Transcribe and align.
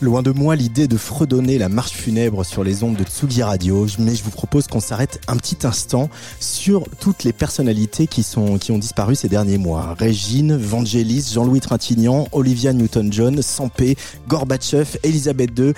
Loin 0.00 0.22
de 0.22 0.30
moi 0.30 0.54
l'idée 0.54 0.86
de 0.86 0.96
fredonner 0.96 1.58
la 1.58 1.68
marche 1.68 1.90
funèbre 1.90 2.46
sur 2.46 2.62
les 2.62 2.84
ondes 2.84 2.94
de 2.94 3.02
Tsugi 3.02 3.42
Radio, 3.42 3.84
mais 3.98 4.14
je 4.14 4.22
vous 4.22 4.30
propose 4.30 4.68
qu'on 4.68 4.78
s'arrête 4.78 5.20
un 5.26 5.36
petit 5.36 5.66
instant 5.66 6.08
sur 6.38 6.84
toutes 7.00 7.24
les 7.24 7.32
personnalités 7.32 8.06
qui 8.06 8.22
sont 8.22 8.58
qui 8.58 8.70
ont 8.70 8.78
disparu 8.78 9.16
ces 9.16 9.28
derniers 9.28 9.58
mois. 9.58 9.96
Régine, 9.98 10.56
Vangelis, 10.56 11.32
Jean-Louis 11.34 11.58
Trintignant, 11.58 12.28
Olivia 12.30 12.72
Newton-John, 12.74 13.42
Sampé, 13.42 13.96
Gorbatchev, 14.28 15.00
Elisabeth 15.02 15.58
II 15.58 15.72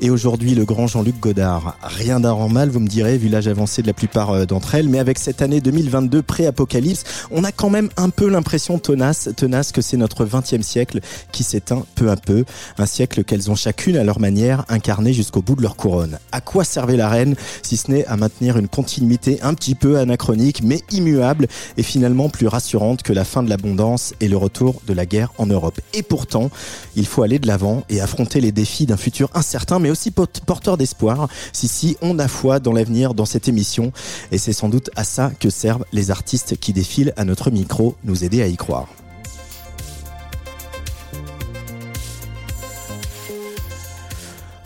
et 0.00 0.08
aujourd'hui 0.08 0.54
le 0.54 0.64
grand 0.64 0.86
Jean-Luc 0.86 1.20
Godard. 1.20 1.76
Rien 1.82 2.20
d'anormal, 2.20 2.70
vous 2.70 2.80
me 2.80 2.88
direz, 2.88 3.18
vu 3.18 3.28
l'âge 3.28 3.46
avancé 3.46 3.82
de 3.82 3.88
la 3.88 3.92
plupart 3.92 4.30
euh, 4.30 4.46
d'entre 4.46 4.74
elles, 4.74 4.88
mais 4.88 5.00
avec 5.00 5.18
cette 5.18 5.42
année 5.42 5.60
2022 5.60 6.22
pré-apocalypse, 6.22 7.04
on 7.30 7.44
a 7.44 7.52
quand 7.52 7.68
même 7.68 7.90
un 7.98 8.08
peu 8.08 8.30
l'impression 8.30 8.78
tenace, 8.78 9.28
tenace 9.36 9.70
que 9.70 9.82
c'est 9.82 9.98
notre 9.98 10.24
20e 10.24 10.62
siècle 10.62 11.00
qui 11.30 11.44
s'éteint 11.44 11.84
peu 11.94 12.10
à 12.10 12.16
peu, 12.16 12.46
un 12.78 12.86
siècle 12.86 13.22
qu'elles 13.22 13.50
ont 13.50 13.65
chacune 13.66 13.96
à 13.96 14.04
leur 14.04 14.20
manière 14.20 14.64
incarné 14.68 15.12
jusqu'au 15.12 15.42
bout 15.42 15.56
de 15.56 15.62
leur 15.62 15.74
couronne. 15.74 16.20
À 16.30 16.40
quoi 16.40 16.62
servait 16.62 16.96
la 16.96 17.08
reine 17.08 17.34
si 17.62 17.76
ce 17.76 17.90
n'est 17.90 18.06
à 18.06 18.16
maintenir 18.16 18.58
une 18.58 18.68
continuité 18.68 19.40
un 19.42 19.54
petit 19.54 19.74
peu 19.74 19.98
anachronique 19.98 20.62
mais 20.62 20.82
immuable 20.92 21.48
et 21.76 21.82
finalement 21.82 22.28
plus 22.28 22.46
rassurante 22.46 23.02
que 23.02 23.12
la 23.12 23.24
fin 23.24 23.42
de 23.42 23.50
l'abondance 23.50 24.14
et 24.20 24.28
le 24.28 24.36
retour 24.36 24.80
de 24.86 24.92
la 24.92 25.04
guerre 25.04 25.32
en 25.38 25.46
Europe. 25.46 25.80
Et 25.94 26.04
pourtant, 26.04 26.48
il 26.94 27.06
faut 27.06 27.24
aller 27.24 27.40
de 27.40 27.48
l'avant 27.48 27.82
et 27.88 28.00
affronter 28.00 28.40
les 28.40 28.52
défis 28.52 28.86
d'un 28.86 28.96
futur 28.96 29.30
incertain 29.34 29.80
mais 29.80 29.90
aussi 29.90 30.12
porteur 30.12 30.76
d'espoir. 30.76 31.26
Si 31.52 31.66
si, 31.66 31.96
on 32.02 32.20
a 32.20 32.28
foi 32.28 32.60
dans 32.60 32.72
l'avenir 32.72 33.14
dans 33.14 33.26
cette 33.26 33.48
émission 33.48 33.90
et 34.30 34.38
c'est 34.38 34.52
sans 34.52 34.68
doute 34.68 34.90
à 34.94 35.02
ça 35.02 35.32
que 35.40 35.50
servent 35.50 35.86
les 35.92 36.12
artistes 36.12 36.56
qui 36.56 36.72
défilent 36.72 37.14
à 37.16 37.24
notre 37.24 37.50
micro, 37.50 37.96
nous 38.04 38.22
aider 38.22 38.42
à 38.42 38.46
y 38.46 38.56
croire. 38.56 38.86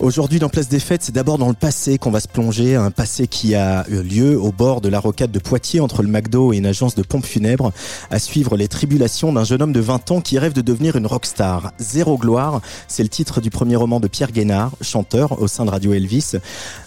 Aujourd'hui, 0.00 0.38
dans 0.38 0.48
Place 0.48 0.70
des 0.70 0.80
Fêtes, 0.80 1.02
c'est 1.02 1.14
d'abord 1.14 1.36
dans 1.36 1.48
le 1.48 1.54
passé 1.54 1.98
qu'on 1.98 2.10
va 2.10 2.20
se 2.20 2.28
plonger, 2.28 2.74
un 2.74 2.90
passé 2.90 3.26
qui 3.26 3.54
a 3.54 3.84
eu 3.90 4.00
lieu 4.00 4.40
au 4.40 4.50
bord 4.50 4.80
de 4.80 4.88
la 4.88 4.98
rocade 4.98 5.30
de 5.30 5.38
Poitiers 5.38 5.80
entre 5.80 6.02
le 6.02 6.08
McDo 6.08 6.54
et 6.54 6.56
une 6.56 6.64
agence 6.64 6.94
de 6.94 7.02
pompes 7.02 7.26
funèbres, 7.26 7.70
à 8.10 8.18
suivre 8.18 8.56
les 8.56 8.66
tribulations 8.66 9.30
d'un 9.30 9.44
jeune 9.44 9.60
homme 9.60 9.74
de 9.74 9.80
20 9.80 10.10
ans 10.10 10.22
qui 10.22 10.38
rêve 10.38 10.54
de 10.54 10.62
devenir 10.62 10.96
une 10.96 11.06
rockstar. 11.06 11.74
Zéro 11.78 12.16
gloire, 12.16 12.62
c'est 12.88 13.02
le 13.02 13.10
titre 13.10 13.42
du 13.42 13.50
premier 13.50 13.76
roman 13.76 14.00
de 14.00 14.08
Pierre 14.08 14.32
Guénard, 14.32 14.72
chanteur 14.80 15.42
au 15.42 15.48
sein 15.48 15.66
de 15.66 15.70
Radio 15.70 15.92
Elvis. 15.92 16.32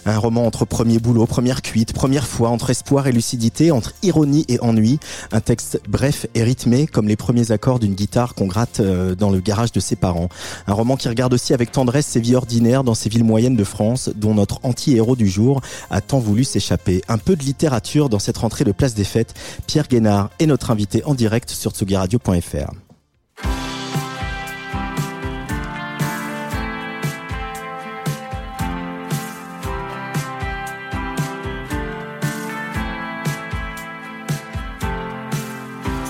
Un 0.06 0.18
roman 0.18 0.44
entre 0.44 0.64
premier 0.64 0.98
boulot, 0.98 1.26
première 1.26 1.62
cuite, 1.62 1.92
première 1.92 2.26
fois, 2.26 2.48
entre 2.48 2.70
espoir 2.70 3.06
et 3.06 3.12
lucidité, 3.12 3.70
entre 3.70 3.92
ironie 4.02 4.44
et 4.48 4.58
ennui. 4.58 4.98
Un 5.30 5.40
texte 5.40 5.80
bref 5.88 6.26
et 6.34 6.42
rythmé 6.42 6.88
comme 6.88 7.06
les 7.06 7.16
premiers 7.16 7.52
accords 7.52 7.78
d'une 7.78 7.94
guitare 7.94 8.34
qu'on 8.34 8.46
gratte 8.46 8.80
euh, 8.80 9.14
dans 9.14 9.30
le 9.30 9.38
garage 9.38 9.70
de 9.70 9.78
ses 9.78 9.94
parents. 9.94 10.28
Un 10.66 10.72
roman 10.72 10.96
qui 10.96 11.08
regarde 11.08 11.32
aussi 11.32 11.54
avec 11.54 11.70
tendresse 11.70 12.06
ses 12.06 12.18
vies 12.18 12.34
ordinaires 12.34 12.82
dans 12.82 13.03
ces 13.04 13.10
villes 13.10 13.24
moyennes 13.24 13.56
de 13.56 13.64
France 13.64 14.08
dont 14.14 14.32
notre 14.32 14.60
anti-héros 14.62 15.14
du 15.14 15.28
jour 15.28 15.60
a 15.90 16.00
tant 16.00 16.18
voulu 16.18 16.42
s'échapper. 16.42 17.02
Un 17.06 17.18
peu 17.18 17.36
de 17.36 17.42
littérature 17.42 18.08
dans 18.08 18.18
cette 18.18 18.38
rentrée 18.38 18.64
de 18.64 18.72
Place 18.72 18.94
des 18.94 19.04
Fêtes. 19.04 19.34
Pierre 19.66 19.88
Guénard 19.88 20.30
est 20.38 20.46
notre 20.46 20.70
invité 20.70 21.04
en 21.04 21.12
direct 21.12 21.50
sur 21.50 21.72
tsugiradio.fr. 21.72 22.72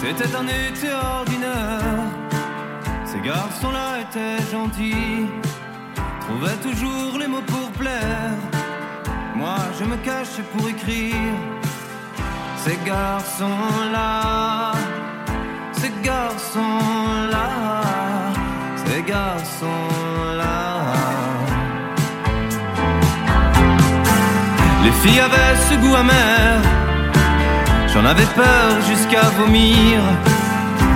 C'était 0.00 0.36
un 0.36 0.46
été 0.46 0.92
ordinaire, 0.92 2.04
ces 3.04 3.20
garçons-là 3.26 4.00
étaient 4.02 4.52
gentils 4.52 5.26
trouvait 6.34 6.56
toujours 6.56 7.18
les 7.18 7.26
mots 7.26 7.46
pour 7.46 7.70
plaire. 7.72 8.36
Moi, 9.36 9.56
je 9.78 9.84
me 9.84 9.96
cachais 9.96 10.42
pour 10.52 10.68
écrire. 10.68 11.34
Ces 12.64 12.78
garçons-là, 12.84 14.72
ces 15.72 15.92
garçons-là, 16.02 17.48
ces 18.84 19.02
garçons-là. 19.02 20.56
Les 24.84 24.92
filles 25.02 25.20
avaient 25.20 25.56
ce 25.68 25.74
goût 25.82 25.94
amer. 25.94 26.60
J'en 27.92 28.04
avais 28.04 28.30
peur 28.34 28.80
jusqu'à 28.88 29.28
vomir. 29.38 30.00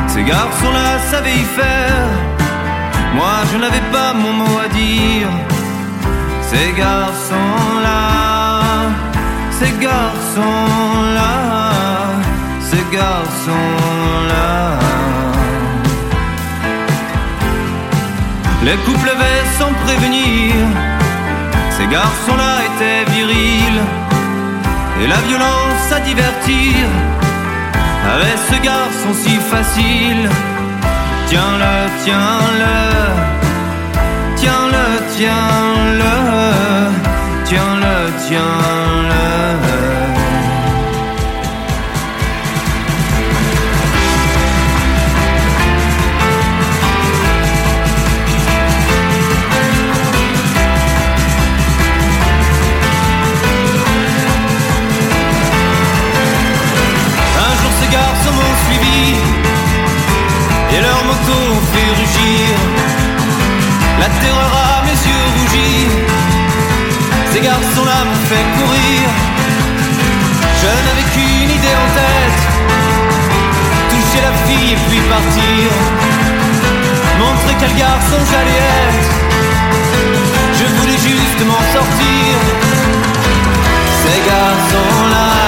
Ces 0.08 0.24
garçons-là 0.24 0.98
savaient 1.10 1.36
y 1.36 1.48
faire. 1.58 2.38
Moi 3.14 3.34
je 3.52 3.58
n'avais 3.58 3.84
pas 3.92 4.12
mon 4.14 4.32
mot 4.32 4.58
à 4.64 4.68
dire. 4.68 5.30
Ces 6.50 6.72
garçons-là, 6.72 8.00
ces 9.58 9.72
garçons-là, 9.86 11.32
ces 12.70 12.84
garçons-là. 12.96 14.78
Les 18.64 18.76
couples 18.84 19.08
levaient 19.12 19.46
sans 19.58 19.72
prévenir. 19.84 20.54
Ces 21.76 21.86
garçons-là 21.86 22.52
étaient 22.68 23.10
virils. 23.12 23.82
Et 25.00 25.06
la 25.06 25.20
violence 25.28 25.92
à 25.96 26.00
divertir 26.00 26.74
avait 28.14 28.38
ce 28.50 28.56
garçon 28.62 29.10
si 29.22 29.36
facile. 29.36 30.28
Tiens-le, 31.28 31.74
tiens-le, 32.04 32.76
tiens-le, 34.36 34.84
tiens-le, 35.14 36.12
tiens-le, 37.44 37.94
tiens-le. 38.26 39.24
Un 57.36 57.52
jour 57.60 57.72
La 64.00 64.08
terreur 64.20 64.52
à 64.54 64.82
mes 64.84 64.98
yeux 65.08 65.26
rougis. 65.36 65.88
Ces 67.32 67.40
garçons-là 67.40 68.04
m'ont 68.04 68.24
fait 68.30 68.46
courir. 68.58 69.02
Je 70.60 70.70
n'avais 70.86 71.06
qu'une 71.12 71.50
idée 71.58 71.76
en 71.82 71.88
tête. 71.98 72.40
Toucher 73.90 74.22
la 74.28 74.32
fille 74.46 74.72
et 74.72 74.80
puis 74.88 75.00
partir. 75.14 75.64
Montrer 77.18 77.54
quel 77.60 77.74
garçon 77.76 78.18
j'allais 78.30 78.62
être. 78.86 79.12
Je 80.58 80.64
voulais 80.76 81.00
juste 81.08 81.40
m'en 81.46 81.62
sortir. 81.76 82.30
Ces 84.02 84.18
garçons-là, 84.30 85.47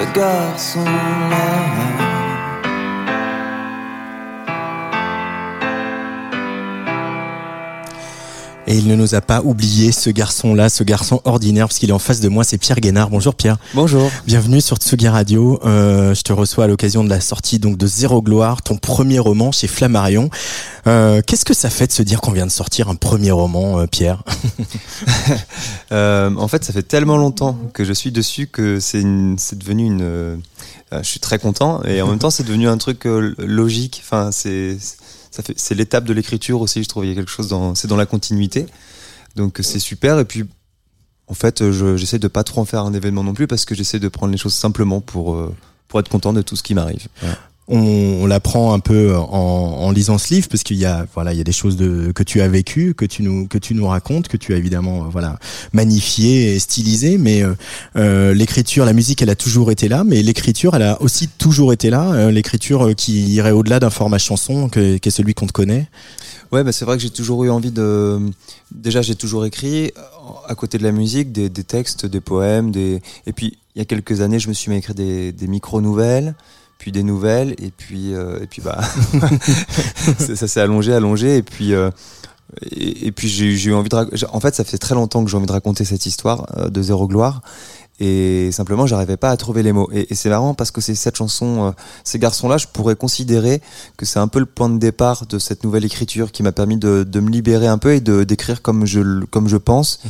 Ce 0.00 0.06
garçon-là. 0.14 2.09
Et 8.70 8.76
il 8.78 8.86
ne 8.86 8.94
nous 8.94 9.16
a 9.16 9.20
pas 9.20 9.40
oublié 9.42 9.90
ce 9.90 10.10
garçon-là, 10.10 10.68
ce 10.68 10.84
garçon 10.84 11.20
ordinaire, 11.24 11.66
parce 11.66 11.80
qu'il 11.80 11.90
est 11.90 11.92
en 11.92 11.98
face 11.98 12.20
de 12.20 12.28
moi, 12.28 12.44
c'est 12.44 12.56
Pierre 12.56 12.78
Guénard. 12.78 13.10
Bonjour 13.10 13.34
Pierre. 13.34 13.56
Bonjour. 13.74 14.08
Bienvenue 14.28 14.60
sur 14.60 14.76
Tsugi 14.76 15.08
Radio. 15.08 15.58
Euh, 15.64 16.14
je 16.14 16.22
te 16.22 16.32
reçois 16.32 16.66
à 16.66 16.66
l'occasion 16.68 17.02
de 17.02 17.08
la 17.08 17.20
sortie 17.20 17.58
donc 17.58 17.76
de 17.76 17.88
Zéro 17.88 18.22
Gloire, 18.22 18.62
ton 18.62 18.76
premier 18.76 19.18
roman 19.18 19.50
chez 19.50 19.66
Flammarion. 19.66 20.30
Euh, 20.86 21.20
Qu'est-ce 21.26 21.44
que 21.44 21.52
ça 21.52 21.68
fait 21.68 21.88
de 21.88 21.92
se 21.92 22.04
dire 22.04 22.20
qu'on 22.20 22.30
vient 22.30 22.46
de 22.46 22.52
sortir 22.52 22.88
un 22.88 22.94
premier 22.94 23.32
roman, 23.32 23.80
euh, 23.80 23.86
Pierre? 23.88 24.22
Euh, 25.92 26.30
en 26.36 26.46
fait, 26.46 26.64
ça 26.64 26.72
fait 26.72 26.84
tellement 26.84 27.16
longtemps 27.16 27.58
que 27.72 27.82
je 27.82 27.92
suis 27.92 28.12
dessus 28.12 28.46
que 28.46 28.78
c'est 28.78 29.02
devenu 29.02 29.86
une. 29.86 30.02
euh, 30.02 30.36
je 30.92 31.02
suis 31.02 31.18
très 31.18 31.40
content 31.40 31.82
et 31.82 32.00
en 32.00 32.06
même 32.06 32.20
temps, 32.20 32.30
c'est 32.30 32.44
devenu 32.44 32.68
un 32.68 32.78
truc 32.78 33.06
logique. 33.38 34.00
Enfin, 34.04 34.30
c'est 34.30 34.76
ça 35.30 35.42
fait 35.42 35.54
c'est 35.58 35.74
l'étape 35.74 36.04
de 36.04 36.12
l'écriture 36.12 36.60
aussi. 36.60 36.82
Je 36.82 36.88
trouve 36.88 37.04
il 37.04 37.08
y 37.08 37.12
a 37.12 37.14
quelque 37.14 37.30
chose 37.30 37.48
dans 37.48 37.74
c'est 37.74 37.88
dans 37.88 37.96
la 37.96 38.06
continuité. 38.06 38.66
Donc 39.36 39.58
c'est 39.62 39.78
super 39.80 40.18
et 40.18 40.24
puis. 40.24 40.44
En 41.26 41.34
fait, 41.34 41.70
je- 41.70 41.96
j'essaie 41.96 42.18
de 42.18 42.26
pas 42.26 42.42
trop 42.42 42.60
en 42.60 42.64
faire 42.64 42.82
un 42.84 42.92
événement 42.92 43.22
non 43.22 43.34
plus 43.34 43.46
parce 43.46 43.64
que 43.64 43.72
j'essaie 43.76 44.00
de 44.00 44.08
prendre 44.08 44.32
les 44.32 44.36
choses 44.38 44.52
simplement 44.52 45.00
pour 45.00 45.36
euh, 45.36 45.54
pour 45.86 46.00
être 46.00 46.08
content 46.08 46.32
de 46.32 46.42
tout 46.42 46.56
ce 46.56 46.64
qui 46.64 46.74
m'arrive. 46.74 47.06
On, 47.70 48.22
on 48.22 48.26
l'apprend 48.26 48.74
un 48.74 48.80
peu 48.80 49.16
en, 49.16 49.22
en 49.22 49.90
lisant 49.92 50.18
ce 50.18 50.34
livre 50.34 50.48
parce 50.48 50.62
qu'il 50.62 50.76
y 50.76 50.84
a 50.84 51.06
voilà 51.14 51.32
il 51.32 51.38
y 51.38 51.40
a 51.40 51.44
des 51.44 51.52
choses 51.52 51.76
de, 51.76 52.12
que 52.12 52.22
tu 52.22 52.40
as 52.40 52.48
vécues 52.48 52.94
que 52.94 53.04
tu 53.04 53.22
nous 53.22 53.46
que 53.46 53.58
tu 53.58 53.74
nous 53.74 53.86
racontes 53.86 54.28
que 54.28 54.36
tu 54.36 54.52
as 54.52 54.56
évidemment 54.56 55.04
euh, 55.04 55.08
voilà 55.10 55.38
magnifié 55.72 56.54
et 56.54 56.58
stylisé 56.58 57.16
mais 57.16 57.42
euh, 57.42 57.54
euh, 57.96 58.34
l'écriture 58.34 58.84
la 58.84 58.92
musique 58.92 59.22
elle 59.22 59.30
a 59.30 59.36
toujours 59.36 59.70
été 59.70 59.88
là 59.88 60.02
mais 60.04 60.22
l'écriture 60.22 60.74
elle 60.74 60.82
a 60.82 61.00
aussi 61.00 61.28
toujours 61.28 61.72
été 61.72 61.90
là 61.90 62.12
euh, 62.12 62.30
l'écriture 62.30 62.94
qui 62.96 63.34
irait 63.34 63.52
au-delà 63.52 63.78
d'un 63.78 63.90
format 63.90 64.18
chanson 64.18 64.68
que 64.68 64.98
qu'est 64.98 65.10
celui 65.10 65.34
qu'on 65.34 65.46
te 65.46 65.52
connaît 65.52 65.88
Ouais, 66.52 66.64
bah 66.64 66.72
c'est 66.72 66.84
vrai 66.84 66.96
que 66.96 67.02
j'ai 67.02 67.10
toujours 67.10 67.44
eu 67.44 67.50
envie 67.50 67.70
de. 67.70 68.18
Déjà, 68.72 69.02
j'ai 69.02 69.14
toujours 69.14 69.46
écrit 69.46 69.92
à 70.48 70.56
côté 70.56 70.78
de 70.78 70.82
la 70.82 70.90
musique 70.90 71.30
des, 71.30 71.48
des 71.48 71.62
textes, 71.62 72.06
des 72.06 72.20
poèmes, 72.20 72.72
des. 72.72 73.00
Et 73.26 73.32
puis, 73.32 73.56
il 73.76 73.78
y 73.78 73.82
a 73.82 73.84
quelques 73.84 74.20
années, 74.20 74.40
je 74.40 74.48
me 74.48 74.52
suis 74.52 74.68
mis 74.68 74.74
à 74.74 74.78
écrire 74.78 74.96
des, 74.96 75.30
des 75.30 75.46
micro-nouvelles, 75.46 76.34
puis 76.80 76.92
des 76.92 77.02
nouvelles, 77.02 77.54
et 77.58 77.70
puis, 77.70 78.14
euh, 78.14 78.42
et 78.42 78.46
puis 78.46 78.62
bah, 78.62 78.80
ça, 80.18 80.48
s'est 80.48 80.60
allongé, 80.60 80.92
allongé, 80.92 81.36
et 81.36 81.42
puis. 81.42 81.74
euh, 81.74 81.90
et, 82.62 83.06
et 83.06 83.12
puis 83.12 83.28
j'ai 83.28 83.70
eu 83.70 83.74
envie 83.74 83.88
de 83.88 84.26
en 84.32 84.40
fait 84.40 84.56
ça 84.56 84.64
fait 84.64 84.76
très 84.76 84.96
longtemps 84.96 85.22
que 85.22 85.30
j'ai 85.30 85.36
envie 85.36 85.46
de 85.46 85.52
raconter 85.52 85.84
cette 85.84 86.04
histoire 86.04 86.46
euh, 86.56 86.68
de 86.68 86.82
zéro 86.82 87.06
gloire 87.06 87.42
et 88.00 88.50
simplement 88.52 88.86
j'arrivais 88.86 89.16
pas 89.18 89.30
à 89.30 89.36
trouver 89.36 89.62
les 89.62 89.72
mots. 89.72 89.88
Et, 89.92 90.10
et 90.10 90.14
c'est 90.14 90.30
marrant 90.30 90.54
parce 90.54 90.70
que 90.70 90.80
c'est 90.80 90.94
cette 90.94 91.16
chanson 91.16 91.66
euh, 91.68 91.70
ces 92.04 92.18
garçons 92.18 92.48
là 92.48 92.56
je 92.56 92.66
pourrais 92.72 92.96
considérer 92.96 93.60
que 93.96 94.06
c'est 94.06 94.18
un 94.18 94.28
peu 94.28 94.38
le 94.40 94.46
point 94.46 94.68
de 94.70 94.78
départ 94.78 95.26
de 95.26 95.38
cette 95.38 95.62
nouvelle 95.64 95.84
écriture 95.84 96.32
qui 96.32 96.42
m'a 96.42 96.52
permis 96.52 96.76
de, 96.78 97.04
de 97.04 97.20
me 97.20 97.30
libérer 97.30 97.66
un 97.68 97.78
peu 97.78 97.94
et 97.94 98.00
de 98.00 98.24
d'écrire 98.24 98.62
comme 98.62 98.86
je 98.86 99.00
comme 99.26 99.48
je 99.48 99.56
pense 99.56 100.00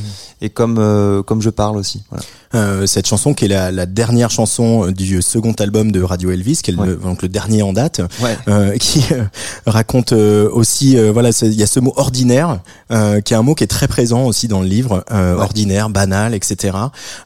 et 0.40 0.50
comme 0.50 0.78
euh, 0.78 1.22
comme 1.22 1.42
je 1.42 1.50
parle 1.50 1.76
aussi. 1.76 2.04
Voilà. 2.10 2.25
Euh, 2.54 2.87
cette 2.87 3.06
chanson 3.06 3.32
qui 3.34 3.44
est 3.44 3.48
la, 3.48 3.70
la 3.70 3.87
dernière 3.87 4.31
chanson 4.31 4.87
euh, 4.88 4.92
du 4.92 5.22
second 5.22 5.52
album 5.52 5.92
de 5.92 6.02
Radio 6.02 6.31
Elvis 6.32 6.60
qui 6.62 6.70
est 6.72 6.75
le, 6.75 6.96
donc 6.96 7.22
le 7.22 7.28
dernier 7.28 7.62
en 7.62 7.72
date 7.72 8.00
ouais. 8.22 8.37
euh, 8.48 8.76
qui 8.76 9.04
euh, 9.12 9.25
raconte 9.66 10.12
aussi 10.12 10.96
euh, 10.96 11.12
voilà 11.12 11.31
il 11.42 11.54
y 11.54 11.62
a 11.62 11.66
ce 11.66 11.78
mot 11.81 11.92
ordinaire 11.96 12.60
euh, 12.90 13.20
qui 13.20 13.34
est 13.34 13.37
un 13.37 13.42
mot 13.42 13.54
qui 13.54 13.64
est 13.64 13.69
très 13.69 13.87
présent 13.88 14.25
aussi 14.26 14.48
dans 14.48 14.60
le 14.62 14.66
livre 14.69 15.04
euh, 15.12 15.37
Ouais. 15.37 15.42
ordinaire 15.42 15.90
banal 15.90 16.34
etc 16.34 16.76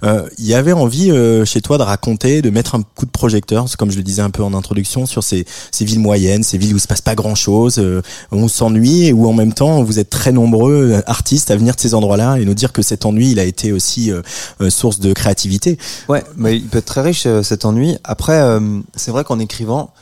il 0.02 0.44
y 0.44 0.54
avait 0.55 0.73
envie 0.73 1.11
euh, 1.11 1.45
chez 1.45 1.61
toi 1.61 1.79
de 1.79 1.83
raconter 1.83 2.43
de 2.43 2.51
mettre 2.51 2.75
un 2.75 2.83
coup 2.83 3.06
de 3.06 3.11
projecteur 3.11 3.67
comme 3.79 3.91
je 3.91 3.97
le 3.97 4.03
disais 4.03 4.23
un 4.23 4.31
peu 4.31 4.43
en 4.43 4.55
introduction 4.55 5.06
sur 5.06 5.23
ces, 5.23 5.47
ces 5.71 5.85
villes 5.85 6.01
moyennes 6.01 6.43
ces 6.43 6.59
villes 6.59 6.75
où 6.75 6.79
se 6.79 6.87
passe 6.87 7.01
pas 7.01 7.15
grand 7.15 7.35
chose 7.35 7.79
où 7.79 8.37
on 8.37 8.49
s'ennuie 8.49 9.06
et 9.06 9.12
où 9.12 9.27
en 9.27 9.33
même 9.33 9.53
temps 9.53 9.83
vous 9.83 9.99
êtes 9.99 10.11
très 10.11 10.33
nombreux 10.33 10.93
euh, 10.93 11.02
artistes 11.07 11.50
à 11.50 11.57
venir 11.57 11.75
de 11.75 11.81
ces 11.81 11.95
endroits 11.95 12.17
là 12.17 12.37
et 12.37 12.45
nous 12.45 12.55
dire 12.55 12.73
que 12.73 12.83
cet 12.83 13.07
ennui 13.07 13.31
il 13.31 13.38
a 13.38 13.45
été 13.45 13.73
aussi 13.73 14.11
euh, 14.11 14.23
euh, 14.61 14.71
source 14.71 15.00
de 15.00 15.12
créativité 15.12 15.78
Ouais, 16.09 16.23
mais 16.37 16.57
il 16.57 16.67
peut 16.67 16.78
être 16.78 16.85
très 16.87 17.00
riche 17.00 17.25
euh, 17.26 17.43
cet 17.43 17.64
ennui. 17.64 17.97
Après, 18.05 18.40
euh, 18.40 18.61
c'est 18.95 19.11
vrai 19.11 19.25
qu'en 19.25 19.38
écrivant, 19.38 19.93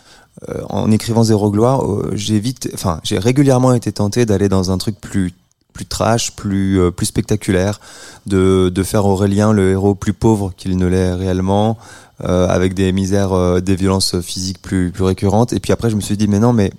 euh, 0.49 0.61
en 0.69 0.91
écrivant 0.91 1.23
Zéro 1.23 1.50
Gloire, 1.50 1.85
euh, 1.85 2.12
j'ai 2.15 2.41
vite, 2.41 2.71
enfin, 2.75 3.00
j'ai 3.05 3.19
régulièrement 3.19 3.73
été 3.75 3.93
tenté 3.93 4.26
d'aller 4.26 4.49
dans 4.49 4.71
un 4.71 4.79
truc 4.79 5.00
plus 5.00 5.33
plus 5.73 5.87
trash, 5.87 6.33
plus 6.33 6.81
euh, 6.81 6.91
plus 6.91 7.07
spectaculaire, 7.07 7.81
de 8.26 8.71
de 8.75 8.83
faire 8.83 9.07
Aurélien 9.07 9.52
le 9.52 9.71
héros 9.71 9.95
plus 9.95 10.12
pauvre 10.12 10.52
qu'il 10.57 10.76
ne 10.76 10.87
l'est 10.87 11.12
réellement, 11.12 11.79
euh, 12.25 12.47
avec 12.49 12.75
des 12.75 12.93
misères, 12.93 13.33
euh, 13.33 13.61
des 13.61 13.76
violences 13.76 14.21
physiques 14.21 14.61
plus 14.62 14.91
plus 14.91 15.05
récurrentes. 15.05 15.52
Et 15.52 15.61
puis 15.61 15.73
après, 15.73 15.91
je 15.91 15.97
me 15.97 16.00
suis 16.00 16.17
dit 16.17 16.29
mais 16.29 16.38
non, 16.38 16.52
mais 16.52 16.73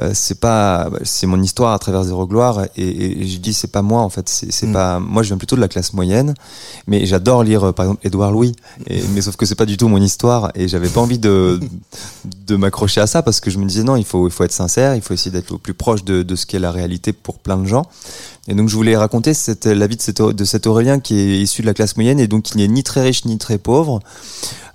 euh, 0.00 0.10
c'est 0.14 0.40
pas 0.40 0.90
c'est 1.04 1.26
mon 1.26 1.42
histoire 1.42 1.72
à 1.72 1.78
travers 1.78 2.04
Zéro 2.04 2.26
Gloire 2.26 2.64
et, 2.76 3.22
et 3.22 3.26
j'ai 3.26 3.38
dit 3.38 3.54
c'est 3.54 3.72
pas 3.72 3.82
moi 3.82 4.02
en 4.02 4.10
fait. 4.10 4.28
C'est 4.28 4.66
Mm. 4.66 4.72
pas 4.72 4.98
moi 5.00 5.22
je 5.22 5.28
viens 5.28 5.38
plutôt 5.38 5.56
de 5.56 5.60
la 5.60 5.68
classe 5.68 5.92
moyenne 5.92 6.34
mais 6.86 7.06
j'adore 7.06 7.44
lire 7.44 7.64
euh, 7.68 7.72
par 7.72 7.86
exemple 7.86 8.06
Édouard 8.06 8.30
Louis 8.32 8.54
et, 8.88 9.02
mais 9.14 9.22
sauf 9.22 9.36
que 9.36 9.46
c'est 9.46 9.54
pas 9.54 9.66
du 9.66 9.76
tout 9.76 9.88
mon 9.88 10.00
histoire 10.02 10.50
et 10.54 10.68
j'avais 10.68 10.88
pas 10.88 11.00
envie 11.00 11.18
de 11.18 11.60
de 12.46 12.56
m'accrocher 12.56 13.00
à 13.00 13.06
ça 13.06 13.22
parce 13.22 13.40
que 13.40 13.50
je 13.50 13.58
me 13.58 13.64
disais 13.66 13.84
non 13.84 13.96
il 13.96 14.04
faut 14.04 14.28
il 14.28 14.32
faut 14.32 14.44
être 14.44 14.52
sincère 14.52 14.94
il 14.94 15.02
faut 15.02 15.14
essayer 15.14 15.30
d'être 15.30 15.52
au 15.52 15.58
plus 15.58 15.74
proche 15.74 16.04
de 16.04 16.22
de 16.22 16.36
ce 16.36 16.46
qu'est 16.46 16.58
la 16.58 16.70
réalité 16.72 17.12
pour 17.12 17.38
plein 17.38 17.56
de 17.56 17.66
gens. 17.66 17.86
Et 18.48 18.54
donc 18.54 18.68
je 18.68 18.76
voulais 18.76 18.96
raconter 18.96 19.34
cette, 19.34 19.66
la 19.66 19.88
vie 19.88 19.96
de 19.96 20.02
cet, 20.02 20.22
de 20.22 20.44
cet 20.44 20.68
Aurélien 20.68 21.00
qui 21.00 21.18
est 21.18 21.40
issu 21.40 21.62
de 21.62 21.66
la 21.66 21.74
classe 21.74 21.96
moyenne 21.96 22.20
et 22.20 22.28
donc 22.28 22.44
qui 22.44 22.56
n'est 22.58 22.68
ni 22.68 22.84
très 22.84 23.02
riche 23.02 23.24
ni 23.24 23.38
très 23.38 23.58
pauvre 23.58 23.98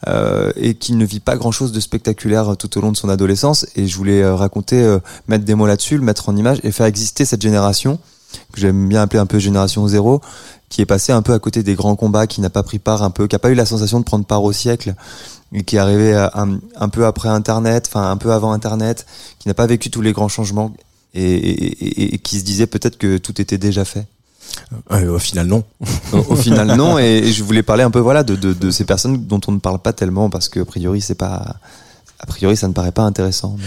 euh, 0.08 0.52
et 0.58 0.74
qui 0.74 0.94
ne 0.94 1.06
vit 1.06 1.22
pas 1.22 1.38
grand 1.38 1.52
chose 1.52 1.72
de 1.72 1.80
spectaculaire 1.80 2.58
tout 2.58 2.78
au 2.78 2.82
long 2.82 2.92
de 2.92 2.98
son 2.98 3.08
adolescence. 3.08 3.66
Et 3.78 3.88
je 3.88 3.96
voulais 3.96 4.28
raconter 4.30 4.82
euh, 4.82 5.00
mettre 5.28 5.46
des 5.46 5.56
mots 5.56 5.68
là-dessus 5.68 5.98
le 5.98 6.04
mettre 6.04 6.30
en 6.30 6.36
image 6.36 6.60
et 6.64 6.72
faire 6.72 6.86
exister 6.86 7.26
cette 7.26 7.42
génération 7.42 8.00
que 8.54 8.62
j'aime 8.62 8.88
bien 8.88 9.02
appeler 9.02 9.20
un 9.20 9.26
peu 9.26 9.40
génération 9.40 9.88
zéro 9.88 10.22
qui 10.70 10.82
est 10.82 10.86
passée 10.86 11.12
un 11.12 11.22
peu 11.22 11.34
à 11.34 11.40
côté 11.40 11.64
des 11.64 11.76
grands 11.76 11.96
combats 11.98 12.28
qui 12.28 12.40
n'a 12.40 12.50
pas 12.50 12.64
pris 12.64 12.80
part 12.80 13.04
un 13.04 13.10
peu 13.12 13.28
qui 13.28 13.36
a 13.36 13.40
pas 13.40 13.50
eu 13.50 13.56
la 13.56 13.66
sensation 13.66 14.00
de 14.00 14.06
prendre 14.06 14.26
part 14.26 14.44
au 14.44 14.54
siècle 14.54 14.94
qui 15.66 15.76
est 15.76 15.80
arrivé 15.80 16.14
à- 16.16 16.32
un, 16.36 16.60
un 16.78 16.88
peu 16.90 17.06
après 17.06 17.28
internet 17.28 17.86
enfin 17.90 18.10
un 18.10 18.16
peu 18.18 18.32
avant 18.32 18.54
internet 18.54 19.06
qui 19.40 19.50
n'a 19.50 19.54
pas 19.54 19.66
vécu 19.68 19.90
tous 19.92 20.00
les 20.02 20.14
grands 20.14 20.30
changements 20.30 20.72
et, 21.14 21.24
et- 21.24 21.84
et- 21.86 22.16
et 22.16 22.18
qui 22.20 22.40
se 22.40 22.46
disait 22.46 22.68
peut-être 22.68 22.98
que 22.98 23.18
tout 23.18 23.42
était 23.42 23.58
déjà 23.58 23.84
fait. 23.84 24.06
Euh, 24.92 25.14
au 25.16 25.20
final 25.20 25.48
non. 25.48 25.64
Au, 26.14 26.36
final 26.38 26.68
non 26.78 26.98
et, 27.00 27.04
et 27.26 27.32
je 27.34 27.44
voulais 27.44 27.64
parler 27.64 27.84
un 27.84 27.92
peu 27.92 28.00
voilà 28.00 28.24
de, 28.24 28.36
de, 28.36 28.54
de 28.54 28.72
ces 28.72 28.86
personnes 28.86 29.26
dont 29.26 29.42
on 29.48 29.52
ne 29.52 29.60
parle 29.60 29.80
pas 29.80 29.92
tellement 29.92 30.30
parce 30.30 30.48
que 30.48 30.62
a 30.62 30.66
priori 30.66 31.02
c'est 31.02 31.16
pas 31.16 31.56
a 32.20 32.26
priori 32.26 32.56
ça 32.56 32.70
ne 32.70 32.74
paraît 32.74 32.92
pas 32.94 33.04
intéressant. 33.04 33.56
mais- 33.58 33.66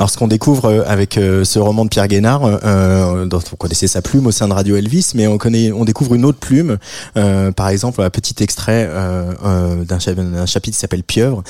Alors 0.00 0.08
ce 0.08 0.16
qu'on 0.16 0.28
découvre 0.28 0.64
euh, 0.64 0.82
avec 0.86 1.18
euh, 1.18 1.44
ce 1.44 1.58
roman 1.58 1.84
de 1.84 1.90
Pierre 1.90 2.08
Guénard, 2.08 2.40
euh, 2.64 3.26
dont 3.26 3.42
on 3.52 3.56
connaissait 3.56 3.86
sa 3.86 4.00
plume 4.00 4.26
au 4.26 4.30
sein 4.30 4.48
de 4.48 4.54
Radio 4.54 4.76
Elvis, 4.76 5.12
mais 5.14 5.26
on 5.26 5.36
connaît, 5.36 5.72
on 5.72 5.84
découvre 5.84 6.14
une 6.14 6.24
autre 6.24 6.38
plume. 6.38 6.78
Par 7.14 7.68
exemple, 7.68 8.00
un 8.00 8.08
petit 8.08 8.42
extrait 8.42 8.88
d'un 8.88 9.98
cha- 9.98 10.14
d'un 10.14 10.46
chapitre 10.46 10.74
qui 10.74 10.80
s'appelle 10.80 11.02
Pieuvre. 11.02 11.42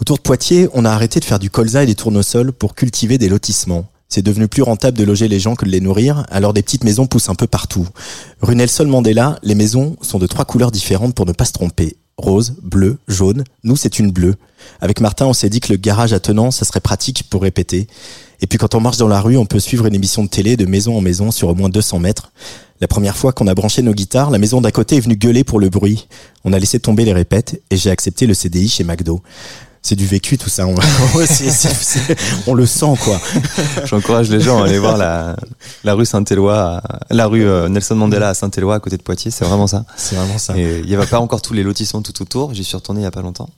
Autour 0.00 0.16
de 0.16 0.22
Poitiers, 0.22 0.68
on 0.74 0.84
a 0.84 0.90
arrêté 0.90 1.20
de 1.20 1.24
faire 1.24 1.38
du 1.38 1.48
colza 1.48 1.84
et 1.84 1.86
des 1.86 1.94
tournesols 1.94 2.52
pour 2.52 2.74
cultiver 2.74 3.18
des 3.18 3.28
lotissements. 3.28 3.84
C'est 4.08 4.22
devenu 4.22 4.48
plus 4.48 4.62
rentable 4.62 4.98
de 4.98 5.04
loger 5.04 5.28
les 5.28 5.38
gens 5.38 5.54
que 5.54 5.64
de 5.64 5.70
les 5.70 5.80
nourrir, 5.80 6.24
alors 6.28 6.52
des 6.52 6.62
petites 6.62 6.82
maisons 6.82 7.06
poussent 7.06 7.28
un 7.28 7.36
peu 7.36 7.46
partout. 7.46 7.86
Rue 8.40 8.56
Nelson 8.56 8.86
Mandela, 8.86 9.38
les 9.44 9.54
maisons 9.54 9.96
sont 10.02 10.18
de 10.18 10.26
trois 10.26 10.44
couleurs 10.44 10.72
différentes 10.72 11.14
pour 11.14 11.24
ne 11.24 11.32
pas 11.32 11.44
se 11.44 11.52
tromper. 11.52 11.96
Rose, 12.16 12.54
bleu, 12.62 12.98
jaune. 13.08 13.44
Nous, 13.64 13.76
c'est 13.76 13.98
une 13.98 14.10
bleue. 14.10 14.34
Avec 14.80 15.00
Martin, 15.00 15.26
on 15.26 15.32
s'est 15.32 15.48
dit 15.48 15.60
que 15.60 15.72
le 15.72 15.76
garage 15.76 16.12
attenant, 16.12 16.50
ça 16.50 16.64
serait 16.64 16.80
pratique 16.80 17.24
pour 17.30 17.42
répéter. 17.42 17.86
Et 18.40 18.46
puis 18.46 18.58
quand 18.58 18.74
on 18.74 18.80
marche 18.80 18.96
dans 18.96 19.08
la 19.08 19.20
rue, 19.20 19.36
on 19.36 19.46
peut 19.46 19.60
suivre 19.60 19.86
une 19.86 19.94
émission 19.94 20.24
de 20.24 20.28
télé 20.28 20.56
de 20.56 20.66
maison 20.66 20.96
en 20.96 21.00
maison 21.00 21.30
sur 21.30 21.48
au 21.48 21.54
moins 21.54 21.68
200 21.68 22.00
mètres. 22.00 22.32
La 22.80 22.88
première 22.88 23.16
fois 23.16 23.32
qu'on 23.32 23.46
a 23.46 23.54
branché 23.54 23.82
nos 23.82 23.94
guitares, 23.94 24.30
la 24.30 24.38
maison 24.38 24.60
d'à 24.60 24.72
côté 24.72 24.96
est 24.96 25.00
venue 25.00 25.16
gueuler 25.16 25.44
pour 25.44 25.60
le 25.60 25.68
bruit. 25.68 26.08
On 26.44 26.52
a 26.52 26.58
laissé 26.58 26.80
tomber 26.80 27.04
les 27.04 27.12
répètes 27.12 27.62
et 27.70 27.76
j'ai 27.76 27.90
accepté 27.90 28.26
le 28.26 28.34
CDI 28.34 28.68
chez 28.68 28.82
McDo. 28.82 29.22
C'est 29.84 29.96
du 29.96 30.06
vécu 30.06 30.38
tout 30.38 30.48
ça. 30.48 30.66
On, 30.66 30.76
c'est- 31.26 31.50
c'est- 31.50 32.16
on 32.46 32.54
le 32.54 32.66
sent 32.66 32.94
quoi. 33.02 33.20
J'encourage 33.84 34.30
les 34.30 34.40
gens 34.40 34.62
à 34.62 34.66
aller 34.66 34.78
voir 34.78 34.96
la, 34.96 35.34
la 35.84 35.94
rue 35.94 36.06
Saint-Éloi, 36.06 36.56
à- 36.78 36.82
la 37.10 37.26
rue 37.26 37.44
euh, 37.44 37.68
Nelson 37.68 37.96
Mandela 37.96 38.28
à 38.30 38.34
Saint-Éloi 38.34 38.76
à 38.76 38.80
côté 38.80 38.96
de 38.96 39.02
Poitiers, 39.02 39.30
c'est 39.32 39.44
vraiment 39.44 39.66
ça. 39.66 39.84
C'est 39.96 40.14
vraiment 40.14 40.38
ça. 40.38 40.56
Et 40.56 40.78
il 40.80 40.86
n'y 40.86 40.94
avait 40.94 41.06
pas 41.06 41.18
encore 41.20 41.42
tous 41.42 41.52
les 41.54 41.62
lotissements 41.64 42.00
tout 42.02 42.22
autour, 42.22 42.54
j'y 42.54 42.62
suis 42.64 42.76
retourné 42.76 43.00
il 43.00 43.04
y 43.04 43.06
a 43.06 43.10
pas 43.10 43.22
longtemps. 43.22 43.48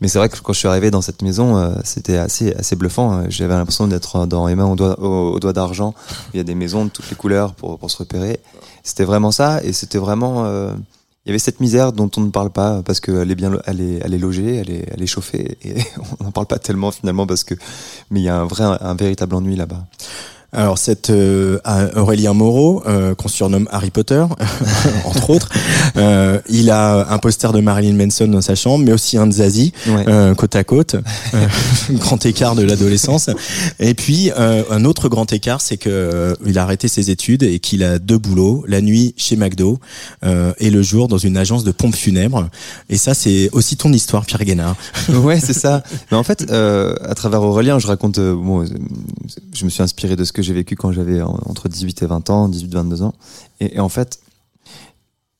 Mais 0.00 0.08
c'est 0.08 0.18
vrai 0.18 0.30
que 0.30 0.38
quand 0.40 0.52
je 0.54 0.58
suis 0.60 0.68
arrivé 0.68 0.90
dans 0.90 1.02
cette 1.02 1.20
maison, 1.20 1.58
euh, 1.58 1.70
c'était 1.84 2.16
assez 2.16 2.54
assez 2.54 2.74
bluffant. 2.76 3.24
J'avais 3.28 3.52
l'impression 3.54 3.86
d'être 3.88 4.24
dans 4.26 4.48
au 4.48 4.76
doigt, 4.76 4.98
au, 5.00 5.32
au 5.34 5.40
doigt 5.40 5.52
d'argent. 5.52 5.92
Il 6.32 6.38
y 6.38 6.40
a 6.40 6.44
des 6.44 6.54
maisons 6.54 6.86
de 6.86 6.90
toutes 6.90 7.10
les 7.10 7.16
couleurs 7.16 7.52
pour, 7.52 7.78
pour 7.78 7.90
se 7.90 7.98
repérer. 7.98 8.40
C'était 8.82 9.04
vraiment 9.04 9.32
ça, 9.32 9.60
et 9.62 9.74
c'était 9.74 9.98
vraiment. 9.98 10.44
euh, 10.46 10.72
il 11.28 11.32
y 11.32 11.34
avait 11.34 11.38
cette 11.38 11.60
misère 11.60 11.92
dont 11.92 12.10
on 12.16 12.22
ne 12.22 12.30
parle 12.30 12.48
pas 12.48 12.82
parce 12.82 13.00
qu'elle 13.00 13.30
est 13.30 13.34
bien, 13.34 13.52
elle 13.66 13.82
est, 13.82 14.00
elle 14.02 14.14
est 14.14 14.18
logée, 14.18 14.56
elle 14.56 14.70
est, 14.70 14.88
elle 14.90 15.02
est 15.02 15.06
chauffée, 15.06 15.58
et 15.62 15.74
on 16.20 16.24
n'en 16.24 16.30
parle 16.30 16.46
pas 16.46 16.58
tellement 16.58 16.90
finalement 16.90 17.26
parce 17.26 17.44
que, 17.44 17.54
mais 18.10 18.20
il 18.20 18.22
y 18.22 18.30
a 18.30 18.40
un 18.40 18.46
vrai, 18.46 18.64
un 18.64 18.94
véritable 18.94 19.34
ennui 19.34 19.54
là-bas. 19.54 19.84
Alors 20.50 20.78
cette 20.78 21.10
euh, 21.10 21.58
Aurélien 21.94 22.32
Moreau, 22.32 22.82
euh, 22.86 23.14
qu'on 23.14 23.28
surnomme 23.28 23.68
Harry 23.70 23.90
Potter, 23.90 24.24
entre 25.04 25.28
autres, 25.34 25.50
euh, 25.98 26.40
il 26.48 26.70
a 26.70 27.12
un 27.12 27.18
poster 27.18 27.52
de 27.52 27.60
Marilyn 27.60 27.94
Manson 27.94 28.28
dans 28.28 28.40
sa 28.40 28.54
chambre, 28.54 28.82
mais 28.82 28.92
aussi 28.92 29.18
un 29.18 29.26
de 29.26 29.32
Zazie, 29.32 29.74
Ouais. 29.86 30.08
euh, 30.08 30.34
côte 30.34 30.56
à 30.56 30.64
côte, 30.64 30.96
euh, 31.34 31.46
grand 31.92 32.24
écart 32.24 32.54
de 32.54 32.62
l'adolescence. 32.62 33.28
Et 33.78 33.92
puis 33.92 34.30
euh, 34.38 34.62
un 34.70 34.86
autre 34.86 35.10
grand 35.10 35.30
écart, 35.34 35.60
c'est 35.60 35.76
que 35.76 35.90
euh, 35.90 36.34
il 36.46 36.58
a 36.58 36.62
arrêté 36.62 36.88
ses 36.88 37.10
études 37.10 37.42
et 37.42 37.58
qu'il 37.58 37.82
a 37.84 37.98
deux 37.98 38.16
boulots, 38.18 38.64
la 38.66 38.80
nuit 38.80 39.12
chez 39.18 39.36
McDo 39.36 39.78
euh, 40.24 40.54
et 40.58 40.70
le 40.70 40.80
jour 40.80 41.08
dans 41.08 41.18
une 41.18 41.36
agence 41.36 41.62
de 41.62 41.72
pompes 41.72 41.94
funèbres. 41.94 42.48
Et 42.88 42.96
ça, 42.96 43.12
c'est 43.12 43.50
aussi 43.52 43.76
ton 43.76 43.92
histoire, 43.92 44.24
Pierre 44.24 44.44
Guénard. 44.44 44.76
ouais, 45.10 45.40
c'est 45.40 45.52
ça. 45.52 45.82
Mais 46.10 46.16
en 46.16 46.22
fait, 46.22 46.46
euh, 46.50 46.94
à 47.06 47.14
travers 47.14 47.42
Aurélien, 47.42 47.78
je 47.78 47.86
raconte. 47.86 48.18
bon, 48.18 48.64
je 49.52 49.64
me 49.66 49.70
suis 49.70 49.82
inspiré 49.82 50.16
de 50.16 50.24
ce 50.24 50.32
que 50.32 50.37
j'ai 50.42 50.54
vécu 50.54 50.76
quand 50.76 50.92
j'avais 50.92 51.20
en- 51.22 51.38
entre 51.46 51.68
18 51.68 52.02
et 52.02 52.06
20 52.06 52.30
ans, 52.30 52.48
18-22 52.48 53.02
ans. 53.02 53.14
Et, 53.60 53.78
en 53.80 53.88
fait, 53.88 54.20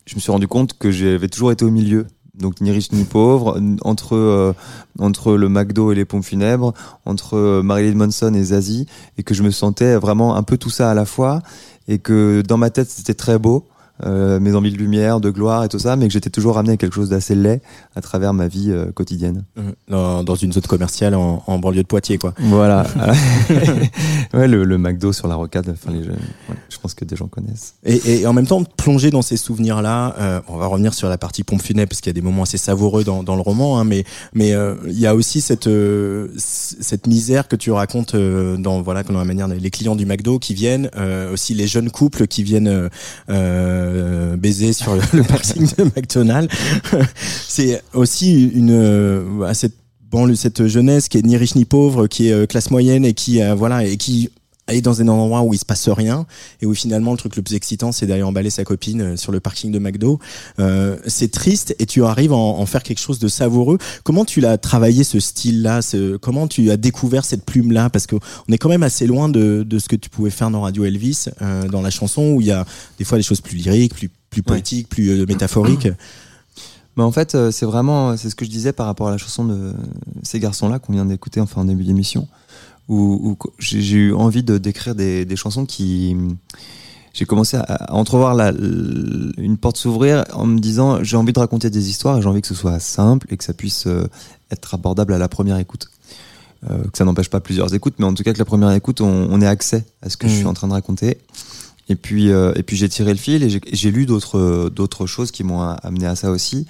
je 0.07 0.15
me 0.15 0.21
suis 0.21 0.33
rendu 0.33 0.49
compte 0.49 0.79
que 0.79 0.91
j'avais 0.91 1.29
toujours 1.29 1.53
été 1.53 1.65
au 1.65 1.71
milieu. 1.71 2.07
Donc 2.35 2.61
ni 2.61 2.71
riche 2.71 2.93
ni 2.93 3.03
pauvre, 3.03 3.61
entre 3.83 4.15
euh, 4.15 4.53
entre 5.01 5.33
le 5.33 5.49
McDo 5.49 5.91
et 5.91 5.97
les 5.97 6.05
pompes 6.05 6.23
funèbres, 6.25 6.73
entre 7.05 7.37
euh, 7.37 7.63
Marilyn 7.65 7.97
Manson 7.97 8.33
et 8.33 8.43
Zazie, 8.45 8.87
et 9.17 9.25
que 9.25 9.35
je 9.35 9.43
me 9.43 9.51
sentais 9.51 9.97
vraiment 9.97 10.37
un 10.37 10.45
peu 10.45 10.57
tout 10.57 10.71
ça 10.71 10.89
à 10.89 10.95
la 10.95 11.05
fois, 11.05 11.43
et 11.89 11.99
que 11.99 12.43
dans 12.47 12.57
ma 12.57 12.71
tête 12.71 12.89
c'était 12.91 13.15
très 13.15 13.41
beau, 13.41 13.67
mes 14.05 14.55
envies 14.55 14.73
de 14.73 14.79
lumière, 14.79 15.21
de 15.21 15.31
gloire 15.31 15.65
et 15.65 15.69
tout 15.69 15.79
ça, 15.79 15.97
mais 15.97 16.07
que 16.07 16.13
j'étais 16.13 16.31
toujours 16.31 16.55
ramené 16.55 16.75
à 16.75 16.77
quelque 16.77 16.95
chose 16.95 17.11
d'assez 17.11 17.35
laid 17.35 17.61
à 17.97 18.01
travers 18.01 18.33
ma 18.33 18.49
vie 18.49 18.71
euh, 18.71 18.93
quotidienne. 18.93 19.45
Dans, 19.89 20.23
dans 20.23 20.35
une 20.35 20.53
zone 20.53 20.63
commerciale 20.65 21.15
en, 21.15 21.43
en 21.47 21.59
banlieue 21.59 21.83
de 21.83 21.87
Poitiers, 21.89 22.19
quoi. 22.19 22.35
Voilà. 22.39 22.87
ouais, 24.35 24.49
le, 24.49 24.65
le 24.65 24.79
McDo 24.79 25.13
sur 25.13 25.29
la 25.29 25.35
rocade, 25.35 25.69
enfin, 25.71 25.93
les, 25.93 26.07
ouais, 26.07 26.15
je 26.69 26.79
pense 26.79 26.95
que 26.95 27.05
des 27.05 27.17
gens 27.17 27.27
connaissent. 27.27 27.75
Et, 27.85 28.21
et 28.21 28.27
en 28.27 28.33
même 28.33 28.47
temps, 28.47 28.63
plonger 28.65 29.11
dans 29.11 29.23
ces 29.23 29.37
souvenirs-là, 29.37 30.15
euh, 30.19 30.41
on 30.49 30.57
va 30.57 30.67
revenir 30.67 30.95
sur 30.95 31.09
la 31.09 31.19
partie 31.19 31.45
pompe 31.45 31.63
funèbre 31.63 31.89
parce 31.89 32.01
qu'il 32.01 32.11
y 32.11 32.15
a 32.17 32.21
des 32.21 32.23
moments 32.23 32.43
assez 32.43 32.59
savoureux 32.59 33.05
dans, 33.05 33.23
dans 33.23 33.35
le 33.35 33.43
roman, 33.43 33.79
hein, 33.79 33.85
mais 33.85 34.05
mais 34.35 34.53
euh, 34.53 34.75
il 34.87 34.99
y 34.99 35.07
a 35.07 35.15
aussi 35.15 35.41
cette 35.41 35.67
euh, 35.67 36.29
cette 36.37 37.07
misère 37.07 37.49
que 37.49 37.57
tu 37.57 37.71
racontes 37.71 38.15
euh, 38.15 38.57
dans 38.57 38.83
voilà 38.83 39.03
dans 39.03 39.19
la 39.19 39.25
manière 39.25 39.49
les 39.49 39.71
clients 39.71 39.97
du 39.97 40.07
McDo 40.07 40.39
qui 40.39 40.55
viennent, 40.55 40.91
euh, 40.97 41.33
aussi 41.33 41.55
les 41.55 41.67
jeunes 41.67 41.91
couples 41.91 42.27
qui 42.27 42.43
viennent 42.43 42.89
euh, 43.89 44.37
baiser 44.37 44.73
sur 44.73 44.95
le, 44.95 45.23
parking 45.29 45.67
de 45.77 45.85
McDonald's. 45.85 46.55
C'est 47.49 47.83
aussi 47.95 48.49
une 48.49 48.71
euh, 48.71 49.43
à 49.43 49.55
cette 49.55 49.75
banlieue, 50.11 50.37
cette 50.37 50.67
jeunesse 50.67 51.09
qui 51.09 51.19
est 51.19 51.23
ni 51.23 51.37
riche 51.37 51.55
ni 51.55 51.65
pauvre, 51.65 52.07
qui 52.07 52.29
est 52.29 52.33
euh, 52.33 52.47
classe 52.47 52.71
moyenne 52.71 53.05
et 53.05 53.15
qui 53.15 53.43
euh, 53.43 53.55
voilà 53.55 53.85
et 53.85 53.97
qui 53.97 54.31
est 54.69 54.81
dans 54.81 55.01
un 55.01 55.09
endroit 55.09 55.43
où 55.43 55.55
il 55.55 55.59
se 55.59 55.65
passe 55.65 55.89
rien 55.89 56.27
et 56.61 56.67
où 56.67 56.75
finalement 56.75 57.13
le 57.13 57.19
truc 57.19 57.37
le 57.37 57.43
plus 57.43 57.55
excitant 57.55 57.93
c'est 57.93 58.07
d'aller 58.07 58.23
emballer 58.23 58.51
sa 58.51 58.65
copine 58.65 59.01
euh, 59.01 59.17
sur 59.17 59.33
le 59.33 59.41
parking 59.41 59.73
de 59.73 59.79
McDo. 59.79 60.19
Euh, 60.59 60.97
c'est 61.07 61.31
triste 61.31 61.75
et 61.79 61.87
tu 61.87 62.05
arrives 62.05 62.33
à 62.33 62.37
en, 62.37 62.59
en 62.59 62.67
faire 62.67 62.83
quelque 62.83 63.01
chose 63.01 63.19
de 63.19 63.29
savoureux. 63.29 63.79
Comment 64.05 64.25
tu 64.25 64.41
l'as 64.41 64.59
travaillé 64.59 65.05
ce 65.05 65.21
style-là 65.21 65.83
ce, 65.83 66.17
Comment 66.17 66.49
tu 66.49 66.71
as 66.71 66.77
découvert 66.77 67.25
cette 67.25 67.45
plume-là? 67.45 67.91
Parce 67.91 68.07
que 68.07 68.17
on 68.17 68.53
est 68.53 68.59
quand 68.59 68.69
même 68.69 68.83
assez 68.83 69.07
loin 69.07 69.29
de, 69.29 69.65
de 69.67 69.79
ce 69.79 69.89
que 69.89 69.97
tu 69.97 70.11
pouvais 70.11 70.31
faire 70.31 70.51
dans 70.51 70.63
Radio 70.63 70.85
Elvis, 70.85 71.27
euh, 71.43 71.69
dans 71.69 71.83
la 71.83 71.91
chanson 71.91 72.33
où 72.33 72.41
il 72.41 72.49
y 72.49 72.53
a 72.53 72.65
des 72.99 73.05
fois 73.05 73.19
des 73.19 73.25
choses 73.25 73.41
plus 73.41 73.57
lyriques, 73.57 73.95
plus 73.95 74.11
plus 74.31 74.43
poétiques, 74.43 74.89
plus 74.89 75.09
euh, 75.11 75.27
métaphoriques. 75.27 75.89
Mais 76.97 77.03
en 77.05 77.13
fait, 77.13 77.35
euh, 77.35 77.51
c'est 77.51 77.67
vraiment, 77.67 78.17
c'est 78.17 78.31
ce 78.31 78.35
que 78.35 78.45
je 78.45 78.51
disais 78.51 78.73
par 78.73 78.87
rapport 78.87 79.09
à 79.09 79.11
la 79.11 79.19
chanson 79.19 79.45
de 79.45 79.73
ces 80.23 80.39
garçons-là 80.39 80.79
qu'on 80.79 80.93
vient 80.93 81.07
d'écouter 81.07 81.41
enfin 81.41 81.63
en 81.63 81.65
début 81.65 81.85
d'émission, 81.85 82.29
où, 82.89 83.37
j'ai 83.59 83.97
eu 83.97 84.15
envie 84.15 84.43
de 84.43 84.57
d'écrire 84.59 84.95
des, 84.95 85.25
des 85.25 85.37
chansons 85.37 85.67
qui, 85.67 86.17
j'ai 87.13 87.25
commencé 87.27 87.57
à, 87.57 87.61
à 87.63 87.93
entrevoir 87.95 88.35
la, 88.35 88.51
une 88.53 89.57
porte 89.61 89.77
s'ouvrir 89.77 90.25
en 90.33 90.47
me 90.47 90.59
disant 90.59 91.03
j'ai 91.03 91.17
envie 91.17 91.33
de 91.33 91.39
raconter 91.39 91.69
des 91.71 91.91
histoires 91.91 92.19
et 92.19 92.23
j'ai 92.23 92.29
envie 92.29 92.41
que 92.41 92.49
ce 92.49 92.55
soit 92.55 92.79
simple 92.81 93.27
et 93.31 93.37
que 93.37 93.45
ça 93.45 93.53
puisse 93.53 93.87
euh, 93.87 94.07
être 94.51 94.75
abordable 94.75 95.13
à 95.13 95.19
la 95.19 95.29
première 95.29 95.59
écoute. 95.59 95.91
Euh, 96.69 96.83
que 96.91 96.99
ça 96.99 97.05
n'empêche 97.05 97.31
pas 97.31 97.41
plusieurs 97.41 97.73
écoutes, 97.75 97.95
mais 97.99 98.05
en 98.07 98.15
tout 98.15 98.25
cas 98.25 98.33
que 98.33 98.39
la 98.39 98.45
première 98.45 98.73
écoute, 98.73 99.01
on, 99.01 99.29
on 99.31 99.41
ait 99.41 99.47
accès 99.47 99.85
à 100.03 100.09
ce 100.11 100.17
que 100.17 100.27
je 100.27 100.33
suis 100.33 100.43
Mhm. 100.43 100.49
en 100.51 100.55
train 100.55 100.67
de 100.69 100.73
raconter. 100.73 101.19
Et 101.91 101.95
puis, 101.95 102.31
euh, 102.31 102.53
et 102.57 102.63
puis 102.65 102.77
j'ai 102.77 102.89
tiré 102.89 103.13
le 103.13 103.19
fil 103.19 103.43
et 103.45 103.49
j'ai- 103.49 103.61
j'ai 103.73 103.91
lu 103.91 104.05
d'autres 104.07 104.69
d'autres 104.75 105.07
choses 105.07 105.31
qui 105.31 105.45
m'ont 105.45 105.63
amené 105.63 106.07
à 106.07 106.17
ça 106.17 106.31
aussi. 106.31 106.67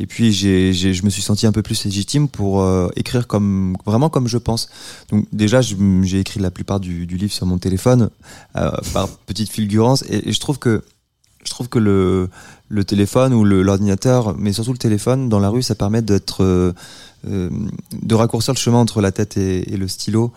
Et 0.00 0.06
puis 0.06 0.32
j'ai 0.32 0.72
j'ai- 0.72 0.94
je 0.94 1.04
me 1.04 1.10
suis 1.10 1.22
senti 1.22 1.44
un 1.46 1.52
peu 1.52 1.60
plus 1.62 1.84
légitime 1.84 2.28
pour 2.28 2.62
euh, 2.62 2.88
écrire 2.94 3.26
comme 3.26 3.76
vraiment 3.84 4.08
comme 4.10 4.28
je 4.28 4.38
pense. 4.38 4.68
Donc 5.10 5.26
déjà 5.32 5.60
j'ai 5.60 6.20
écrit 6.20 6.38
la 6.40 6.50
plupart 6.52 6.78
du, 6.78 7.04
du 7.06 7.16
livre 7.16 7.32
sur 7.32 7.46
mon 7.46 7.58
téléphone 7.58 8.08
euh, 8.56 8.70
par 8.94 9.08
petite 9.26 9.50
fulgurance 9.50 10.04
et, 10.08 10.28
et 10.28 10.32
je 10.32 10.40
trouve 10.40 10.58
que 10.60 10.82
je 11.44 11.50
trouve 11.50 11.68
que 11.68 11.78
le 11.80 12.28
le 12.68 12.84
téléphone 12.84 13.32
ou 13.34 13.44
le- 13.44 13.62
l'ordinateur, 13.62 14.36
mais 14.38 14.52
surtout 14.52 14.72
le 14.72 14.78
téléphone 14.78 15.28
dans 15.28 15.40
la 15.40 15.48
rue, 15.48 15.62
ça 15.62 15.74
permet 15.74 16.02
d'être 16.02 16.44
euh, 16.44 16.72
euh, 17.28 17.48
de 18.02 18.14
raccourcir 18.14 18.54
le 18.54 18.58
chemin 18.58 18.78
entre 18.78 19.00
la 19.00 19.10
tête 19.10 19.36
et, 19.36 19.72
et 19.72 19.76
le 19.76 19.88
stylo 19.88 20.32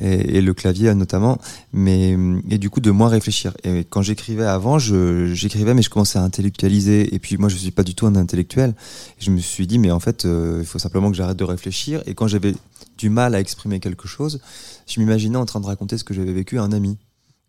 et, 0.00 0.38
et 0.38 0.40
le 0.40 0.54
clavier 0.54 0.94
notamment, 0.94 1.38
mais 1.72 2.16
et 2.48 2.58
du 2.58 2.70
coup 2.70 2.80
de 2.80 2.90
moins 2.90 3.08
réfléchir. 3.08 3.54
Et 3.64 3.84
quand 3.84 4.02
j'écrivais 4.02 4.44
avant, 4.46 4.78
j'écrivais 4.78 5.74
mais 5.74 5.82
je 5.82 5.90
commençais 5.90 6.18
à 6.18 6.22
intellectualiser 6.22 7.14
et 7.14 7.18
puis 7.18 7.36
moi 7.36 7.48
je 7.48 7.56
suis 7.56 7.70
pas 7.70 7.82
du 7.82 7.94
tout 7.94 8.06
un 8.06 8.16
intellectuel. 8.16 8.74
Je 9.18 9.30
me 9.30 9.38
suis 9.38 9.66
dit 9.66 9.78
mais 9.78 9.90
en 9.90 10.00
fait 10.00 10.24
euh, 10.24 10.58
il 10.60 10.66
faut 10.66 10.78
simplement 10.78 11.10
que 11.10 11.16
j'arrête 11.16 11.36
de 11.36 11.44
réfléchir 11.44 12.02
et 12.06 12.14
quand 12.14 12.26
j'avais 12.26 12.54
du 12.98 13.10
mal 13.10 13.34
à 13.34 13.40
exprimer 13.40 13.80
quelque 13.80 14.06
chose, 14.08 14.40
je 14.86 15.00
m'imaginais 15.00 15.36
en 15.36 15.46
train 15.46 15.60
de 15.60 15.66
raconter 15.66 15.98
ce 15.98 16.04
que 16.04 16.14
j'avais 16.14 16.32
vécu 16.32 16.58
à 16.58 16.62
un 16.62 16.72
ami. 16.72 16.98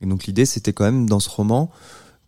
Et 0.02 0.06
donc 0.06 0.26
l'idée 0.26 0.46
c'était 0.46 0.74
quand 0.74 0.86
même 0.86 1.08
dans 1.08 1.20
ce 1.20 1.30
roman 1.30 1.72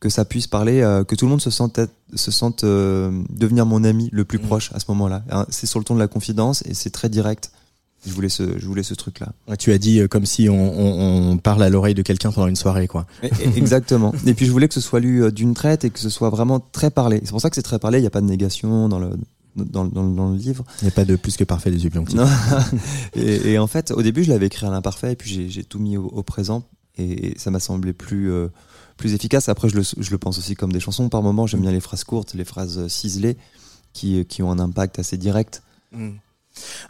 que 0.02 0.10
ça 0.10 0.26
puisse 0.26 0.46
parler, 0.48 0.82
euh, 0.82 1.04
que 1.04 1.16
tout 1.16 1.26
le 1.26 1.32
monde 1.32 1.42
se 1.42 1.50
sente, 1.50 1.80
se 2.14 2.30
sente 2.32 2.64
euh, 2.64 3.12
devenir 3.30 3.66
mon 3.66 3.84
ami 3.84 4.10
le 4.12 4.24
plus 4.26 4.38
Mhm. 4.40 4.46
proche 4.46 4.72
à 4.74 4.80
ce 4.80 4.86
moment-là. 4.90 5.24
Hein, 5.32 5.46
C'est 5.50 5.66
sur 5.66 5.80
le 5.80 5.86
ton 5.86 5.96
de 5.96 6.00
la 6.00 6.08
confidence 6.08 6.64
et 6.68 6.74
c'est 6.74 6.90
très 6.92 7.10
direct. 7.10 7.52
Je 8.06 8.12
voulais 8.14 8.30
ce, 8.30 8.60
je 8.60 8.66
voulais 8.68 8.84
ce 8.84 8.94
truc-là. 8.94 9.34
Ouais, 9.48 9.58
Tu 9.58 9.72
as 9.72 9.78
dit 9.78 10.00
euh, 10.00 10.08
comme 10.08 10.26
si 10.26 10.48
on, 10.50 10.54
on, 10.80 11.32
on 11.32 11.38
parle 11.38 11.64
à 11.64 11.70
l'oreille 11.70 11.96
de 11.96 12.02
quelqu'un 12.02 12.32
pendant 12.32 12.48
une 12.48 12.56
soirée, 12.56 12.88
quoi. 12.88 13.06
Exactement. 13.56 14.14
Et 14.26 14.34
puis 14.34 14.46
je 14.46 14.52
voulais 14.52 14.68
que 14.68 14.74
ce 14.74 14.82
soit 14.82 15.00
lu 15.00 15.24
euh, 15.24 15.32
d'une 15.32 15.54
traite 15.54 15.86
et 15.86 15.90
que 15.90 16.00
ce 16.00 16.10
soit 16.10 16.30
vraiment 16.30 16.60
très 16.60 16.92
parlé. 16.92 17.20
C'est 17.24 17.32
pour 17.32 17.42
ça 17.42 17.50
que 17.50 17.56
c'est 17.56 17.62
très 17.64 17.80
parlé. 17.80 17.98
Il 17.98 18.02
n'y 18.02 18.08
a 18.08 18.12
pas 18.12 18.22
de 18.22 18.28
négation 18.28 18.88
dans 18.90 19.00
le 19.00 19.10
dans, 19.56 19.86
dans, 19.86 20.04
dans 20.04 20.30
le 20.32 20.36
livre. 20.38 20.66
Il 20.82 20.86
n'y 20.86 20.90
a 20.90 20.92
pas 20.92 21.06
de 21.06 21.16
plus 21.16 21.38
que 21.38 21.44
parfait 21.46 21.72
des 21.72 21.84
yeux 21.86 21.90
Non. 22.14 22.28
et, 23.16 23.52
et 23.54 23.58
en 23.60 23.68
fait, 23.68 23.92
au 23.92 24.02
début, 24.02 24.24
je 24.24 24.30
l'avais 24.30 24.48
écrit 24.48 24.66
à 24.66 24.70
l'imparfait 24.70 25.14
et 25.14 25.16
puis 25.16 25.50
j'ai- 25.50 25.64
tout 25.64 25.80
mis 25.80 25.96
au, 25.98 26.06
au 26.08 26.24
présent 26.24 26.64
et, 26.98 27.28
et 27.28 27.40
ça 27.40 27.52
m'a 27.52 27.60
semblé 27.62 27.94
plus 27.94 28.30
euh, 28.32 28.50
plus 28.98 29.14
efficace. 29.14 29.48
Après, 29.50 29.70
je 29.70 29.76
le, 29.78 29.84
je 29.84 30.12
le 30.12 30.18
pense 30.18 30.38
aussi 30.38 30.56
comme 30.56 30.72
des 30.74 30.80
chansons. 30.80 31.10
Par 31.10 31.22
moment, 31.24 31.48
j'aime 31.48 31.62
bien 31.62 31.72
les 31.72 31.80
phrases 31.80 32.04
courtes, 32.04 32.34
les 32.34 32.46
phrases 32.46 32.88
ciselées 32.88 33.38
qui, 33.94 34.26
qui 34.26 34.44
ont 34.44 34.52
un 34.52 34.60
impact 34.60 35.00
assez 35.00 35.18
direct. 35.18 35.64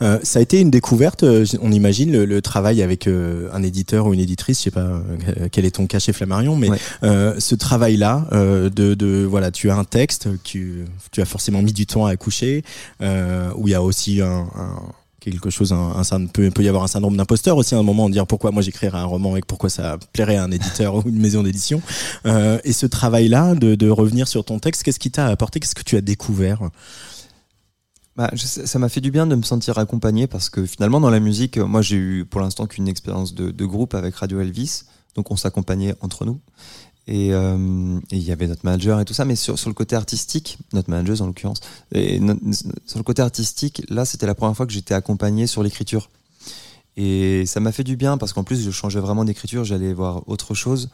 Euh, 0.01 0.19
ça 0.23 0.39
a 0.39 0.41
été 0.41 0.59
une 0.61 0.69
découverte, 0.71 1.23
euh, 1.23 1.45
on 1.61 1.71
imagine, 1.71 2.11
le, 2.11 2.25
le 2.25 2.41
travail 2.41 2.81
avec 2.81 3.07
euh, 3.07 3.49
un 3.53 3.63
éditeur 3.63 4.07
ou 4.07 4.13
une 4.13 4.19
éditrice, 4.19 4.59
je 4.59 4.63
sais 4.63 4.71
pas 4.71 4.81
euh, 4.81 5.47
quel 5.51 5.65
est 5.65 5.71
ton 5.75 5.87
cas 5.87 5.99
chez 5.99 6.13
Flammarion, 6.13 6.55
mais 6.55 6.69
Ouais. 6.69 6.77
euh, 7.03 7.35
ce 7.39 7.55
travail-là, 7.55 8.27
euh, 8.31 8.69
de, 8.69 8.93
de 8.93 9.23
voilà, 9.29 9.51
tu 9.51 9.69
as 9.69 9.75
un 9.75 9.83
texte, 9.83 10.27
tu, 10.43 10.85
tu 11.11 11.21
as 11.21 11.25
forcément 11.25 11.61
mis 11.61 11.73
du 11.73 11.85
temps 11.85 12.05
à 12.05 12.11
accoucher, 12.11 12.63
euh, 13.01 13.49
où 13.55 13.67
il 13.67 13.71
y 13.71 13.75
a 13.75 13.81
aussi 13.81 14.21
un, 14.21 14.47
un- 14.55 14.81
quelque 15.19 15.49
chose, 15.49 15.73
un, 15.73 15.93
un, 16.11 16.25
peut, 16.27 16.51
peut 16.51 16.61
y 16.63 16.67
avoir 16.67 16.83
un 16.83 16.87
syndrome 16.87 17.17
d'imposteur 17.17 17.57
aussi 17.57 17.73
à 17.73 17.79
un 17.79 17.83
moment, 17.83 18.07
de 18.09 18.13
dire 18.13 18.27
pourquoi 18.27 18.51
moi 18.51 18.61
j'écrirais 18.61 18.97
un 18.99 19.05
roman 19.05 19.35
et 19.37 19.41
pourquoi 19.41 19.71
ça 19.71 19.97
plairait 20.13 20.35
à 20.35 20.43
un 20.43 20.51
éditeur 20.51 20.95
ou 21.05 21.09
une 21.09 21.19
maison 21.19 21.41
d'édition. 21.41 21.81
Euh, 22.27 22.59
et 22.63 22.73
ce 22.73 22.85
travail-là, 22.85 23.55
de, 23.55 23.73
de 23.73 23.89
revenir 23.89 24.27
sur 24.27 24.45
ton 24.45 24.59
texte, 24.59 24.83
qu'est-ce 24.83 24.99
qui 24.99 25.09
t'a 25.09 25.25
apporté, 25.27 25.59
qu'est-ce 25.59 25.73
que 25.73 25.81
tu 25.83 25.97
as 25.97 26.01
découvert? 26.01 26.59
Bah, 28.15 28.29
je 28.33 28.45
ça 28.45 28.79
m'a 28.79 28.87
fait 28.87 29.01
du 29.01 29.11
bien 29.11 29.27
de 29.27 29.35
me 29.35 29.43
sentir 29.43 29.77
accompagné 29.77 30.25
parce 30.25 30.49
que 30.49 30.65
finalement 30.65 31.01
dans 31.01 31.09
la 31.09 31.19
musique, 31.19 31.57
moi 31.57 31.81
j'ai 31.81 31.97
eu 31.97 32.25
pour 32.25 32.39
l'instant 32.39 32.65
qu'une 32.65 32.87
expérience 32.87 33.33
de, 33.33 33.51
de 33.51 33.65
groupe 33.65 33.93
avec 33.93 34.15
Radio 34.15 34.39
Elvis, 34.39 34.83
donc 35.15 35.31
on 35.31 35.35
s'accompagnait 35.35 35.95
entre 35.99 36.23
nous. 36.23 36.39
Et 37.07 37.33
euh, 37.33 37.99
il 38.11 38.23
y 38.23 38.31
avait 38.31 38.47
notre 38.47 38.65
manager 38.65 38.99
et 38.99 39.05
tout 39.05 39.13
ça, 39.13 39.25
mais 39.25 39.35
sur, 39.35 39.59
sur 39.59 39.69
le 39.69 39.75
côté 39.75 39.95
artistique, 39.95 40.57
notre 40.73 40.89
manager 40.89 41.21
en 41.21 41.27
l'occurrence, 41.27 41.59
et 41.91 42.19
sur 42.87 42.97
le 42.97 43.03
côté 43.03 43.21
artistique, 43.21 43.83
là 43.89 44.05
c'était 44.05 44.25
la 44.25 44.33
première 44.33 44.55
fois 44.55 44.65
que 44.65 44.73
j'étais 44.73 44.93
accompagné 44.93 45.45
sur 45.45 45.61
l'écriture. 45.61 46.09
Et 46.97 47.45
ça 47.45 47.59
m'a 47.59 47.73
fait 47.73 47.83
du 47.83 47.97
bien 47.97 48.17
parce 48.17 48.31
qu'en 48.31 48.45
plus 48.45 48.63
je 48.63 48.71
changeais 48.71 49.01
vraiment 49.01 49.25
d'écriture, 49.25 49.65
j'allais 49.65 49.93
voir 49.93 50.23
autre 50.29 50.53
chose. 50.53 50.89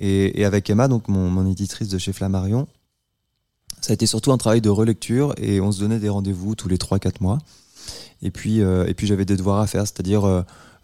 Et, 0.00 0.40
et 0.40 0.44
avec 0.44 0.68
Emma, 0.68 0.88
donc 0.88 1.06
mon, 1.06 1.30
mon 1.30 1.48
éditrice 1.48 1.88
de 1.88 1.98
chez 1.98 2.12
Flammarion, 2.12 2.66
ça 3.84 3.92
a 3.92 3.94
été 3.94 4.06
surtout 4.06 4.32
un 4.32 4.38
travail 4.38 4.62
de 4.62 4.70
relecture 4.70 5.34
et 5.36 5.60
on 5.60 5.70
se 5.70 5.80
donnait 5.80 5.98
des 5.98 6.08
rendez-vous 6.08 6.54
tous 6.54 6.68
les 6.68 6.78
3-4 6.78 7.16
mois. 7.20 7.38
Et 8.22 8.30
puis, 8.30 8.62
euh, 8.62 8.86
et 8.86 8.94
puis 8.94 9.06
j'avais 9.06 9.26
des 9.26 9.36
devoirs 9.36 9.60
à 9.60 9.66
faire, 9.66 9.82
c'est-à-dire 9.82 10.24
euh, 10.24 10.40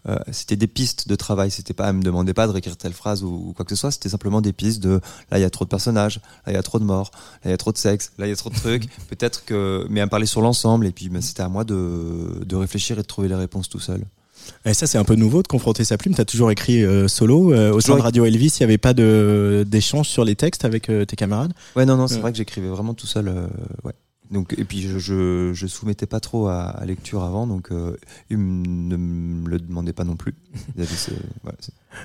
euh, 0.07 0.19
c'était 0.31 0.55
des 0.55 0.67
pistes 0.67 1.07
de 1.07 1.15
travail. 1.15 1.49
C'était 1.49 1.73
pas, 1.73 1.89
elle 1.89 1.95
me 1.95 2.03
demandait 2.03 2.35
pas 2.35 2.45
de 2.45 2.51
réécrire 2.51 2.77
telle 2.77 2.93
phrase 2.93 3.23
ou, 3.23 3.47
ou 3.47 3.53
quoi 3.53 3.65
que 3.65 3.71
ce 3.71 3.75
soit. 3.75 3.89
C'était 3.89 4.09
simplement 4.09 4.39
des 4.39 4.53
pistes 4.53 4.83
de 4.83 5.01
là 5.31 5.39
il 5.39 5.41
y 5.41 5.45
a 5.45 5.49
trop 5.49 5.65
de 5.65 5.69
personnages, 5.69 6.21
là 6.45 6.51
il 6.51 6.53
y 6.53 6.57
a 6.57 6.61
trop 6.61 6.77
de 6.77 6.83
morts, 6.83 7.09
là 7.43 7.49
il 7.49 7.49
y 7.49 7.53
a 7.55 7.57
trop 7.57 7.71
de 7.71 7.79
sexe, 7.79 8.11
là 8.19 8.27
il 8.27 8.29
y 8.29 8.33
a 8.33 8.35
trop 8.35 8.51
de 8.51 8.55
trucs. 8.55 8.87
Peut-être 9.09 9.45
que, 9.45 9.87
mais 9.89 10.01
elle 10.01 10.05
me 10.05 10.09
parlait 10.11 10.27
sur 10.27 10.41
l'ensemble 10.41 10.85
et 10.85 10.91
puis 10.91 11.09
ben, 11.09 11.23
c'était 11.23 11.41
à 11.41 11.49
moi 11.49 11.63
de, 11.63 12.43
de 12.45 12.55
réfléchir 12.55 12.99
et 12.99 13.01
de 13.01 13.07
trouver 13.07 13.29
les 13.29 13.35
réponses 13.35 13.67
tout 13.67 13.79
seul. 13.79 14.05
Et 14.65 14.73
ça, 14.73 14.85
c'est 14.87 14.97
un 14.97 15.03
peu 15.03 15.15
nouveau 15.15 15.41
de 15.43 15.47
confronter 15.47 15.83
sa 15.83 15.97
plume. 15.97 16.13
T'as 16.13 16.25
toujours 16.25 16.51
écrit 16.51 16.83
euh, 16.83 17.07
solo. 17.07 17.53
Euh, 17.53 17.71
au 17.73 17.81
sein 17.81 17.95
de 17.95 18.01
Radio 18.01 18.25
Elvis, 18.25 18.57
il 18.59 18.61
n'y 18.61 18.65
avait 18.65 18.77
pas 18.77 18.93
d'échange 18.93 20.07
sur 20.07 20.23
les 20.25 20.35
textes 20.35 20.65
avec 20.65 20.89
euh, 20.89 21.05
tes 21.05 21.15
camarades? 21.15 21.53
Ouais, 21.75 21.85
non, 21.85 21.97
non, 21.97 22.07
c'est 22.07 22.19
vrai 22.19 22.31
que 22.31 22.37
j'écrivais 22.37 22.67
vraiment 22.69 22.93
tout 22.93 23.07
seul. 23.07 23.29
ouais. 23.83 23.93
Donc, 24.29 24.55
et 24.57 24.63
puis 24.63 24.81
je, 24.81 24.97
je, 24.97 25.51
je 25.53 25.67
soumettais 25.67 26.05
pas 26.05 26.21
trop 26.21 26.47
à, 26.47 26.61
à 26.63 26.85
lecture 26.85 27.23
avant, 27.23 27.47
donc 27.47 27.67
ils 28.29 28.37
ne 28.37 28.95
me 28.95 29.49
le 29.49 29.59
demandaient 29.59 29.91
pas 29.91 30.05
non 30.05 30.15
plus. 30.15 30.35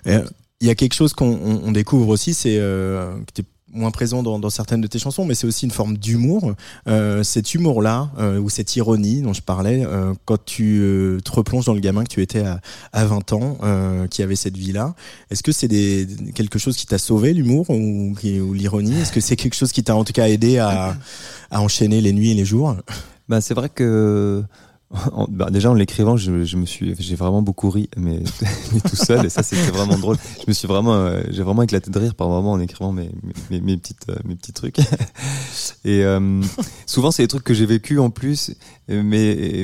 Il 0.05 0.67
y 0.67 0.71
a 0.71 0.75
quelque 0.75 0.95
chose 0.95 1.13
qu'on 1.13 1.29
on- 1.31 1.61
on 1.67 1.73
découvre 1.73 2.09
aussi, 2.09 2.33
c'est 2.35 2.57
que 2.57 3.25
t'es 3.35 3.45
moins 3.77 3.91
présent 3.91 4.23
dans, 4.23 4.39
dans 4.39 4.51
certaines 4.51 4.81
de 4.81 4.87
tes 4.87 4.99
chansons, 4.99 5.25
mais 5.25 5.35
c'est 5.35 5.47
aussi 5.47 5.65
une 5.65 5.71
forme 5.71 5.97
d'humour. 5.97 6.55
Euh, 6.89 7.23
cet 7.23 7.55
humour-là, 7.55 8.11
euh, 8.19 8.39
ou 8.39 8.49
cette 8.49 8.75
ironie 8.77 9.21
dont 9.23 9.33
je 9.33 9.43
parlais, 9.43 9.85
euh, 9.85 10.15
quand 10.25 10.43
tu 10.45 10.81
euh, 10.81 11.21
te 11.21 11.31
replonges 11.31 11.67
dans 11.67 11.75
le 11.75 11.81
gamin 11.81 12.05
que 12.05 12.09
tu 12.09 12.23
étais 12.23 12.41
à, 12.45 12.61
à 12.93 13.05
20 13.05 13.33
ans, 13.33 13.59
euh, 13.63 14.07
qui 14.09 14.23
avait 14.23 14.37
cette 14.37 14.57
vie-là, 14.57 14.95
est-ce 15.31 15.43
que 15.43 15.53
c'est 15.53 15.69
quelque 16.35 16.59
chose 16.59 16.77
qui 16.77 16.87
t'a 16.87 16.99
sauvé, 16.99 17.33
l'humour, 17.33 17.71
ou, 17.71 18.15
ou 18.15 18.55
l'ironie? 18.55 19.01
Est-ce 19.01 19.13
que 19.13 19.21
c'est 19.21 19.37
quelque 19.37 19.55
chose 19.55 19.73
qui 19.73 19.85
t'a 19.85 19.95
en 19.95 20.05
tout 20.05 20.13
cas 20.13 20.29
aidé 20.29 20.59
à, 20.59 20.97
à 21.51 21.61
enchaîner 21.61 22.01
les 22.01 22.13
nuits 22.13 22.31
et 22.31 22.35
les 22.35 22.45
jours? 22.45 22.77
Bah, 23.29 23.41
c'est 23.41 23.55
vrai 23.55 23.69
que 23.69 24.45
en- 24.91 25.27
bah, 25.29 25.51
déjà 25.51 25.71
en 25.71 25.75
l'écrivant, 25.75 26.17
je, 26.17 26.45
je 26.45 26.57
me 26.57 26.65
suis, 26.65 26.95
j'ai 26.99 27.17
vraiment 27.17 27.43
beaucoup 27.43 27.71
ri, 27.71 27.89
mais, 27.97 28.23
mais 28.73 28.81
tout 28.81 28.97
seul, 28.97 29.27
et 29.27 29.29
ça 29.29 29.43
c'était 29.43 29.71
vraiment 29.73 29.99
drôle. 29.99 30.17
Je 30.41 30.45
me 30.47 30.53
suis 30.53 30.69
vraiment, 30.69 30.95
euh, 30.95 31.23
j'ai 31.31 31.43
vraiment 31.43 31.63
éclaté 31.63 31.91
de 31.91 31.99
rire 31.99 32.15
par 32.15 32.29
moment 32.29 32.53
en 32.53 32.61
écrivant 32.61 32.93
mes, 32.93 33.11
mes, 33.51 33.61
mes 33.61 33.77
petites, 33.77 34.09
euh, 34.09 34.15
mes 34.25 34.37
petits 34.37 34.53
trucs. 34.53 34.79
Et 35.85 36.05
euh, 36.05 36.43
souvent 36.87 37.11
c'est 37.11 37.23
des 37.23 37.29
trucs 37.29 37.45
que 37.45 37.55
j'ai 37.55 37.67
vécu 37.67 37.99
en 38.01 38.11
plus, 38.11 38.53
mais 38.89 39.03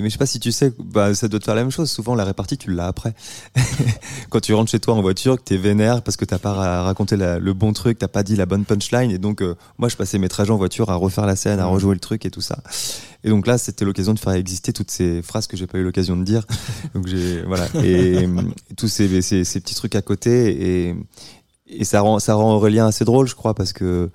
mais 0.01 0.05
je 0.05 0.09
sais 0.11 0.19
pas 0.19 0.27
si 0.27 0.39
tu 0.41 0.53
sais, 0.53 0.73
bah 0.79 1.15
ça 1.15 1.29
doit 1.29 1.39
te 1.41 1.45
faire 1.45 1.55
la 1.55 1.63
même 1.63 1.71
chose. 1.73 1.91
Souvent 1.91 2.15
la 2.15 2.25
répartie 2.25 2.57
tu 2.57 2.71
l'as 2.73 2.87
après. 2.87 3.15
Quand 4.31 4.41
tu 4.41 4.55
rentres 4.55 4.71
chez 4.71 4.81
toi 4.81 4.95
en 4.95 5.03
voiture, 5.03 5.37
que 5.37 5.43
t'es 5.43 5.57
vénère 5.57 6.03
parce 6.03 6.17
que 6.17 6.25
t'as 6.25 6.39
pas 6.39 6.53
ra- 6.53 6.83
raconté 6.83 7.17
la- 7.17 7.39
le 7.39 7.53
bon 7.53 7.73
truc, 7.73 7.99
t'as 7.99 8.09
pas 8.09 8.23
dit 8.23 8.37
la 8.37 8.47
bonne 8.47 8.65
punchline, 8.65 9.11
et 9.11 9.19
donc 9.19 9.43
moi 9.79 9.89
je 9.89 9.97
passais 9.97 10.19
mes 10.19 10.29
trajets 10.29 10.53
en 10.53 10.57
voiture 10.57 10.91
à 10.91 10.95
refaire 10.95 11.27
la 11.27 11.37
scène, 11.37 11.59
à 11.59 11.67
rejouer 11.67 11.95
le 11.95 12.01
truc 12.01 12.25
et 12.25 12.31
tout 12.31 12.41
ça. 12.41 12.59
Et 13.25 13.29
donc 13.29 13.47
là, 13.47 13.57
c'était 13.57 13.85
l'occasion 13.85 14.15
de 14.15 14.19
faire 14.19 14.33
exister 14.33 14.73
toutes 14.73 14.91
ces 14.91 15.12
phrases 15.21 15.47
que 15.47 15.57
j'ai 15.57 15.67
pas 15.67 15.79
eu 15.79 15.83
l'occasion 15.83 16.17
de 16.17 16.25
dire. 16.25 16.47
Donc 16.95 17.07
j'ai 17.07 17.43
voilà 17.43 17.67
et, 17.85 18.27
tous 18.77 18.89
ces, 18.89 19.21
ces, 19.21 19.45
ces 19.45 19.61
petits 19.61 19.75
trucs 19.75 19.95
à 19.95 20.03
côté 20.03 20.89
et 20.89 20.97
et 21.67 21.85
ça 21.85 22.01
rend 22.01 22.19
ça 22.19 22.35
rend 22.35 22.55
Aurélien 22.55 22.87
assez 22.87 23.05
drôle, 23.05 23.27
je 23.27 23.35
crois, 23.35 23.55
parce 23.55 23.73
que 23.73 24.11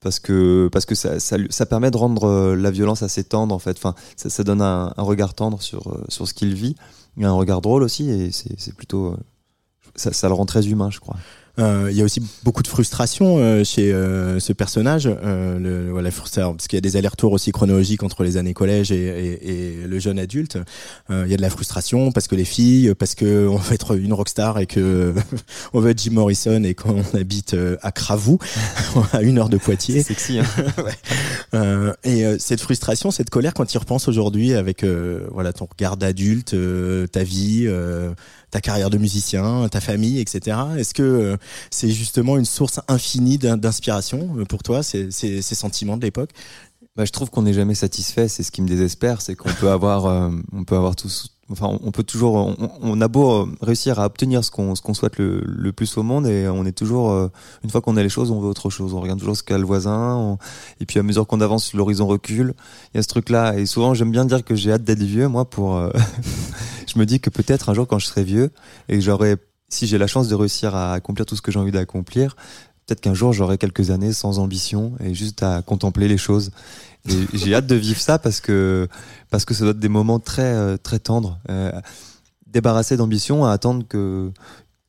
parce 0.00 0.18
que 0.18 0.68
parce 0.72 0.84
que 0.84 0.94
ça 0.94 1.18
ça, 1.20 1.66
permet 1.66 1.90
de 1.90 1.96
rendre 1.96 2.24
euh, 2.24 2.56
la 2.56 2.70
violence 2.70 3.02
assez 3.02 3.24
tendre 3.24 3.54
en 3.54 3.58
fait. 3.58 3.76
Enfin, 3.78 3.94
ça, 4.16 4.30
ça 4.30 4.44
donne 4.44 4.60
un, 4.60 4.92
un 4.96 5.02
regard 5.02 5.34
tendre 5.34 5.62
sur 5.62 5.88
euh, 5.88 6.04
sur 6.08 6.28
ce 6.28 6.34
qu'il 6.34 6.54
vit, 6.54 6.74
et 7.18 7.24
un 7.24 7.32
regard 7.32 7.60
drôle 7.60 7.82
aussi 7.82 8.10
et 8.10 8.30
c'est 8.32 8.58
c'est 8.58 8.74
plutôt 8.74 9.08
euh, 9.08 9.16
ça, 9.96 10.12
ça 10.12 10.28
le 10.28 10.34
rend 10.34 10.46
très 10.46 10.68
humain, 10.68 10.90
je 10.90 11.00
crois. 11.00 11.16
Euh, 11.58 11.88
Il 11.90 11.96
y 11.96 12.00
a 12.00 12.04
aussi 12.04 12.22
beaucoup 12.44 12.62
de 12.62 12.68
frustration 12.68 13.36
euh, 13.36 13.62
chez 13.62 13.92
euh, 13.92 14.40
ce 14.40 14.54
personnage, 14.54 15.06
euh, 15.06 15.58
le, 15.58 15.90
voilà, 15.90 16.10
parce 16.10 16.66
qu'il 16.66 16.76
y 16.76 16.78
a 16.78 16.80
des 16.80 16.96
allers-retours 16.96 17.32
aussi 17.32 17.52
chronologiques 17.52 18.02
entre 18.02 18.24
les 18.24 18.38
années 18.38 18.54
collège 18.54 18.90
et, 18.90 19.04
et, 19.04 19.48
et 19.50 19.86
le 19.86 19.98
jeune 19.98 20.18
adulte. 20.18 20.56
Euh, 21.10 21.24
il 21.26 21.30
y 21.30 21.34
a 21.34 21.36
de 21.36 21.42
la 21.42 21.50
frustration 21.50 22.10
parce 22.10 22.26
que 22.26 22.36
les 22.36 22.46
filles, 22.46 22.94
parce 22.94 23.14
que 23.14 23.46
on 23.48 23.56
veut 23.56 23.74
être 23.74 23.98
une 23.98 24.14
rockstar 24.14 24.58
et 24.60 24.66
que 24.66 25.12
on 25.74 25.80
veut 25.80 25.90
être 25.90 26.02
Jim 26.02 26.12
Morrison 26.12 26.62
et 26.64 26.74
qu'on 26.74 27.02
habite 27.12 27.54
à 27.82 27.92
Cravou, 27.92 28.38
à 29.12 29.20
une 29.20 29.38
heure 29.38 29.50
de 29.50 29.58
Poitiers. 29.58 30.02
C'est 30.02 30.14
sexy. 30.14 30.38
Hein 30.38 30.46
Euh, 31.54 31.92
et 32.02 32.24
euh, 32.24 32.36
cette 32.38 32.62
frustration, 32.62 33.10
cette 33.10 33.28
colère, 33.28 33.52
quand 33.52 33.66
tu 33.66 33.74
y 33.74 33.78
repenses 33.78 34.08
aujourd'hui 34.08 34.54
avec 34.54 34.84
euh, 34.84 35.26
voilà 35.32 35.52
ton 35.52 35.66
regard 35.70 35.98
d'adulte, 35.98 36.54
euh, 36.54 37.06
ta 37.06 37.24
vie, 37.24 37.64
euh, 37.66 38.14
ta 38.52 38.60
carrière 38.60 38.90
de 38.90 38.98
musicien, 38.98 39.66
ta 39.68 39.80
famille, 39.80 40.20
etc. 40.20 40.56
Est-ce 40.78 40.94
que 40.94 41.02
euh, 41.02 41.36
c'est 41.70 41.90
justement 41.90 42.36
une 42.36 42.44
source 42.44 42.78
infinie 42.86 43.38
d'in- 43.38 43.56
d'inspiration 43.56 44.36
euh, 44.38 44.44
pour 44.44 44.62
toi, 44.62 44.84
ces 44.84 45.10
sentiments 45.42 45.96
de 45.96 46.02
l'époque? 46.02 46.30
Bah, 46.94 47.06
je 47.06 47.10
trouve 47.10 47.30
qu'on 47.30 47.42
n'est 47.42 47.54
jamais 47.54 47.74
satisfait. 47.74 48.28
C'est 48.28 48.42
ce 48.42 48.52
qui 48.52 48.60
me 48.60 48.68
désespère, 48.68 49.22
c'est 49.22 49.34
qu'on 49.34 49.52
peut 49.54 49.70
avoir, 49.70 50.04
euh, 50.06 50.30
on 50.52 50.64
peut 50.64 50.76
avoir 50.76 50.94
tous, 50.94 51.34
enfin, 51.50 51.78
on- 51.82 51.90
peut 51.90 52.02
toujours, 52.02 52.34
on, 52.34 52.56
on 52.80 53.00
a 53.00 53.08
beau 53.08 53.42
euh, 53.42 53.46
réussir 53.60 53.98
à 54.00 54.06
obtenir 54.06 54.42
ce 54.44 54.50
qu'on, 54.50 54.74
qu'on 54.74 54.94
souhaite 54.94 55.18
le, 55.18 55.42
le 55.44 55.72
plus 55.72 55.96
au 55.98 56.02
monde, 56.02 56.26
et 56.26 56.48
on 56.48 56.64
est 56.64 56.72
toujours, 56.72 57.10
euh, 57.10 57.28
une 57.64 57.70
fois 57.70 57.80
qu'on 57.80 57.96
a 57.96 58.02
les 58.02 58.08
choses, 58.08 58.30
on 58.30 58.40
veut 58.40 58.48
autre 58.48 58.70
chose. 58.70 58.94
On 58.94 59.00
regarde 59.00 59.18
toujours 59.18 59.36
ce 59.36 59.42
qu'a 59.42 59.58
le 59.58 59.64
voisin, 59.64 60.38
et 60.80 60.86
puis 60.86 60.98
à 60.98 61.02
mesure 61.02 61.26
qu'on 61.26 61.40
avance, 61.40 61.74
l'horizon 61.74 62.06
recule. 62.06 62.54
Il 62.94 62.96
y 62.96 63.00
a 63.00 63.02
ce 63.02 63.08
truc-là, 63.08 63.58
et 63.58 63.66
souvent 63.66 63.94
j'aime 63.94 64.10
bien 64.10 64.24
dire 64.24 64.44
que 64.44 64.54
j'ai 64.54 64.72
hâte 64.72 64.84
d'être 64.84 65.02
vieux, 65.02 65.28
moi, 65.28 65.44
pour. 65.48 65.76
euh, 65.76 65.90
je 66.92 66.98
me 66.98 67.06
dis 67.06 67.20
que 67.20 67.30
peut-être 67.30 67.68
un 67.68 67.74
jour, 67.74 67.86
quand 67.86 67.98
je 67.98 68.06
serai 68.06 68.24
vieux, 68.24 68.50
et 68.88 69.00
j'aurai, 69.00 69.36
si 69.68 69.86
j'ai 69.86 69.98
la 69.98 70.06
chance 70.06 70.28
de 70.28 70.34
réussir 70.34 70.74
à 70.74 70.92
accomplir 70.94 71.26
tout 71.26 71.36
ce 71.36 71.42
que 71.42 71.50
j'ai 71.52 71.58
envie 71.58 71.72
d'accomplir, 71.72 72.36
peut-être 72.92 73.00
qu'un 73.00 73.14
jour 73.14 73.32
j'aurai 73.32 73.56
quelques 73.56 73.90
années 73.90 74.12
sans 74.12 74.38
ambition 74.38 74.92
et 75.00 75.14
juste 75.14 75.42
à 75.42 75.62
contempler 75.62 76.08
les 76.08 76.18
choses. 76.18 76.50
Et 77.08 77.26
j'ai 77.32 77.54
hâte 77.54 77.66
de 77.66 77.74
vivre 77.74 78.00
ça 78.00 78.18
parce 78.18 78.40
que 78.40 78.86
parce 79.30 79.46
que 79.46 79.54
ça 79.54 79.64
doit 79.64 79.70
être 79.70 79.78
des 79.78 79.88
moments 79.88 80.18
très 80.18 80.42
euh, 80.42 80.76
très 80.76 80.98
tendres. 80.98 81.38
Euh, 81.48 81.72
débarrassé 82.46 82.98
d'ambition, 82.98 83.46
à 83.46 83.52
attendre 83.52 83.86
que 83.88 84.30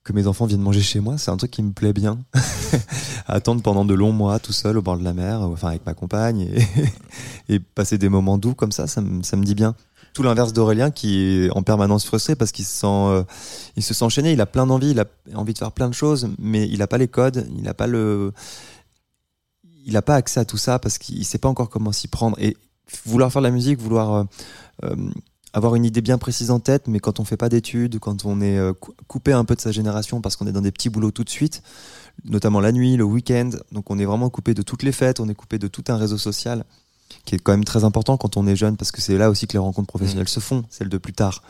que 0.03 0.11
mes 0.11 0.27
enfants 0.27 0.45
viennent 0.45 0.61
manger 0.61 0.81
chez 0.81 0.99
moi, 0.99 1.17
c'est 1.17 1.31
un 1.31 1.37
truc 1.37 1.51
qui 1.51 1.63
me 1.63 1.71
plaît 1.71 1.93
bien. 1.93 2.19
à 3.25 3.35
attendre 3.35 3.61
pendant 3.61 3.85
de 3.85 3.93
longs 3.93 4.11
mois 4.11 4.37
tout 4.39 4.51
seul 4.51 4.77
au 4.77 4.81
bord 4.81 4.97
de 4.97 5.03
la 5.05 5.13
mer, 5.13 5.39
enfin 5.39 5.69
avec 5.69 5.85
ma 5.85 5.93
compagne 5.93 6.41
et, 6.41 6.67
et 7.55 7.59
passer 7.59 7.97
des 7.97 8.09
moments 8.09 8.37
doux 8.37 8.53
comme 8.53 8.73
ça, 8.73 8.85
ça 8.85 8.99
me 8.99 9.23
ça 9.23 9.37
me 9.37 9.45
dit 9.45 9.55
bien. 9.55 9.75
Tout 10.13 10.23
l'inverse 10.23 10.53
d'Aurélien 10.53 10.91
qui 10.91 11.21
est 11.21 11.49
en 11.51 11.63
permanence 11.63 12.05
frustré 12.05 12.35
parce 12.35 12.51
qu'il 12.51 12.65
se 12.65 12.71
sent 12.71 12.85
euh, 12.87 13.23
il 13.75 13.83
se 13.83 13.93
sent 13.93 14.05
enchaîné, 14.05 14.31
il 14.31 14.41
a 14.41 14.45
plein 14.45 14.67
d'envie, 14.67 14.91
il 14.91 14.99
a 14.99 15.05
envie 15.33 15.53
de 15.53 15.57
faire 15.57 15.71
plein 15.71 15.89
de 15.89 15.93
choses, 15.93 16.29
mais 16.37 16.67
il 16.69 16.81
a 16.81 16.87
pas 16.87 16.99
les 16.99 17.07
codes, 17.07 17.47
il 17.57 17.67
a 17.67 17.73
pas 17.73 17.87
le 17.87 18.31
il 19.85 19.99
pas 20.01 20.15
accès 20.15 20.39
à 20.39 20.45
tout 20.45 20.57
ça 20.57 20.79
parce 20.79 20.97
qu'il 20.97 21.25
sait 21.25 21.39
pas 21.39 21.49
encore 21.49 21.69
comment 21.69 21.91
s'y 21.91 22.07
prendre. 22.07 22.37
Et 22.39 22.55
vouloir 23.05 23.31
faire 23.31 23.41
de 23.41 23.47
la 23.47 23.51
musique, 23.51 23.79
vouloir 23.79 24.13
euh, 24.13 24.23
euh, 24.85 24.95
avoir 25.51 25.75
une 25.75 25.85
idée 25.85 26.01
bien 26.01 26.17
précise 26.17 26.51
en 26.51 26.59
tête, 26.59 26.87
mais 26.87 26.99
quand 26.99 27.19
on 27.19 27.25
fait 27.25 27.37
pas 27.37 27.49
d'études, 27.49 27.99
quand 27.99 28.25
on 28.25 28.39
est 28.39 28.59
cou- 28.79 28.93
coupé 29.07 29.33
un 29.33 29.45
peu 29.45 29.55
de 29.55 29.61
sa 29.61 29.71
génération 29.71 30.21
parce 30.21 30.35
qu'on 30.35 30.47
est 30.47 30.51
dans 30.51 30.61
des 30.61 30.71
petits 30.71 30.89
boulots 30.89 31.11
tout 31.11 31.23
de 31.23 31.29
suite, 31.29 31.63
notamment 32.25 32.59
la 32.59 32.71
nuit, 32.71 32.97
le 32.97 33.03
week-end, 33.03 33.49
donc 33.71 33.89
on 33.91 33.99
est 33.99 34.05
vraiment 34.05 34.29
coupé 34.29 34.53
de 34.53 34.61
toutes 34.61 34.83
les 34.83 34.91
fêtes, 34.91 35.19
on 35.19 35.27
est 35.29 35.35
coupé 35.35 35.59
de 35.59 35.67
tout 35.67 35.83
un 35.89 35.97
réseau 35.97 36.17
social 36.17 36.65
qui 37.25 37.35
est 37.35 37.39
quand 37.39 37.53
même 37.53 37.63
très 37.63 37.83
important 37.83 38.17
quand 38.17 38.37
on 38.37 38.45
est 38.47 38.55
jeune 38.55 38.75
parce 38.75 38.91
que 38.91 39.01
c'est 39.01 39.17
là 39.17 39.29
aussi 39.29 39.47
que 39.47 39.53
les 39.53 39.59
rencontres 39.59 39.87
professionnelles 39.87 40.27
se 40.27 40.39
font, 40.39 40.63
celles 40.69 40.89
de 40.89 40.97
plus 40.97 41.13
tard. 41.13 41.41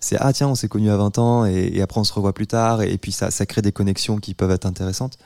C'est 0.00 0.16
ah 0.20 0.32
tiens, 0.32 0.48
on 0.48 0.54
s'est 0.54 0.68
connus 0.68 0.90
à 0.90 0.96
20 0.96 1.18
ans 1.18 1.46
et, 1.46 1.70
et 1.72 1.82
après 1.82 2.00
on 2.00 2.04
se 2.04 2.12
revoit 2.12 2.34
plus 2.34 2.46
tard 2.46 2.82
et, 2.82 2.92
et 2.92 2.98
puis 2.98 3.12
ça, 3.12 3.30
ça 3.30 3.46
crée 3.46 3.62
des 3.62 3.72
connexions 3.72 4.18
qui 4.18 4.34
peuvent 4.34 4.50
être 4.50 4.66
intéressantes. 4.66 5.18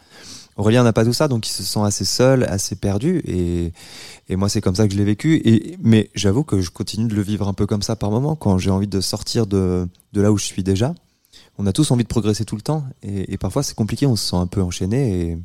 Aurélien 0.58 0.82
n'a 0.82 0.92
pas 0.92 1.04
tout 1.04 1.12
ça, 1.12 1.28
donc 1.28 1.46
il 1.48 1.52
se 1.52 1.62
sent 1.62 1.80
assez 1.84 2.04
seul, 2.04 2.42
assez 2.44 2.74
perdu. 2.74 3.22
Et, 3.24 3.72
et 4.28 4.34
moi, 4.34 4.48
c'est 4.48 4.60
comme 4.60 4.74
ça 4.74 4.88
que 4.88 4.92
je 4.92 4.98
l'ai 4.98 5.04
vécu. 5.04 5.40
Et, 5.44 5.78
mais 5.80 6.10
j'avoue 6.16 6.42
que 6.42 6.60
je 6.60 6.70
continue 6.70 7.06
de 7.06 7.14
le 7.14 7.22
vivre 7.22 7.46
un 7.46 7.54
peu 7.54 7.64
comme 7.64 7.80
ça 7.80 7.94
par 7.94 8.10
moment, 8.10 8.34
quand 8.34 8.58
j'ai 8.58 8.70
envie 8.70 8.88
de 8.88 9.00
sortir 9.00 9.46
de, 9.46 9.88
de 10.12 10.20
là 10.20 10.32
où 10.32 10.36
je 10.36 10.44
suis 10.44 10.64
déjà. 10.64 10.94
On 11.58 11.66
a 11.66 11.72
tous 11.72 11.92
envie 11.92 12.02
de 12.02 12.08
progresser 12.08 12.44
tout 12.44 12.56
le 12.56 12.62
temps. 12.62 12.82
Et, 13.04 13.32
et 13.32 13.38
parfois, 13.38 13.62
c'est 13.62 13.76
compliqué, 13.76 14.06
on 14.06 14.16
se 14.16 14.30
sent 14.30 14.36
un 14.36 14.48
peu 14.48 14.60
enchaîné. 14.60 15.30
Et, 15.30 15.38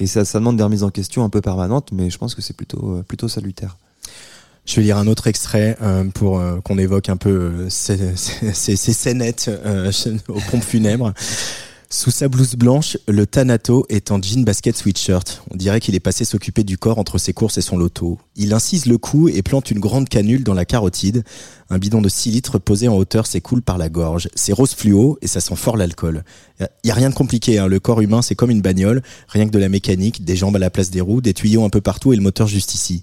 et 0.00 0.06
ça, 0.06 0.24
ça 0.24 0.38
demande 0.38 0.56
des 0.56 0.64
remises 0.64 0.82
en 0.82 0.90
question 0.90 1.24
un 1.24 1.28
peu 1.28 1.40
permanentes, 1.42 1.90
mais 1.92 2.10
je 2.10 2.18
pense 2.18 2.34
que 2.34 2.42
c'est 2.42 2.56
plutôt, 2.56 2.96
euh, 2.96 3.02
plutôt 3.02 3.28
salutaire. 3.28 3.76
Je 4.64 4.76
vais 4.76 4.82
lire 4.82 4.98
un 4.98 5.06
autre 5.06 5.26
extrait 5.26 5.76
euh, 5.82 6.04
pour 6.04 6.38
euh, 6.38 6.60
qu'on 6.60 6.78
évoque 6.78 7.08
un 7.08 7.16
peu 7.16 7.30
euh, 7.30 7.70
ces, 7.70 8.16
ces, 8.16 8.76
ces, 8.76 8.92
scénettes 8.92 9.48
euh, 9.48 9.92
aux 10.28 10.40
pompes 10.50 10.64
funèbres. 10.64 11.12
Sous 11.92 12.12
sa 12.12 12.28
blouse 12.28 12.54
blanche, 12.54 12.96
le 13.08 13.26
Thanato 13.26 13.84
est 13.88 14.12
en 14.12 14.22
jean 14.22 14.44
basket 14.44 14.76
sweatshirt. 14.76 15.42
On 15.50 15.56
dirait 15.56 15.80
qu'il 15.80 15.96
est 15.96 16.00
passé 16.00 16.24
s'occuper 16.24 16.62
du 16.62 16.78
corps 16.78 16.98
entre 16.98 17.18
ses 17.18 17.32
courses 17.32 17.58
et 17.58 17.62
son 17.62 17.76
loto. 17.76 18.16
Il 18.36 18.54
incise 18.54 18.86
le 18.86 18.96
cou 18.96 19.28
et 19.28 19.42
plante 19.42 19.72
une 19.72 19.80
grande 19.80 20.08
canule 20.08 20.44
dans 20.44 20.54
la 20.54 20.64
carotide. 20.64 21.24
Un 21.68 21.78
bidon 21.78 22.00
de 22.00 22.08
6 22.08 22.30
litres 22.30 22.58
posé 22.60 22.86
en 22.86 22.96
hauteur 22.96 23.26
s'écoule 23.26 23.60
par 23.60 23.76
la 23.76 23.88
gorge. 23.88 24.28
C'est 24.36 24.52
rose 24.52 24.72
fluo 24.72 25.18
et 25.20 25.26
ça 25.26 25.40
sent 25.40 25.56
fort 25.56 25.76
l'alcool. 25.76 26.22
Y 26.84 26.90
a 26.92 26.94
rien 26.94 27.10
de 27.10 27.14
compliqué, 27.14 27.58
hein. 27.58 27.66
le 27.66 27.80
corps 27.80 28.00
humain 28.00 28.22
c'est 28.22 28.36
comme 28.36 28.50
une 28.50 28.62
bagnole, 28.62 29.02
rien 29.26 29.46
que 29.46 29.50
de 29.50 29.58
la 29.58 29.68
mécanique, 29.68 30.24
des 30.24 30.36
jambes 30.36 30.54
à 30.54 30.60
la 30.60 30.70
place 30.70 30.90
des 30.90 31.00
roues, 31.00 31.20
des 31.20 31.34
tuyaux 31.34 31.64
un 31.64 31.70
peu 31.70 31.80
partout 31.80 32.12
et 32.12 32.16
le 32.16 32.22
moteur 32.22 32.46
juste 32.46 32.72
ici. 32.72 33.02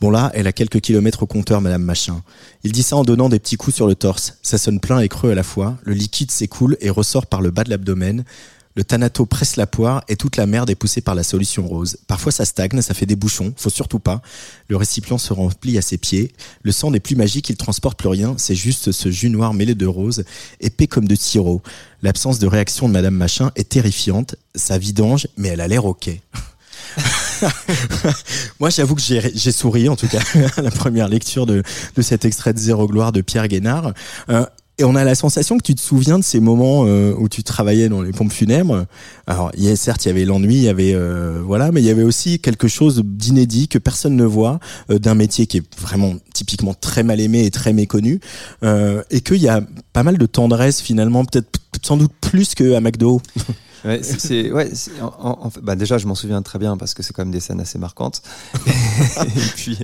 Bon 0.00 0.10
là, 0.10 0.30
elle 0.34 0.46
a 0.46 0.52
quelques 0.52 0.80
kilomètres 0.80 1.24
au 1.24 1.26
compteur, 1.26 1.60
Madame 1.60 1.82
Machin. 1.82 2.22
Il 2.64 2.72
dit 2.72 2.82
ça 2.82 2.96
en 2.96 3.04
donnant 3.04 3.28
des 3.28 3.38
petits 3.38 3.56
coups 3.56 3.76
sur 3.76 3.86
le 3.86 3.94
torse. 3.94 4.38
Ça 4.40 4.56
sonne 4.56 4.80
plein 4.80 5.00
et 5.00 5.08
creux 5.08 5.30
à 5.30 5.34
la 5.34 5.42
fois. 5.42 5.76
Le 5.84 5.92
liquide 5.92 6.30
s'écoule 6.30 6.78
et 6.80 6.88
ressort 6.88 7.26
par 7.26 7.42
le 7.42 7.50
bas 7.50 7.64
de 7.64 7.70
l'abdomen. 7.70 8.24
Le 8.76 8.84
Thanato 8.84 9.26
presse 9.26 9.56
la 9.56 9.66
poire 9.66 10.02
et 10.08 10.16
toute 10.16 10.36
la 10.36 10.46
merde 10.46 10.70
est 10.70 10.74
poussée 10.74 11.02
par 11.02 11.14
la 11.14 11.22
solution 11.22 11.68
rose. 11.68 11.98
Parfois 12.06 12.32
ça 12.32 12.46
stagne, 12.46 12.80
ça 12.80 12.94
fait 12.94 13.04
des 13.04 13.16
bouchons, 13.16 13.52
faut 13.56 13.68
surtout 13.68 13.98
pas. 13.98 14.22
Le 14.68 14.76
récipient 14.76 15.18
se 15.18 15.34
remplit 15.34 15.76
à 15.76 15.82
ses 15.82 15.98
pieds. 15.98 16.32
Le 16.62 16.72
sang 16.72 16.90
n'est 16.90 17.00
plus 17.00 17.16
magique, 17.16 17.50
il 17.50 17.56
transporte 17.56 17.98
plus 17.98 18.08
rien, 18.08 18.36
c'est 18.38 18.54
juste 18.54 18.92
ce 18.92 19.10
jus 19.10 19.28
noir 19.28 19.52
mêlé 19.52 19.74
de 19.74 19.86
rose, 19.86 20.24
épais 20.60 20.86
comme 20.86 21.08
de 21.08 21.14
sirop. 21.16 21.62
L'absence 22.02 22.38
de 22.38 22.46
réaction 22.46 22.88
de 22.88 22.94
Madame 22.94 23.16
Machin 23.16 23.50
est 23.56 23.68
terrifiante. 23.68 24.36
Ça 24.54 24.78
vidange, 24.78 25.26
mais 25.36 25.48
elle 25.48 25.60
a 25.60 25.68
l'air 25.68 25.84
ok. 25.84 26.08
Moi, 28.60 28.70
j'avoue 28.70 28.94
que 28.94 29.02
j'ai 29.02 29.52
souri, 29.52 29.88
en 29.88 29.96
tout 29.96 30.08
cas, 30.08 30.20
à 30.56 30.62
la 30.62 30.70
première 30.70 31.08
lecture 31.08 31.46
de, 31.46 31.62
de 31.96 32.02
cet 32.02 32.24
extrait 32.24 32.52
de 32.52 32.58
Zéro 32.58 32.86
Gloire 32.86 33.12
de 33.12 33.20
Pierre 33.20 33.48
Guénard. 33.48 33.92
Euh, 34.28 34.44
et 34.80 34.84
on 34.84 34.94
a 34.94 35.04
la 35.04 35.14
sensation 35.14 35.58
que 35.58 35.62
tu 35.62 35.74
te 35.74 35.80
souviens 35.80 36.18
de 36.18 36.24
ces 36.24 36.40
moments 36.40 36.86
euh, 36.86 37.12
où 37.18 37.28
tu 37.28 37.42
travaillais 37.42 37.90
dans 37.90 38.00
les 38.00 38.12
pompes 38.12 38.32
funèbres. 38.32 38.86
Alors, 39.26 39.50
y 39.54 39.68
a, 39.68 39.76
certes, 39.76 40.06
il 40.06 40.08
y 40.08 40.10
avait 40.10 40.24
l'ennui, 40.24 40.54
il 40.54 40.62
y 40.62 40.68
avait 40.70 40.94
euh, 40.94 41.42
voilà, 41.44 41.70
mais 41.70 41.82
il 41.82 41.86
y 41.86 41.90
avait 41.90 42.02
aussi 42.02 42.38
quelque 42.38 42.66
chose 42.66 43.02
d'inédit 43.04 43.68
que 43.68 43.76
personne 43.76 44.16
ne 44.16 44.24
voit 44.24 44.58
euh, 44.88 44.98
d'un 44.98 45.14
métier 45.14 45.46
qui 45.46 45.58
est 45.58 45.74
vraiment 45.78 46.14
typiquement 46.32 46.72
très 46.72 47.02
mal 47.02 47.20
aimé 47.20 47.44
et 47.44 47.50
très 47.50 47.74
méconnu, 47.74 48.20
euh, 48.64 49.02
et 49.10 49.20
qu'il 49.20 49.36
y 49.36 49.48
a 49.48 49.60
pas 49.92 50.02
mal 50.02 50.16
de 50.16 50.24
tendresse 50.24 50.80
finalement, 50.80 51.26
peut-être 51.26 51.60
sans 51.82 51.98
doute 51.98 52.12
plus 52.22 52.54
qu'à 52.54 52.80
McDo. 52.80 53.20
Ouais, 53.84 54.02
c'est, 54.02 54.52
ouais, 54.52 54.70
en- 55.00 55.50
bah 55.62 55.74
déjà, 55.76 55.96
je 55.98 56.06
m'en 56.06 56.14
souviens 56.14 56.42
très 56.42 56.58
bien 56.58 56.76
parce 56.76 56.94
que 56.94 57.02
c'est 57.02 57.12
quand 57.14 57.22
même 57.22 57.32
des 57.32 57.40
scènes 57.40 57.60
assez 57.60 57.78
marquantes. 57.78 58.22
et 58.66 59.40
puis, 59.56 59.78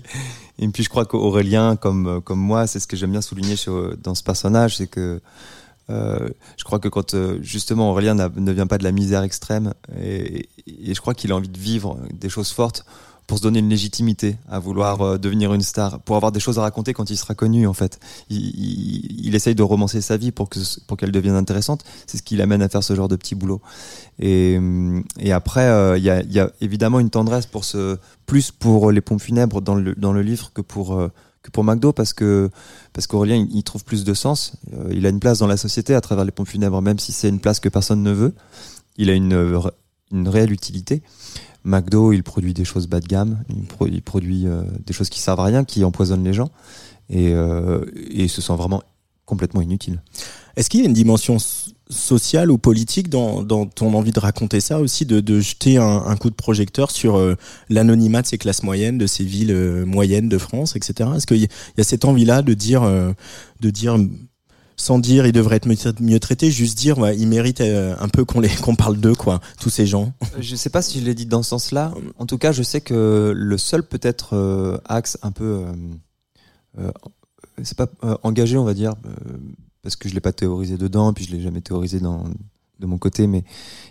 et 0.58 0.68
puis, 0.68 0.82
je 0.82 0.88
crois 0.88 1.04
qu'Aurélien, 1.06 1.76
comme 1.76 2.20
comme 2.22 2.38
moi, 2.40 2.66
c'est 2.66 2.80
ce 2.80 2.86
que 2.86 2.96
j'aime 2.96 3.12
bien 3.12 3.22
souligner 3.22 3.56
dans 4.02 4.14
ce 4.14 4.22
personnage, 4.22 4.76
c'est 4.76 4.86
que 4.86 5.20
euh, 5.88 6.28
je 6.56 6.64
crois 6.64 6.78
que 6.80 6.88
quand 6.88 7.14
euh, 7.14 7.38
justement 7.42 7.90
Aurélien 7.90 8.14
ne 8.14 8.52
vient 8.52 8.66
pas 8.66 8.76
de 8.78 8.84
la 8.84 8.92
misère 8.92 9.22
extrême, 9.22 9.72
et, 9.98 10.48
et 10.66 10.94
je 10.94 11.00
crois 11.00 11.14
qu'il 11.14 11.30
a 11.32 11.36
envie 11.36 11.48
de 11.48 11.58
vivre 11.58 11.98
des 12.12 12.28
choses 12.28 12.50
fortes 12.50 12.84
pour 13.26 13.38
se 13.38 13.42
donner 13.42 13.58
une 13.58 13.68
légitimité 13.68 14.36
à 14.48 14.58
vouloir 14.58 15.02
euh, 15.02 15.18
devenir 15.18 15.52
une 15.52 15.62
star, 15.62 16.00
pour 16.00 16.16
avoir 16.16 16.32
des 16.32 16.40
choses 16.40 16.58
à 16.58 16.62
raconter 16.62 16.92
quand 16.92 17.10
il 17.10 17.16
sera 17.16 17.34
connu 17.34 17.66
en 17.66 17.72
fait. 17.72 17.98
Il, 18.30 19.34
essaye 19.34 19.54
de 19.54 19.62
romancer 19.62 20.00
sa 20.00 20.16
vie 20.16 20.32
pour 20.32 20.48
que 20.48 20.58
pour 20.86 20.96
qu'elle 20.96 21.12
devienne 21.12 21.34
intéressante. 21.34 21.84
C'est 22.06 22.16
ce 22.16 22.22
qui 22.22 22.36
l'amène 22.36 22.62
à 22.62 22.68
faire 22.68 22.82
ce 22.82 22.94
genre 22.94 23.08
de 23.08 23.16
petit 23.16 23.34
boulot. 23.34 23.60
Et, 24.18 24.56
hum, 24.56 25.04
après, 25.30 25.66
euh, 25.66 25.98
il 25.98 26.04
y, 26.04 26.10
a, 26.10 26.50
évidemment 26.60 27.00
une 27.00 27.10
tendresse 27.10 27.46
pour 27.46 27.64
ce 27.64 27.98
plus 28.24 28.50
pour 28.50 28.90
les 28.90 29.00
pompes 29.00 29.20
funèbres 29.20 29.60
dans 29.60 29.74
le 29.74 29.94
dans 29.94 30.12
le 30.12 30.22
livre 30.22 30.52
que 30.54 30.62
pour 30.62 30.94
euh, 30.94 31.12
que 31.42 31.50
pour 31.50 31.64
McDo 31.64 31.92
parce 31.92 32.12
que 32.12 32.50
parce 32.92 33.06
qu'Aurélien 33.06 33.46
il, 33.50 33.62
trouve 33.62 33.84
plus 33.84 34.04
de 34.04 34.14
sens. 34.14 34.54
Euh, 34.72 34.88
il 34.92 35.04
a 35.04 35.10
une 35.10 35.20
place 35.20 35.38
dans 35.38 35.46
la 35.46 35.56
société 35.56 35.94
à 35.94 36.00
travers 36.00 36.24
les 36.24 36.32
pompes 36.32 36.48
funèbres, 36.48 36.80
même 36.80 36.98
si 36.98 37.12
c'est 37.12 37.28
une 37.28 37.40
place 37.40 37.60
que 37.60 37.68
personne 37.68 38.02
ne 38.02 38.12
veut. 38.12 38.34
Il 38.96 39.10
a 39.10 39.14
une 39.14 39.60
une 40.12 40.28
réelle 40.28 40.52
utilité. 40.52 41.02
McDo, 41.66 42.12
il 42.12 42.22
produit 42.22 42.54
des 42.54 42.64
choses 42.64 42.86
bas 42.86 43.00
de 43.00 43.06
gamme, 43.06 43.42
il, 43.48 43.64
pro- 43.64 43.88
produit 44.04 44.46
euh, 44.46 44.62
des 44.86 44.92
choses 44.92 45.10
qui 45.10 45.20
servent 45.20 45.40
à 45.40 45.44
rien, 45.44 45.64
qui 45.64 45.84
empoisonnent 45.84 46.24
les 46.24 46.32
gens, 46.32 46.50
et, 47.10 47.32
euh, 47.34 47.84
et 48.10 48.28
se 48.28 48.40
sent 48.40 48.54
vraiment 48.56 48.82
complètement 49.24 49.60
inutile. 49.60 50.00
Est-ce 50.56 50.70
qu'il 50.70 50.80
y 50.80 50.84
a 50.84 50.86
une 50.86 50.92
dimension 50.94 51.38
sociale 51.90 52.50
ou 52.50 52.58
politique 52.58 53.08
dans, 53.08 53.44
ton 53.66 53.92
envie 53.94 54.12
de 54.12 54.20
raconter 54.20 54.60
ça 54.60 54.78
aussi, 54.80 55.04
de, 55.04 55.20
de 55.20 55.40
jeter 55.40 55.76
un, 55.78 56.16
coup 56.16 56.30
de 56.30 56.34
projecteur 56.36 56.90
sur 56.90 57.16
euh, 57.16 57.34
l'anonymat 57.68 58.22
de 58.22 58.26
ces 58.26 58.38
classes 58.38 58.62
moyennes, 58.62 58.96
de 58.98 59.06
ces 59.06 59.24
villes 59.24 59.50
euh, 59.50 59.84
moyennes 59.84 60.28
de 60.28 60.38
France, 60.38 60.76
etc. 60.76 61.10
Est-ce 61.16 61.26
qu'il 61.26 61.38
y, 61.42 61.48
y 61.76 61.80
a 61.80 61.84
cette 61.84 62.04
envie-là 62.04 62.42
de 62.42 62.54
dire, 62.54 62.82
de 63.60 63.70
dire, 63.70 63.98
sans 64.76 64.98
dire 64.98 65.26
ils 65.26 65.32
devraient 65.32 65.56
être 65.56 66.00
mieux, 66.00 66.20
traités, 66.20 66.50
juste 66.50 66.78
dire 66.78 66.98
ouais, 66.98 67.16
ils 67.16 67.26
méritent 67.26 67.60
euh, 67.60 67.96
un 67.98 68.08
peu 68.08 68.24
qu'on 68.24 68.40
les 68.40 68.48
qu'on 68.62 68.76
parle 68.76 68.96
d'eux, 68.98 69.14
quoi, 69.14 69.40
tous 69.60 69.70
ces 69.70 69.86
gens. 69.86 70.12
Je 70.38 70.56
sais 70.56 70.70
pas 70.70 70.82
si 70.82 71.00
je 71.00 71.04
l'ai 71.04 71.14
dit 71.14 71.26
dans 71.26 71.42
ce 71.42 71.50
sens-là. 71.50 71.92
En 72.18 72.26
tout 72.26 72.38
cas, 72.38 72.52
je 72.52 72.62
sais 72.62 72.80
que 72.80 73.32
le 73.34 73.58
seul 73.58 73.82
peut-être 73.82 74.34
euh, 74.34 74.78
axe 74.86 75.18
un 75.22 75.32
peu, 75.32 75.44
euh, 75.44 75.72
euh, 76.78 76.90
c'est 77.62 77.76
pas 77.76 77.88
euh, 78.04 78.16
engagé, 78.22 78.56
on 78.58 78.64
va 78.64 78.74
dire, 78.74 78.94
euh, 79.06 79.36
parce 79.82 79.96
que 79.96 80.08
je 80.08 80.14
l'ai 80.14 80.20
pas 80.20 80.32
théorisé 80.32 80.76
dedans, 80.76 81.12
puis 81.12 81.24
je 81.24 81.32
l'ai 81.32 81.40
jamais 81.40 81.60
théorisé 81.60 82.00
dans 82.00 82.24
de 82.78 82.86
mon 82.86 82.98
côté, 82.98 83.26
mais 83.26 83.42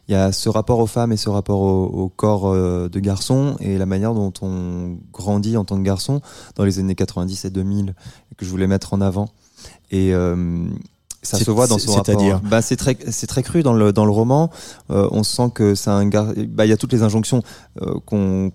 il 0.08 0.12
y 0.12 0.16
a 0.16 0.32
ce 0.32 0.48
rapport 0.50 0.80
aux 0.80 0.86
femmes 0.86 1.12
et 1.12 1.18
ce 1.18 1.30
rapport 1.30 1.62
au, 1.62 1.86
au 1.86 2.10
corps 2.10 2.48
euh, 2.48 2.88
de 2.88 3.00
garçon 3.00 3.56
et 3.60 3.78
la 3.78 3.86
manière 3.88 4.14
dont 4.14 4.32
on 4.42 4.98
grandit 5.12 5.58
en 5.58 5.66
tant 5.66 5.78
que 5.78 5.82
garçon 5.82 6.22
dans 6.56 6.64
les 6.64 6.78
années 6.80 6.94
90 6.94 7.46
et 7.46 7.50
2000 7.50 7.96
que 8.38 8.46
je 8.46 8.50
voulais 8.52 8.68
mettre 8.68 8.94
en 8.94 9.02
avant. 9.02 9.30
Et 9.92 10.14
euh, 10.14 10.68
ça 11.26 11.38
se 11.40 11.52
voit 11.52 11.68
dans 11.68 11.78
son 11.78 11.92
rapport. 11.94 12.06
c'est-à-dire 12.06 12.40
bah, 12.42 12.62
c'est 12.62 12.76
très, 12.76 12.98
c'est 13.10 13.28
très 13.28 13.44
cru 13.44 13.64
dans 13.64 13.74
le 13.74 13.92
dans 13.92 14.06
le 14.06 14.12
roman. 14.12 14.50
Euh, 14.92 15.08
on 15.12 15.24
sent 15.24 15.50
que 15.54 15.76
c'est 15.76 15.90
un 15.90 16.08
gars. 16.08 16.28
Bah, 16.50 16.66
il 16.66 16.70
y 16.70 16.74
a 16.74 16.78
toutes 16.78 16.94
les 16.94 17.04
injonctions 17.04 17.42
euh, 17.82 18.00
qu'on, 18.06 18.52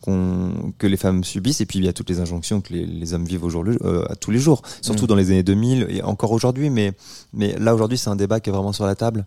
que 0.78 0.86
les 0.86 0.96
femmes 0.96 1.24
subissent, 1.24 1.60
et 1.60 1.66
puis 1.66 1.78
il 1.78 1.84
y 1.84 1.88
a 1.88 1.92
toutes 1.92 2.08
les 2.08 2.20
injonctions 2.20 2.60
que 2.60 2.72
les, 2.72 2.86
les 2.86 3.14
hommes 3.14 3.24
vivent 3.24 3.44
au 3.44 3.50
jour 3.50 3.64
le, 3.64 3.76
euh, 3.84 4.04
à 4.08 4.16
tous 4.16 4.30
les 4.30 4.38
jours, 4.38 4.62
surtout 4.80 5.04
Mm. 5.04 5.08
dans 5.08 5.14
les 5.16 5.30
années 5.30 5.42
2000 5.42 5.86
et 5.90 6.02
encore 6.02 6.32
aujourd'hui. 6.32 6.70
Mais 6.70 6.92
mais 7.32 7.56
là 7.58 7.74
aujourd'hui, 7.74 7.98
c'est 7.98 8.10
un 8.10 8.16
débat 8.16 8.40
qui 8.40 8.50
est 8.50 8.52
vraiment 8.52 8.72
sur 8.72 8.86
la 8.86 8.94
table. 8.94 9.26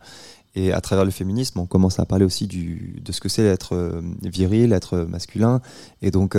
Et 0.55 0.71
à 0.71 0.81
travers 0.81 1.03
le 1.03 1.09
féminisme, 1.09 1.59
on 1.59 1.65
commence 1.65 1.99
à 1.99 2.05
parler 2.05 2.25
aussi 2.25 2.45
du, 2.45 3.01
de 3.03 3.11
ce 3.11 3.19
que 3.19 3.27
c'est 3.27 3.43
être 3.43 3.73
euh, 3.73 4.01
viril, 4.21 4.71
être 4.71 4.97
masculin. 4.97 5.61
Et 6.03 6.11
donc 6.11 6.37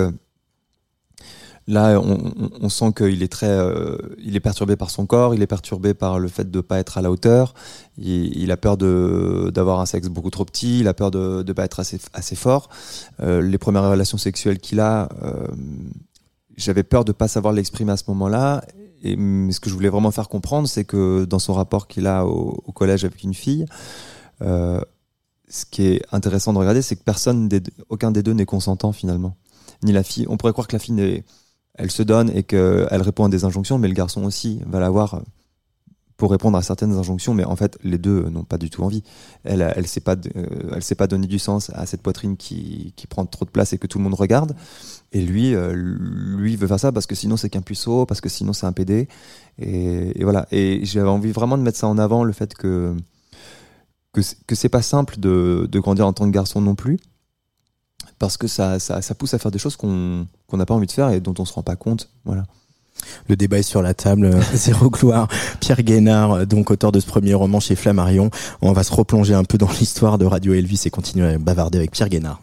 là, 1.67 1.99
on, 2.01 2.33
on, 2.61 2.69
sent 2.69 2.93
qu'il 2.97 3.23
est 3.23 3.33
très, 3.33 3.49
euh, 3.49 3.97
il 4.23 4.37
est 4.37 4.41
perturbé 4.41 4.77
par 4.77 4.91
son 4.91 5.07
corps, 5.07 5.35
il 5.35 5.43
est 5.43 5.47
perturbé 5.47 5.95
par 5.95 6.19
le 6.19 6.29
fait 6.29 6.51
de 6.51 6.61
pas 6.61 6.79
être 6.79 6.99
à 6.99 7.03
la 7.03 7.11
hauteur. 7.11 7.55
Il, 7.97 8.37
il 8.37 8.51
a 8.51 8.57
peur 8.57 8.77
d'avoir 8.77 9.81
un 9.81 9.87
sexe 9.87 10.09
beaucoup 10.09 10.31
trop 10.31 10.45
petit, 10.45 10.81
il 10.81 10.89
a 10.89 10.95
peur 10.95 11.11
de 11.11 11.43
de 11.43 11.53
pas 11.53 11.65
être 11.65 11.81
assez 11.81 11.99
assez 12.13 12.37
fort. 12.37 12.69
Euh, 13.21 13.41
les 13.41 13.59
premières 13.59 13.89
relations 13.89 14.19
sexuelles 14.19 14.59
qu'il 14.59 14.81
a, 14.81 15.09
euh, 15.23 15.47
j'avais 16.57 16.83
peur 16.83 17.05
de 17.05 17.13
pas 17.13 17.29
savoir 17.29 17.53
l'exprimer 17.55 17.93
à 17.93 17.97
ce 17.97 18.05
moment-là. 18.09 18.63
Et 19.07 19.17
ce 19.17 19.61
que 19.61 19.69
je 19.69 19.75
voulais 19.75 19.91
vraiment 19.91 20.11
faire 20.11 20.31
comprendre, 20.31 20.67
c'est 20.67 20.85
que 20.85 21.27
dans 21.27 21.39
son 21.39 21.53
rapport 21.53 21.89
qu'il 21.89 22.07
a 22.07 22.25
au, 22.27 22.63
au 22.65 22.73
collège 22.73 23.05
avec 23.05 23.23
une 23.23 23.35
fille, 23.35 23.67
euh, 24.41 24.81
ce 25.47 25.67
qui 25.67 25.83
est 25.87 26.03
intéressant 26.11 26.55
de 26.55 26.59
regarder, 26.59 26.81
c'est 26.81 26.97
que 26.97 27.03
personne, 27.05 27.47
des 27.49 27.61
deux- 27.61 27.73
aucun 27.91 28.11
des 28.11 28.23
deux 28.23 28.33
n'est 28.33 28.47
consentant 28.47 28.93
finalement. 28.93 29.37
Ni 29.83 29.93
la 29.93 30.03
fille. 30.03 30.25
On 30.31 30.39
pourrait 30.39 30.53
croire 30.53 30.67
que 30.67 30.75
la 30.75 30.79
fille, 30.79 30.95
n'est- 30.95 31.23
elle 31.77 31.91
se 31.91 32.03
donne 32.03 32.31
et 32.35 32.43
qu'elle 32.43 33.03
répond 33.03 33.25
à 33.25 33.29
des 33.29 33.45
injonctions, 33.45 33.79
mais 33.79 33.89
le 33.89 33.95
garçon 33.95 34.25
aussi 34.25 34.61
va 34.67 34.81
l'avoir 34.81 35.23
pour 36.17 36.31
répondre 36.31 36.57
à 36.57 36.63
certaines 36.63 36.93
injonctions. 36.93 37.35
Mais 37.35 37.45
en 37.45 37.57
fait, 37.57 37.79
les 37.83 37.99
deux 37.99 38.29
n'ont 38.29 38.45
pas 38.45 38.59
du 38.59 38.71
tout 38.71 38.83
envie. 38.83 39.03
Elle, 39.43 39.73
elle 39.75 39.87
sait 39.87 40.01
pas, 40.01 40.17
euh, 40.37 40.81
pas 40.97 41.07
donner 41.07 41.27
du 41.27 41.39
sens 41.39 41.71
à 41.75 41.87
cette 41.87 42.03
poitrine 42.03 42.37
qui, 42.37 42.93
qui 42.97 43.07
prend 43.07 43.27
trop 43.27 43.45
de 43.45 43.51
place 43.51 43.73
et 43.73 43.79
que 43.79 43.87
tout 43.87 43.99
le 43.99 44.05
monde 44.05 44.15
regarde. 44.15 44.55
Et 45.13 45.21
lui, 45.21 45.55
euh, 45.55 45.73
lui 45.75 46.57
veut 46.57 46.67
faire 46.67 46.81
ça 46.81 46.93
parce 46.93 47.07
que 47.07 47.15
sinon 47.15 47.37
c'est 47.37 47.51
qu'un 47.51 47.63
puceau, 47.63 48.07
parce 48.07 48.21
que 48.21 48.29
sinon 48.29 48.53
c'est 48.53 48.67
un 48.67 48.73
PD. 48.73 49.09
Et, 49.59 50.23
voilà. 50.23 50.47
Et 50.53 50.85
j'avais 50.85 51.09
envie 51.09 51.33
vraiment 51.33 51.59
de 51.59 51.63
mettre 51.63 51.79
ça 51.79 51.89
en 51.89 51.99
avant, 51.99 52.25
le 52.25 52.33
fait 52.33 52.55
que 52.55 52.95
que 54.47 54.55
c'est 54.55 54.69
pas 54.69 54.81
simple 54.81 55.19
de, 55.19 55.69
de 55.69 55.81
grandir 55.81 56.07
en 56.07 56.13
tant 56.13 56.25
que 56.27 56.31
garçon 56.31 56.61
non 56.61 56.77
plus, 56.77 57.01
parce 58.19 58.37
que 58.37 58.47
ça, 58.47 58.79
ça, 58.79 59.15
pousse 59.15 59.35
à 59.35 59.39
faire 59.39 59.51
des 59.51 59.59
choses 59.59 59.77
qu'on 59.77 60.27
n'a 60.53 60.67
pas 60.67 60.75
envie 60.75 60.87
de 60.87 60.93
faire 60.93 61.11
et 61.11 61.21
dont 61.21 61.35
on 61.39 61.45
se 61.45 61.53
rend 61.53 61.63
pas 61.63 61.77
compte. 61.77 62.11
Voilà. 62.25 62.45
Le 63.29 63.37
débat 63.37 63.59
est 63.59 63.63
sur 63.63 63.83
la 63.83 63.95
table. 63.95 64.27
Euh, 64.27 64.41
Zéro 64.55 64.91
gloire. 64.91 65.29
Pierre 65.61 65.83
Guénard, 65.83 66.33
euh, 66.33 66.45
donc 66.47 66.71
auteur 66.71 66.93
de 66.93 67.01
ce 67.01 67.07
premier 67.07 67.35
roman 67.35 67.61
chez 67.61 67.77
Flammarion. 67.77 68.31
On 68.63 68.73
va 68.73 68.83
se 68.83 68.93
replonger 68.93 69.35
un 69.35 69.45
peu 69.45 69.59
dans 69.59 69.71
l'histoire 69.79 70.19
de 70.19 70.25
Radio 70.25 70.55
Elvis 70.55 70.83
et 70.87 70.91
continuer 70.91 71.35
à 71.35 71.39
bavarder 71.39 71.79
avec 71.79 71.91
Pierre 71.91 72.09
Guénard. 72.09 72.41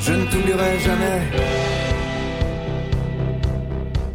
Je 0.00 0.12
ne 0.12 0.24
t'oublierai 0.30 0.78
jamais. 0.80 1.22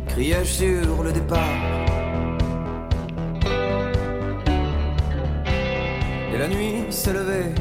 Criais 0.08 0.46
sur 0.46 1.04
le 1.04 1.12
départ 1.12 1.79
s'est 7.00 7.14
levée, 7.14 7.56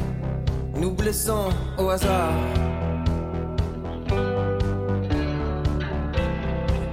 nous 0.75 0.91
blessant 0.91 1.47
au 1.77 1.89
hasard. 1.89 2.33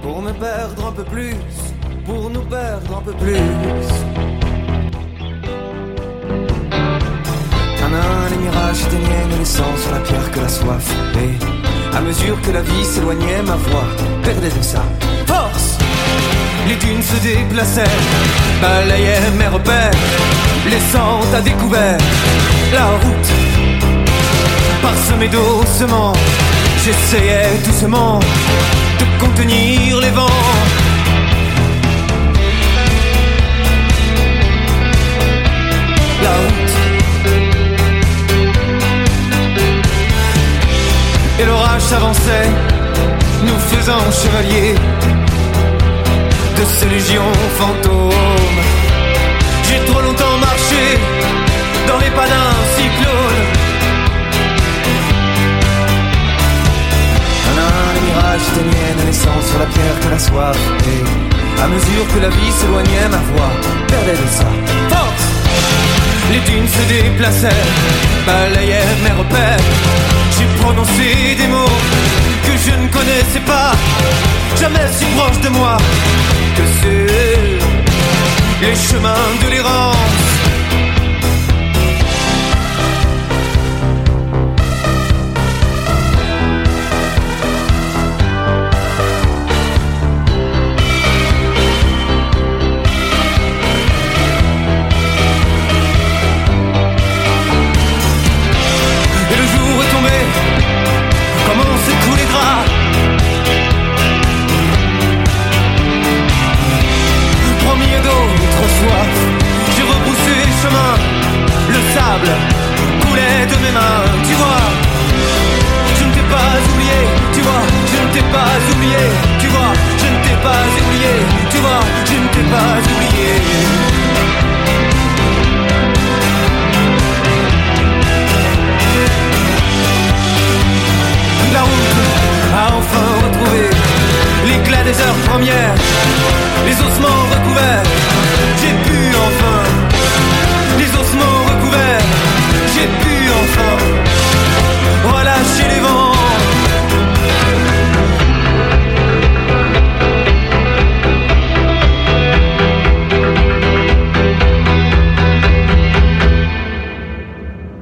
Pour 0.01 0.21
me 0.21 0.31
perdre 0.31 0.87
un 0.87 0.91
peu 0.93 1.03
plus, 1.03 1.35
pour 2.05 2.29
nous 2.29 2.43
perdre 2.43 2.99
un 2.99 3.01
peu 3.01 3.11
plus. 3.13 3.35
Un, 7.89 8.29
les 8.29 8.37
mirages 8.37 8.81
éteignaient, 8.83 9.25
ne 9.31 9.37
laissant 9.39 9.75
sur 9.77 9.91
la 9.91 9.99
pierre 9.99 10.31
que 10.31 10.39
la 10.39 10.49
soif. 10.49 10.87
Et 11.15 11.95
à 11.95 12.01
mesure 12.01 12.39
que 12.41 12.51
la 12.51 12.61
vie 12.61 12.85
s'éloignait, 12.85 13.41
ma 13.43 13.55
voix 13.55 13.87
perdait 14.23 14.49
de 14.49 14.61
sa 14.61 14.83
force. 15.25 15.86
Les 16.67 16.75
dunes 16.75 17.01
se 17.01 17.15
déplaçaient, 17.21 17.83
balayaient 18.61 19.31
mes 19.37 19.47
repères, 19.47 19.91
laissant 20.69 21.21
à 21.33 21.39
découvert 21.39 21.97
la 22.73 22.85
route. 22.87 23.31
Parsemée 24.81 25.29
doucement, 25.29 26.11
j'essayais 26.83 27.57
doucement 27.65 28.19
de 28.99 29.05
contenir 29.25 29.99
les 30.01 30.09
vents. 30.09 30.27
La 36.21 36.33
route. 36.41 36.73
Et 41.39 41.45
l'orage 41.45 41.81
s'avançait, 41.81 42.49
nous 43.43 43.59
faisant 43.69 44.11
chevaliers 44.11 44.75
ces 46.67 46.89
légions 46.89 47.33
fantômes. 47.57 48.61
J'ai 49.63 49.79
trop 49.91 50.01
longtemps 50.01 50.37
marché 50.39 50.83
dans 51.87 51.97
les 51.97 52.11
pas 52.11 52.27
d'un 52.27 52.53
cyclone. 52.75 53.41
Un 57.49 57.57
un, 57.67 57.93
les 57.93 58.01
mirages 58.07 58.41
s'éteignaient, 58.41 58.95
ne 58.99 59.05
laissant 59.07 59.39
sur 59.49 59.59
la 59.59 59.65
pierre 59.65 59.99
que 60.01 60.09
la 60.09 60.19
soif. 60.19 60.57
Et 60.93 61.61
à 61.61 61.67
mesure 61.67 62.05
que 62.13 62.19
la 62.19 62.29
vie 62.29 62.51
s'éloignait, 62.51 63.09
ma 63.09 63.17
voix 63.17 63.51
perdait 63.87 64.19
de 64.23 64.27
sa 64.29 64.47
force. 64.93 65.25
Les 66.31 66.39
dunes 66.39 66.67
se 66.67 66.83
déplaçaient, 66.93 67.63
balayaient 68.25 68.95
mes 69.03 69.11
repères. 69.11 69.65
J'ai 70.37 70.61
prononcé 70.61 71.35
des 71.37 71.47
mots 71.47 71.79
je 72.65 72.71
ne 72.71 72.87
connaissais 72.87 73.39
pas, 73.45 73.71
jamais 74.59 74.87
si 74.91 75.05
proche 75.15 75.39
de 75.41 75.49
moi 75.49 75.77
que 76.55 76.63
sur 76.81 77.67
les 78.61 78.75
chemins 78.75 79.29
de 79.43 79.49
l'errance. 79.49 80.26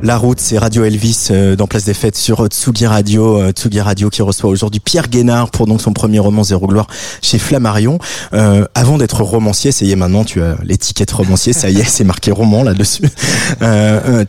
La 0.06 0.18
route, 0.18 0.40
c'est 0.40 0.60
Radio 0.60 0.84
Elvis 0.84 1.30
euh, 1.32 1.56
dans 1.56 1.66
Place 1.66 1.86
des 1.86 1.96
Fêtes 1.96 2.16
sur 2.16 2.46
Tsugi 2.46 2.86
Radio. 2.86 3.40
euh, 3.42 3.52
Tsugi 3.52 3.82
Radio 3.82 4.12
qui 4.12 4.22
reçoit 4.22 4.52
aujourd'hui 4.52 4.80
Pierre 4.80 5.08
Guénard 5.08 5.50
pour 5.50 5.66
donc 5.66 5.82
son 5.82 5.94
premier 5.94 6.20
roman 6.20 6.44
Zéro 6.44 6.68
Gloire 6.68 6.86
chez 7.24 7.40
Flammarion. 7.40 7.98
Euh, 8.34 8.66
avant 8.76 9.00
d'être 9.00 9.24
romancier, 9.24 9.72
ça 9.72 9.84
y 9.84 9.92
est 9.92 9.96
maintenant, 9.96 10.24
tu 10.24 10.44
as 10.44 10.58
l'étiquette 10.64 11.10
romancier, 11.10 11.54
ça 11.54 11.72
y 11.72 11.80
est, 11.80 11.86
c'est 11.90 12.04
marqué 12.04 12.30
roman 12.32 12.62
là-dessus. 12.62 13.02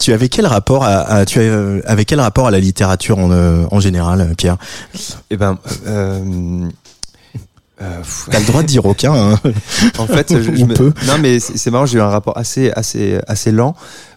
Tu 0.00 0.12
avais 0.14 0.28
quel 0.30 0.46
rapport 0.46 0.82
à, 0.82 1.00
à- 1.00 1.24
tu 1.26 1.40
as, 1.42 1.82
avec 1.84 2.08
quel 2.08 2.20
rapport 2.20 2.46
à 2.46 2.50
la 2.50 2.58
littérature 2.58 3.18
en, 3.18 3.30
en 3.70 3.78
général, 3.80 4.32
Pierre? 4.38 4.56
Eh 5.28 5.36
ben, 5.36 5.58
euh, 5.86 6.68
T'as 8.30 8.40
le 8.40 8.46
droit 8.46 8.62
de 8.62 8.66
dire 8.66 8.86
aucun. 8.86 9.12
Hein. 9.12 9.38
en 9.98 10.06
fait, 10.06 10.28
je, 10.30 10.56
je 10.56 10.64
me- 10.64 10.74
non 11.06 11.18
mais 11.20 11.38
c'est 11.38 11.58
c'est 11.58 11.70
marrant, 11.70 11.84
j'ai 11.84 11.98
eu 11.98 12.00
un 12.00 12.08
rapport 12.08 12.38
assez 12.38 12.70
assez 12.70 13.18
assez 13.28 13.52
lent 13.52 13.74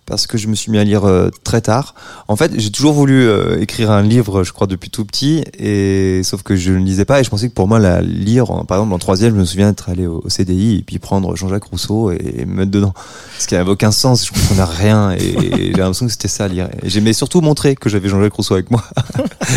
parce 0.10 0.28
que 0.28 0.38
je 0.38 0.48
me 0.48 0.56
suis 0.56 0.72
mis 0.72 0.80
à 0.80 0.84
lire 0.84 1.06
euh, 1.06 1.30
très 1.44 1.62
tard. 1.62 1.94
En 2.28 2.36
fait, 2.36 2.52
j'ai 2.58 2.72
toujours 2.72 2.94
voulu 2.94 3.22
euh, 3.22 3.62
écrire 3.62 3.92
un 3.92 4.02
livre, 4.02 4.44
je 4.44 4.52
crois 4.52 4.68
depuis 4.68 4.90
tout 4.90 5.06
petit, 5.06 5.44
et 5.58 6.22
sauf 6.24 6.44
que 6.44 6.56
je 6.56 6.74
ne 6.74 6.84
lisais 6.84 7.06
pas 7.06 7.22
et 7.22 7.24
je 7.24 7.30
pensais 7.30 7.48
que 7.48 7.54
pour 7.54 7.68
moi 7.68 7.80
la 7.80 8.02
lire, 8.02 8.48
par 8.68 8.78
exemple 8.78 8.94
en 8.94 9.00
troisième, 9.00 9.36
je 9.36 9.40
me 9.40 9.46
souviens 9.46 9.70
d'être 9.70 9.90
allé 9.90 10.08
au, 10.08 10.24
CDI 10.28 10.80
et 10.80 10.82
puis 10.82 11.00
prendre 11.00 11.36
Jean-Jacques 11.36 11.66
Rousseau 11.66 12.12
et, 12.12 12.46
me 12.46 12.56
mettre 12.56 12.72
dedans, 12.72 12.94
ce 13.38 13.48
qui 13.48 13.54
n'avait 13.54 13.70
aucun 13.70 13.92
sens. 13.92 14.26
Je 14.26 14.34
comprenais 14.34 14.64
rien 14.64 15.12
et, 15.12 15.20
j'ai 15.52 15.72
l'impression 15.74 16.08
que 16.08 16.12
c'était 16.12 16.28
ça 16.28 16.48
lire. 16.48 16.70
J'aimais 16.84 17.14
surtout 17.14 17.42
montrer 17.42 17.76
que 17.76 17.90
j'avais 17.90 18.10
Jean-Jacques 18.10 18.34
Rousseau 18.34 18.56
avec 18.56 18.72
moi. 18.72 18.84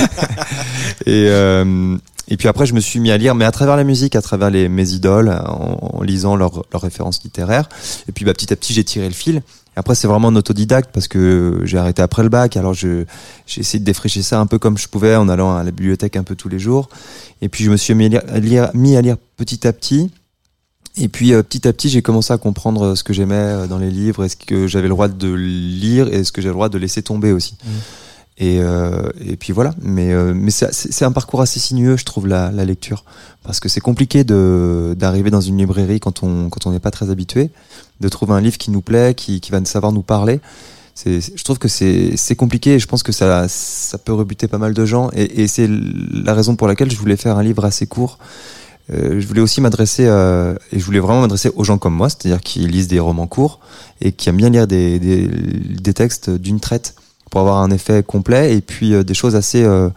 et 1.07 1.27
euh, 1.29 1.97
et 2.33 2.39
puis 2.39 2.49
après, 2.49 2.65
je 2.65 2.73
me 2.73 2.81
suis 2.81 2.99
mis 2.99 3.11
à 3.11 3.19
lire, 3.19 3.35
mais 3.35 3.45
à 3.45 3.53
travers 3.53 3.77
la 3.77 3.85
musique, 3.85 4.17
à 4.17 4.23
travers 4.23 4.49
les, 4.49 4.71
mes 4.71 4.93
idoles, 4.93 5.29
en, 5.29 6.01
lisant 6.03 6.35
leurs 6.35 6.65
références 6.73 7.23
littéraires. 7.23 7.69
Et 8.09 8.13
puis 8.13 8.25
bah, 8.25 8.33
petit 8.33 8.51
à 8.51 8.57
petit, 8.57 8.73
j'ai 8.73 8.85
tiré 8.85 9.07
le 9.07 9.13
fil. 9.13 9.43
Après, 9.77 9.95
c'est 9.95 10.09
vraiment 10.09 10.29
en 10.29 10.35
autodidacte 10.35 10.93
parce 10.95 11.09
que 11.09 11.61
j'ai 11.65 11.77
arrêté 11.77 12.01
après 12.01 12.23
le 12.23 12.31
bac. 12.31 12.57
Alors, 12.57 12.73
j'ai 12.73 13.05
essayé 13.59 13.81
de 13.81 13.85
défricher 13.85 14.23
ça 14.23 14.41
un 14.41 14.47
peu 14.47 14.59
comme 14.59 14.79
je 14.79 14.89
pouvais 14.89 15.15
en 15.15 15.29
allant 15.29 15.55
à 15.55 15.63
la 15.63 15.73
bibliothèque 15.73 16.17
un 16.17 16.23
peu 16.23 16.35
tous 16.35 16.49
les 16.49 16.59
jours. 16.59 16.89
Et 17.43 17.51
puis, 17.51 17.65
je 17.65 17.71
me 17.71 17.77
suis 17.77 17.95
mis 17.95 18.17
à 18.17 18.41
lire, 18.41 18.71
petit 19.37 19.67
à 19.67 19.75
petit. 19.75 20.11
Et 20.97 21.09
puis, 21.09 21.35
euh, 21.35 21.43
petit 21.43 21.69
à 21.69 21.75
petit, 21.75 21.91
j'ai 21.91 22.01
commencé 22.01 22.33
à 22.33 22.39
comprendre 22.39 22.95
ce 22.95 23.05
que 23.05 23.13
j'aimais 23.13 23.35
euh, 23.35 23.67
dans 23.67 23.79
les 23.79 23.91
livres, 23.91 24.25
est-ce 24.25 24.37
que 24.37 24.67
j'avais 24.67 24.89
le 24.89 24.95
droit 24.95 25.09
de 25.09 25.33
lire 25.33 26.09
et 26.09 26.21
est-ce 26.21 26.33
que 26.33 26.41
j'avais 26.41 26.53
le 26.53 26.57
droit 26.57 26.69
de 26.69 26.77
laisser 26.77 27.03
tomber 27.03 27.33
aussi. 27.33 27.57
Et, 28.39 28.61
euh, 28.61 29.11
et 29.21 29.37
puis 29.37 29.53
voilà. 29.53 29.75
Mais, 29.83 30.13
euh, 30.13 30.33
mais 30.35 30.51
c'est 30.51 31.05
un 31.05 31.13
parcours 31.13 31.43
assez 31.43 31.61
sinueux, 31.61 31.97
je 31.97 32.05
trouve, 32.05 32.27
la, 32.27 32.51
la 32.51 32.65
lecture. 32.65 33.05
Parce 33.45 33.61
que 33.61 33.69
c'est 33.69 33.81
compliqué 33.81 34.25
d'arriver 34.25 35.31
dans 35.31 35.41
une 35.41 35.59
librairie 35.59 36.01
quand 36.01 36.23
on 36.23 36.49
quand 36.49 36.67
on 36.67 36.73
n'est 36.73 36.81
pas 36.81 36.91
très 36.91 37.11
habitué, 37.11 37.51
de 38.01 38.09
trouver 38.09 38.33
un 38.35 38.41
livre 38.41 38.59
qui 38.59 38.71
nous 38.71 38.81
plaît, 38.83 39.15
qui, 39.15 39.41
qui 39.41 39.51
va 39.51 39.65
savoir 39.65 39.93
nous 39.93 40.03
parler. 40.03 40.41
Je 41.05 41.43
trouve 41.43 41.59
que 41.59 41.69
c'est 41.69 42.17
c'est 42.17 42.37
compliqué 42.37 42.75
et 42.75 42.79
je 42.79 42.87
pense 42.87 43.03
que 43.03 43.13
ça, 43.13 43.47
ça 43.49 43.99
peut 43.99 44.13
rebuter 44.13 44.47
pas 44.47 44.59
mal 44.59 44.75
de 44.75 44.85
gens. 44.87 45.11
Et, 45.15 45.43
et 45.43 45.49
c'est 45.49 45.69
la 45.69 46.35
raison 46.35 46.55
pour 46.57 46.69
laquelle 46.69 46.91
je 46.91 46.97
voulais 46.97 47.17
faire 47.17 47.37
un 47.37 47.43
livre 47.43 47.65
assez 47.65 47.87
court. 47.87 48.19
Euh, 48.93 49.21
je 49.21 49.27
voulais 49.27 49.41
aussi 49.41 49.61
m'adresser 49.61 50.07
euh, 50.07 50.55
et 50.73 50.79
je 50.79 50.85
voulais 50.85 50.99
vraiment 50.99 51.21
m'adresser 51.21 51.51
aux 51.55 51.65
gens 51.65 51.79
comme 51.79 51.95
moi, 51.95 52.09
c'est-à-dire 52.09 52.41
qui 52.41 52.61
lisent 52.61 52.89
des 52.89 53.01
romans 53.01 53.29
courts 53.29 53.61
et 54.01 54.13
qui 54.13 54.29
aiment 54.29 54.37
bien 54.37 54.51
lire 54.51 54.67
des, 54.67 54.99
des, 54.99 55.29
des 55.29 55.95
textes 55.95 56.31
d'une 56.31 56.61
traite 56.61 56.95
pour 57.33 57.41
avoir 57.41 57.63
un 57.63 57.71
effet 57.71 58.03
complet 58.03 58.55
et 58.55 58.61
puis 58.61 58.93
euh, 58.93 59.03
des 59.03 59.15
choses 59.15 59.35
assez 59.35 59.65
euh, 59.65 59.89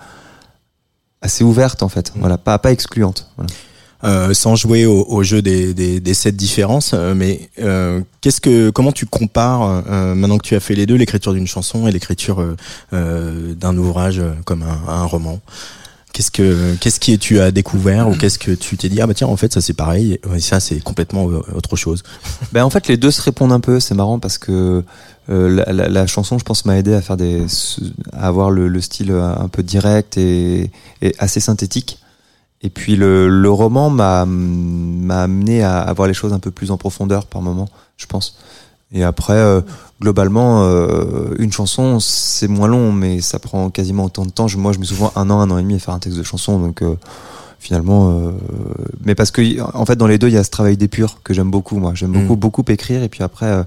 assez 1.21 1.43
ouvertes 1.43 1.84
en 1.84 1.89
fait, 1.89 2.13
voilà, 2.15 2.38
pas 2.38 2.58
pas 2.58 2.71
excluantes. 2.71 3.30
Euh, 4.04 4.34
sans 4.34 4.56
jouer 4.56 4.86
au, 4.86 5.24
jeu 5.24 5.41
des, 5.41 5.74
des, 5.74 6.00
des 6.00 6.13
sept 6.13 6.36
différences, 6.36 6.93
mais 6.93 7.50
qu'est-ce 8.21 8.39
que, 8.39 8.69
comment 8.69 8.91
tu 8.91 9.08
compares 9.08 9.84
maintenant 10.15 10.38
que 10.38 10.45
tu 10.45 10.54
as 10.54 10.60
fait 10.60 10.76
les 10.76 10.86
deux, 10.86 10.93
l'écriture 10.93 11.34
d'une 11.34 11.48
chanson 11.48 11.88
et 11.88 11.91
l'écriture 11.91 12.45
d'un 12.91 13.78
ouvrage 13.78 14.21
comme 14.43 14.63
un 14.63 15.06
roman? 15.06 15.39
Qu'est-ce 16.15 16.32
que 16.32 16.75
qu'est-ce 16.75 17.01
que 17.01 17.17
tu 17.17 17.41
as 17.41 17.51
découvert 17.51 18.08
ou 18.08 18.15
qu'est-ce 18.19 18.39
que 18.39 18.51
tu 18.51 18.78
t'es 18.78 18.88
dit 18.88 19.01
ah 19.01 19.06
bah 19.08 19.13
tiens 19.13 19.28
en 19.28 19.36
fait 19.36 19.51
ça 19.51 19.60
c'est 19.60 19.73
pareil 19.73 20.17
et 20.34 20.39
ça 20.39 20.62
c'est 20.62 20.80
complètement 20.80 21.30
euh, 21.30 21.41
autre 21.54 21.75
chose. 21.75 22.04
Ben 22.54 22.63
en 22.63 22.69
fait 22.69 22.88
les 22.88 22.95
deux 22.95 23.12
se 23.12 23.21
répondent 23.21 23.51
un 23.51 23.60
peu. 23.60 23.82
C'est 23.82 23.95
marrant 23.95 24.17
parce 24.17 24.38
que 24.38 24.82
euh, 25.30 25.49
la, 25.49 25.73
la, 25.73 25.89
la, 25.89 26.08
chanson, 26.08 26.38
je 26.38 26.45
pense, 26.45 26.63
m'a 26.63 26.78
aidé 26.78 26.93
à 26.93 27.01
faire 27.01 27.17
des, 27.17 27.45
à 28.13 28.28
avoir 28.28 28.49
le, 28.49 28.69
le, 28.69 28.80
style 28.80 29.12
un 29.12 29.49
peu 29.49 29.62
direct 29.62 30.17
et, 30.17 30.71
et 31.01 31.15
assez 31.19 31.41
synthétique. 31.41 31.99
Et 32.62 32.69
puis 32.69 32.95
le, 32.95 33.28
le 33.28 33.49
roman 33.49 33.89
m'a 33.89 34.25
m'a 34.25 35.23
amené 35.23 35.63
à, 35.63 35.80
à 35.82 35.91
voir 35.93 36.08
les 36.08 36.13
choses 36.13 36.32
un 36.32 36.39
peu 36.39 36.51
plus 36.51 36.71
en 36.71 36.78
profondeur 36.78 37.25
par 37.25 37.41
moment, 37.41 37.67
je 37.97 38.06
pense. 38.06 38.38
Et 38.95 39.03
après, 39.03 39.34
euh, 39.34 39.62
globalement, 40.01 40.63
euh, 40.63 41.36
une 41.38 41.51
chanson, 41.51 41.99
c'est 41.99 42.47
moins 42.47 42.67
long, 42.67 42.93
mais 42.93 43.19
ça 43.19 43.39
prend 43.39 43.69
quasiment 43.69 44.05
autant 44.05 44.25
de 44.25 44.31
temps. 44.31 44.47
Je, 44.47 44.58
moi, 44.58 44.71
je 44.71 44.79
mets 44.79 44.86
souvent 44.86 45.12
un 45.17 45.29
an, 45.29 45.41
un 45.41 45.51
an 45.51 45.58
et 45.58 45.62
demi 45.62 45.75
à 45.75 45.79
faire 45.79 45.93
un 45.93 45.99
texte 45.99 46.17
de 46.17 46.23
chanson, 46.23 46.60
donc 46.60 46.81
euh, 46.81 46.95
finalement, 47.60 48.31
mais 49.05 49.15
parce 49.15 49.31
que 49.31 49.41
en 49.60 49.86
fait, 49.86 49.95
dans 49.95 50.05
les 50.05 50.19
deux, 50.19 50.27
il 50.27 50.36
y 50.36 50.38
a 50.38 50.43
ce 50.43 50.51
travail 50.51 50.77
d'épure 50.77 51.17
que 51.23 51.34
j'aime 51.34 51.49
beaucoup. 51.49 51.77
Moi, 51.77 51.93
j'aime 51.95 52.12
beaucoup, 52.12 52.36
mm. 52.36 52.39
beaucoup 52.39 52.63
écrire, 52.67 53.01
et 53.01 53.10
puis 53.10 53.23
après 53.23 53.65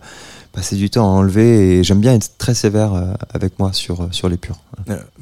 passer 0.58 0.74
du 0.74 0.90
temps 0.90 1.04
à 1.04 1.12
enlever. 1.20 1.78
Et 1.78 1.84
j'aime 1.84 2.00
bien 2.00 2.14
être 2.14 2.32
très 2.36 2.52
sévère 2.52 2.92
euh, 2.92 3.14
avec 3.32 3.60
moi 3.60 3.72
sur 3.72 4.08
sur 4.10 4.28
l'épure. 4.28 4.56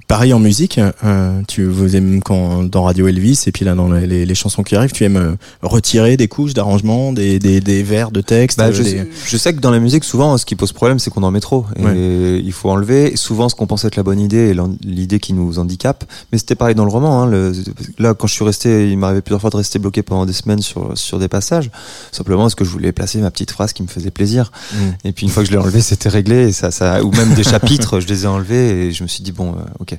Pareil 0.09 0.33
en 0.33 0.39
musique, 0.39 0.79
euh, 1.05 1.43
tu 1.49 1.65
vous 1.65 1.97
aimes 1.97 2.23
quand 2.23 2.63
dans 2.63 2.85
Radio 2.85 3.09
Elvis 3.09 3.45
et 3.47 3.53
puis 3.53 3.65
là 3.65 3.75
dans 3.75 3.91
les, 3.91 4.25
les 4.25 4.35
chansons 4.35 4.63
qui 4.63 4.77
arrivent, 4.77 4.93
tu 4.93 5.05
aimes 5.05 5.17
euh, 5.17 5.35
retirer 5.63 6.17
des 6.17 6.29
couches 6.29 6.55
d'arrangement, 6.55 7.13
des, 7.13 7.39
des, 7.39 7.61
des 7.61 7.83
vers 7.83 8.13
de 8.13 8.21
texte. 8.21 8.59
Bah, 8.59 8.71
je, 8.71 8.83
des... 8.83 9.11
je, 9.27 9.37
sais 9.37 9.53
que 9.53 9.61
dans 9.61 9.71
la 9.71 9.81
musique, 9.81 10.05
souvent, 10.05 10.39
ce 10.39 10.47
qui 10.47 10.55
pose 10.55 10.73
problème, 10.73 10.99
c'est 10.99 11.11
qu'on 11.11 11.23
en 11.23 11.31
met 11.31 11.41
trop 11.41 11.67
et 11.77 11.83
ouais. 11.83 12.43
il 12.45 12.53
faut 12.53 12.71
enlever. 12.71 13.17
Souvent, 13.17 13.49
ce 13.49 13.55
qu'on 13.55 13.67
pense 13.67 13.85
être 13.85 13.97
la 13.97 14.05
bonne 14.05 14.21
idée 14.21 14.51
et 14.51 14.57
l'idée 14.85 15.19
qui 15.19 15.33
nous 15.33 15.59
handicape. 15.59 16.05
Mais 16.31 16.39
c'était 16.39 16.55
pareil 16.55 16.75
dans 16.75 16.85
le 16.85 16.91
roman. 16.91 17.23
Hein, 17.23 17.27
le, 17.27 17.53
là, 17.99 18.15
quand 18.15 18.27
je 18.27 18.35
suis 18.35 18.45
resté, 18.45 18.91
il 18.91 18.99
m'arrivait 18.99 19.23
plusieurs 19.23 19.41
fois 19.41 19.51
de 19.51 19.57
rester 19.57 19.79
bloqué 19.79 20.03
pendant 20.03 20.25
des 20.25 20.33
semaines 20.33 20.63
sur 20.63 20.97
sur 20.97 21.19
des 21.19 21.29
passages, 21.29 21.71
simplement 22.13 22.43
parce 22.43 22.55
que 22.55 22.65
je 22.65 22.71
voulais 22.71 22.93
placer 22.93 23.19
ma 23.19 23.31
petite 23.31 23.51
phrase 23.51 23.73
qui 23.73 23.83
me 23.83 23.89
faisait 23.89 24.13
plaisir? 24.13 24.53
Mm. 24.73 24.77
Et 25.05 25.13
puis 25.13 25.26
une 25.27 25.33
fois 25.33 25.43
que 25.43 25.49
je 25.49 25.53
l'ai 25.53 25.59
enlevé, 25.59 25.81
c'était 25.81 26.09
réglé. 26.09 26.49
Et 26.49 26.53
ça, 26.53 26.71
ça, 26.71 27.03
ou 27.03 27.11
même 27.11 27.35
des 27.35 27.43
chapitres, 27.53 27.99
je 27.99 28.07
les 28.07 28.25
ai 28.25 28.27
enlevés 28.27 28.87
et 28.87 28.93
je 28.93 29.03
me 29.03 29.09
suis 29.09 29.25
dit 29.25 29.33
bon, 29.33 29.55
euh, 29.55 29.63
ok 29.81 29.99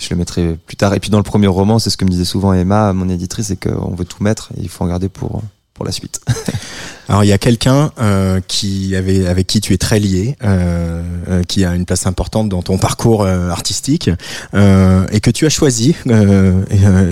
je 0.00 0.08
le 0.10 0.16
mettrai 0.16 0.58
plus 0.66 0.76
tard. 0.76 0.92
Et 0.94 1.00
puis 1.00 1.10
dans 1.10 1.18
le 1.18 1.24
premier 1.24 1.46
roman, 1.46 1.78
c'est 1.78 1.90
ce 1.90 1.96
que 1.96 2.04
me 2.04 2.10
disait 2.10 2.24
souvent 2.24 2.52
Emma, 2.52 2.92
mon 2.92 3.08
éditrice, 3.08 3.46
c'est 3.46 3.56
qu'on 3.56 3.94
veut 3.94 4.04
tout 4.04 4.22
mettre 4.22 4.50
et 4.56 4.62
il 4.62 4.68
faut 4.68 4.84
en 4.84 4.88
garder 4.88 5.08
pour 5.08 5.42
pour 5.74 5.84
la 5.84 5.92
suite. 5.92 6.20
Alors 7.08 7.22
il 7.22 7.26
y 7.26 7.32
a 7.32 7.38
quelqu'un 7.38 7.92
euh, 8.00 8.40
qui 8.46 8.96
avait 8.96 9.26
avec 9.26 9.46
qui 9.46 9.60
tu 9.60 9.74
es 9.74 9.76
très 9.76 10.00
lié, 10.00 10.36
euh, 10.42 11.02
euh, 11.28 11.42
qui 11.42 11.64
a 11.64 11.74
une 11.74 11.84
place 11.84 12.06
importante 12.06 12.48
dans 12.48 12.62
ton 12.62 12.78
parcours 12.78 13.22
euh, 13.22 13.50
artistique 13.50 14.10
euh, 14.54 15.06
et 15.10 15.20
que 15.20 15.30
tu 15.30 15.44
as 15.44 15.50
choisi 15.50 15.94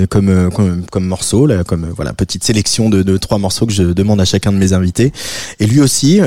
comme, 0.08 0.50
comme, 0.50 0.86
comme 0.90 1.04
morceau, 1.04 1.46
là, 1.46 1.62
comme 1.64 1.92
voilà 1.94 2.14
petite 2.14 2.42
sélection 2.44 2.88
de, 2.88 3.02
de, 3.02 3.16
trois 3.18 3.38
morceaux 3.38 3.66
que 3.66 3.72
je 3.72 3.82
demande 3.82 4.20
à 4.20 4.24
chacun 4.24 4.52
de 4.52 4.56
mes 4.56 4.72
invités. 4.72 5.12
Et 5.60 5.66
lui 5.66 5.80
aussi, 5.80 6.20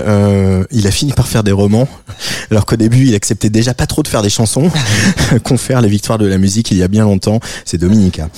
il 0.72 0.88
a 0.88 0.92
fini 0.92 1.14
par 1.14 1.28
faire 1.28 1.44
des 1.44 1.52
romans, 1.52 1.88
alors 2.52 2.66
qu'au 2.66 2.76
début 2.76 3.08
il 3.08 3.16
acceptait 3.16 3.50
déjà 3.50 3.74
pas 3.74 3.88
trop 3.88 4.04
de 4.04 4.08
faire 4.08 4.22
des 4.22 4.30
chansons. 4.30 4.70
Confère 5.44 5.82
les 5.82 5.90
victoires 5.90 6.20
de 6.20 6.28
la 6.28 6.38
musique 6.38 6.72
il 6.72 6.78
y 6.78 6.84
a 6.84 6.88
bien 6.88 7.04
longtemps, 7.04 7.40
c'est 7.66 7.78
Dominica. 7.78 8.30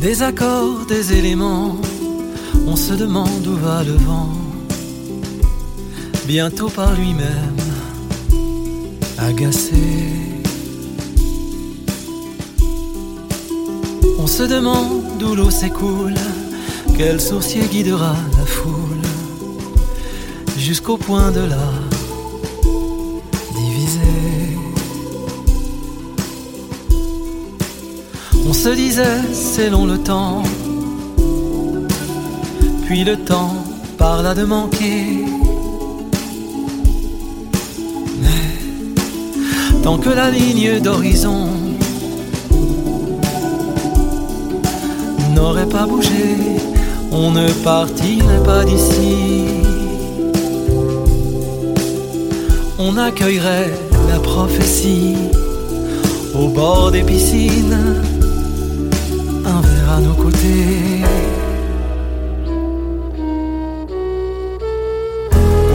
Des 0.00 0.22
accords, 0.22 0.86
des 0.86 1.12
éléments, 1.12 1.76
on 2.66 2.76
se 2.76 2.92
demande 2.92 3.44
où 3.46 3.56
va 3.56 3.82
le 3.82 3.94
vent. 3.94 4.32
Bientôt 6.26 6.68
par 6.68 6.94
lui-même, 6.94 7.56
agacé. 9.18 9.74
On 14.20 14.26
se 14.28 14.44
demande 14.44 15.20
où 15.20 15.34
l'eau 15.34 15.50
s'écoule, 15.50 16.14
quel 16.96 17.20
sourcier 17.20 17.62
guidera 17.62 18.14
la 18.38 18.46
foule, 18.46 19.02
jusqu'au 20.56 20.96
point 20.96 21.32
de 21.32 21.40
la 21.40 21.87
On 28.48 28.52
se 28.54 28.70
disait 28.70 29.20
c'est 29.30 29.68
long 29.68 29.84
le 29.84 29.98
temps, 29.98 30.42
puis 32.86 33.04
le 33.04 33.18
temps 33.18 33.54
parla 33.98 34.34
de 34.34 34.44
manquer. 34.44 35.26
Mais 38.22 39.82
tant 39.82 39.98
que 39.98 40.08
la 40.08 40.30
ligne 40.30 40.80
d'horizon 40.80 41.48
n'aurait 45.34 45.68
pas 45.68 45.84
bougé, 45.84 46.38
on 47.12 47.30
ne 47.32 47.50
partirait 47.62 48.42
pas 48.46 48.64
d'ici. 48.64 49.44
On 52.78 52.96
accueillerait 52.96 53.70
la 54.08 54.18
prophétie 54.20 55.16
au 56.34 56.48
bord 56.48 56.90
des 56.90 57.02
piscines 57.02 57.76
nos 60.00 60.14
côtés. 60.14 61.02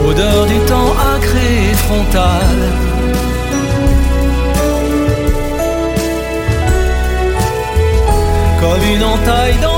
Odeur 0.08 0.46
du 0.46 0.58
temps 0.70 0.92
acré 1.14 1.48
et 1.70 1.74
frontal. 1.74 2.56
Comme 8.60 8.84
une 8.94 9.04
entaille 9.04 9.58
dans 9.62 9.73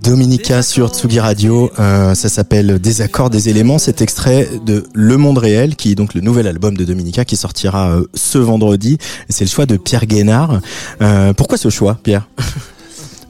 Dominica 0.00 0.62
sur 0.62 0.88
Tsugi 0.88 1.20
Radio, 1.20 1.70
euh, 1.78 2.14
ça 2.14 2.28
s'appelle 2.28 2.78
Des 2.80 3.00
accords, 3.00 3.30
des 3.30 3.48
éléments. 3.48 3.78
C'est 3.78 4.02
extrait 4.02 4.48
de 4.66 4.84
Le 4.92 5.16
Monde 5.16 5.38
réel, 5.38 5.76
qui 5.76 5.92
est 5.92 5.94
donc 5.94 6.14
le 6.14 6.20
nouvel 6.20 6.46
album 6.46 6.76
de 6.76 6.84
Dominica 6.84 7.24
qui 7.24 7.36
sortira 7.36 7.90
euh, 7.92 8.04
ce 8.14 8.38
vendredi. 8.38 8.98
C'est 9.28 9.44
le 9.44 9.50
choix 9.50 9.66
de 9.66 9.76
Pierre 9.76 10.06
Guénard. 10.06 10.60
Euh, 11.00 11.32
pourquoi 11.32 11.58
ce 11.58 11.70
choix, 11.70 11.98
Pierre? 12.02 12.28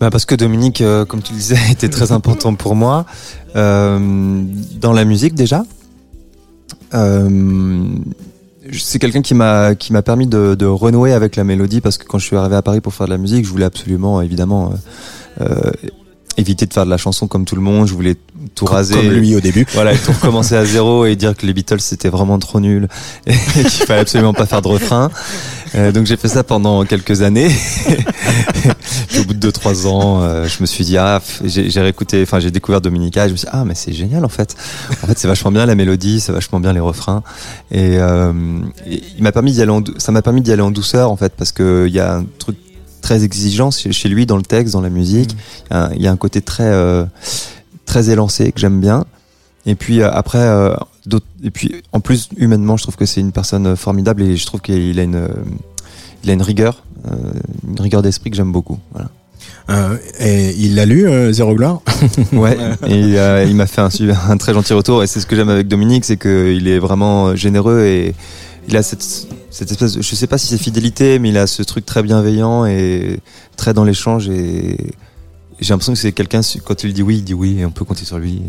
Bah 0.01 0.11
parce 0.11 0.25
que 0.25 0.35
Dominique, 0.35 0.81
euh, 0.81 1.05
comme 1.05 1.23
tu 1.23 1.33
le 1.33 1.38
disais, 1.38 1.59
était 1.71 1.88
très 1.88 2.11
important 2.11 2.55
pour 2.55 2.75
moi 2.75 3.07
euh, 3.55 4.43
dans 4.81 4.93
la 4.93 5.05
musique 5.05 5.35
déjà. 5.35 5.65
C'est 8.73 8.99
quelqu'un 8.99 9.23
qui 9.23 9.35
m'a 9.35 9.75
qui 9.75 9.93
m'a 9.93 10.03
permis 10.03 10.27
de, 10.27 10.55
de, 10.55 10.67
renouer 10.67 11.13
avec 11.13 11.37
la 11.37 11.45
mélodie 11.45 11.81
parce 11.81 11.99
que 11.99 12.05
quand 12.05 12.19
je 12.19 12.27
suis 12.27 12.37
arrivé 12.37 12.57
à 12.57 12.63
Paris 12.63 12.81
pour 12.81 12.95
faire 12.95 13.07
de 13.07 13.13
la 13.13 13.19
musique, 13.19 13.45
je 13.45 13.51
voulais 13.51 13.67
absolument 13.67 14.23
évidemment 14.23 14.73
euh, 15.41 15.45
euh, 15.45 15.73
éviter 16.37 16.66
de 16.66 16.73
faire 16.73 16.85
de 16.85 16.90
la 16.90 16.97
chanson 16.97 17.27
comme 17.27 17.45
tout 17.45 17.55
le 17.55 17.61
monde. 17.61 17.87
Je 17.88 17.95
voulais 17.95 18.16
tout 18.55 18.64
comme, 18.64 18.75
raser. 18.75 18.95
Comme 18.95 19.09
lui 19.09 19.35
au 19.35 19.40
début. 19.40 19.66
Voilà, 19.75 19.97
tout 19.97 20.12
recommencer 20.12 20.57
à 20.57 20.64
zéro 20.64 21.07
et 21.07 21.16
dire 21.16 21.37
que 21.37 21.47
les 21.47 21.53
Beatles 21.53 21.81
c'était 21.81 22.09
vraiment 22.09 22.38
trop 22.38 22.61
nul 22.61 22.88
et 23.27 23.33
qu'il 23.33 23.87
fallait 23.87 24.00
absolument 24.00 24.35
pas 24.35 24.46
faire 24.46 24.63
de 24.63 24.69
refrain. 24.69 25.11
Euh, 25.75 25.90
donc 25.90 26.07
j'ai 26.07 26.17
fait 26.17 26.29
ça 26.29 26.44
pendant 26.44 26.85
quelques 26.85 27.23
années. 27.23 27.50
Au 29.19 29.25
bout 29.25 29.35
de 29.35 29.38
deux 29.38 29.52
trois 29.52 29.87
ans, 29.87 30.23
euh, 30.23 30.46
je 30.46 30.61
me 30.61 30.67
suis 30.67 30.85
dit 30.85 30.96
ah 30.98 31.21
j'ai 31.44 31.81
réécouté, 31.81 32.23
enfin 32.23 32.40
j'ai 32.40 32.50
découvert 32.50 32.81
Dominica. 32.81 33.25
Et 33.25 33.29
je 33.29 33.33
me 33.33 33.37
suis 33.37 33.46
dit, 33.46 33.52
ah 33.52 33.65
mais 33.65 33.75
c'est 33.75 33.92
génial 33.92 34.25
en 34.25 34.29
fait. 34.29 34.54
En 35.02 35.07
fait 35.07 35.19
c'est 35.19 35.29
vachement 35.29 35.50
bien 35.50 35.67
la 35.67 35.75
mélodie, 35.75 36.21
c'est 36.21 36.33
vachement 36.33 36.61
bien 36.61 36.73
les 36.73 36.81
refrains. 36.81 37.23
Et, 37.71 37.98
euh, 37.98 38.33
et 38.87 39.02
il 39.17 39.23
m'a 39.23 39.33
permis 39.33 39.52
d'y 39.52 39.63
aller, 39.63 39.71
en, 39.71 39.83
ça 39.98 40.13
m'a 40.13 40.23
permis 40.23 40.42
d'y 40.42 40.52
aller 40.52 40.63
en 40.63 40.71
douceur 40.71 41.11
en 41.11 41.17
fait 41.17 41.33
parce 41.37 41.52
que 41.52 41.87
il 41.87 41.94
y 41.94 42.00
a 42.00 42.17
un 42.17 42.27
truc 42.38 42.57
très 43.03 43.25
exigeant 43.25 43.71
chez 43.71 44.09
lui 44.09 44.25
dans 44.25 44.37
le 44.37 44.42
texte, 44.42 44.73
dans 44.73 44.81
la 44.81 44.90
musique. 44.90 45.37
Mmh. 45.71 45.88
Il 45.96 46.03
y 46.03 46.07
a 46.07 46.13
un 46.13 46.17
côté 46.17 46.40
très 46.40 46.71
euh, 46.71 47.05
très 47.85 48.11
élancé 48.11 48.53
que 48.53 48.61
j'aime 48.61 48.81
bien. 48.81 49.05
Et 49.67 49.75
puis 49.75 50.03
après, 50.03 50.38
euh, 50.38 50.75
et 51.42 51.50
puis 51.50 51.83
en 51.92 52.00
plus 52.00 52.29
humainement, 52.37 52.77
je 52.77 52.85
trouve 52.85 52.96
que 52.96 53.07
c'est 53.07 53.21
une 53.21 53.33
personne 53.33 53.77
formidable 53.77 54.23
et 54.23 54.37
je 54.37 54.46
trouve 54.46 54.61
qu'il 54.61 54.98
a 54.98 55.03
une, 55.03 55.17
euh, 55.17 55.29
il 56.23 56.31
a 56.31 56.33
une 56.33 56.42
rigueur, 56.42 56.83
euh, 57.11 57.17
une 57.69 57.81
rigueur 57.81 58.03
d'esprit 58.03 58.31
que 58.31 58.37
j'aime 58.37 58.53
beaucoup. 58.53 58.79
Voilà. 58.92 59.11
Euh, 59.71 59.96
et 60.19 60.55
il 60.59 60.75
l'a 60.75 60.87
lu, 60.87 61.09
euh, 61.09 61.33
Zéro 61.33 61.55
Gloire 61.55 61.81
Ouais, 62.33 62.57
et 62.88 63.46
il 63.48 63.55
m'a 63.55 63.67
fait 63.67 63.81
un, 63.81 63.88
un, 64.29 64.37
très 64.37 64.55
gentil 64.55 64.73
retour. 64.73 65.03
Et 65.03 65.07
c'est 65.07 65.21
ce 65.21 65.27
que 65.27 65.37
j'aime 65.37 65.48
avec 65.48 65.69
Dominique, 65.69 66.05
c'est 66.05 66.17
qu'il 66.17 66.69
est 66.69 66.79
vraiment 66.79 67.35
généreux 67.37 67.83
et 67.83 68.15
il 68.69 68.77
a 68.77 68.83
cette, 68.83 69.02
cette 69.50 69.71
espèce, 69.71 69.94
de, 69.94 70.02
je 70.02 70.15
sais 70.15 70.27
pas 70.27 70.38
si 70.38 70.46
c'est 70.46 70.58
fidélité, 70.58 71.19
mais 71.19 71.31
il 71.31 71.38
a 71.38 71.46
ce 71.46 71.63
truc 71.63 71.85
très 71.85 72.02
bienveillant 72.02 72.65
et 72.67 73.21
très 73.56 73.75
dans 73.75 73.85
l'échange 73.85 74.29
et 74.29 74.77
j'ai 75.63 75.73
l'impression 75.73 75.92
que 75.92 75.98
c'est 75.98 76.13
quelqu'un 76.13 76.40
quand 76.65 76.83
il 76.83 76.92
dit 76.92 77.02
oui, 77.02 77.19
il 77.19 77.25
dit 77.25 77.35
oui 77.35 77.58
et 77.60 77.65
on 77.65 77.71
peut 77.71 77.85
compter 77.85 78.04
sur 78.04 78.19
lui. 78.19 78.42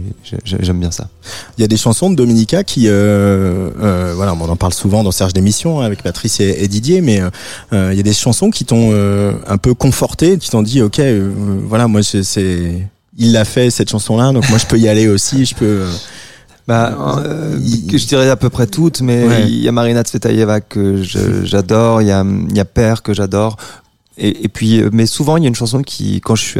J'aime 0.43 0.79
bien 0.79 0.91
ça. 0.91 1.09
Il 1.57 1.61
y 1.61 1.63
a 1.63 1.67
des 1.67 1.77
chansons 1.77 2.09
de 2.09 2.15
Dominica 2.15 2.63
qui, 2.63 2.87
euh, 2.87 3.69
euh, 3.79 4.13
voilà, 4.15 4.33
on 4.33 4.49
en 4.49 4.55
parle 4.55 4.73
souvent 4.73 5.03
dans 5.03 5.11
Serge 5.11 5.33
d'émission 5.33 5.81
hein, 5.81 5.85
avec 5.85 6.01
Patrice 6.01 6.39
et, 6.39 6.67
Didier, 6.67 7.01
mais 7.01 7.21
euh, 7.71 7.89
il 7.91 7.97
y 7.97 7.99
a 7.99 8.03
des 8.03 8.13
chansons 8.13 8.49
qui 8.49 8.65
t'ont 8.65 8.89
euh, 8.91 9.33
un 9.47 9.57
peu 9.57 9.73
conforté, 9.73 10.37
qui 10.37 10.49
t'ont 10.49 10.63
dit 10.63 10.81
ok, 10.81 10.99
euh, 10.99 11.31
voilà, 11.65 11.87
moi 11.87 12.01
c'est, 12.03 12.89
il 13.17 13.31
l'a 13.31 13.45
fait 13.45 13.69
cette 13.69 13.91
chanson-là, 13.91 14.31
donc 14.31 14.49
moi 14.49 14.57
je 14.57 14.65
peux 14.65 14.79
y 14.79 14.87
aller 14.87 15.07
aussi, 15.07 15.45
je 15.45 15.55
peux. 15.55 15.85
Bah, 16.67 17.19
euh, 17.25 17.59
je 17.59 18.07
dirais 18.07 18.29
à 18.29 18.37
peu 18.37 18.49
près 18.49 18.67
toutes, 18.67 19.01
mais 19.01 19.47
il 19.47 19.59
y 19.59 19.67
a 19.67 19.71
Marina 19.71 20.03
Tsvetaeva 20.03 20.61
que 20.61 21.03
j'adore, 21.43 22.01
il 22.01 22.07
y 22.07 22.11
a, 22.11 22.23
il 22.23 22.55
y 22.55 22.59
a 22.59 22.65
Père 22.65 23.03
que 23.03 23.13
j'adore, 23.13 23.57
et, 24.17 24.45
et, 24.45 24.47
puis, 24.47 24.81
mais 24.91 25.05
souvent 25.05 25.37
il 25.37 25.43
y 25.43 25.45
a 25.45 25.49
une 25.49 25.55
chanson 25.55 25.81
qui, 25.81 26.21
quand 26.21 26.35
je 26.35 26.43
suis 26.43 26.59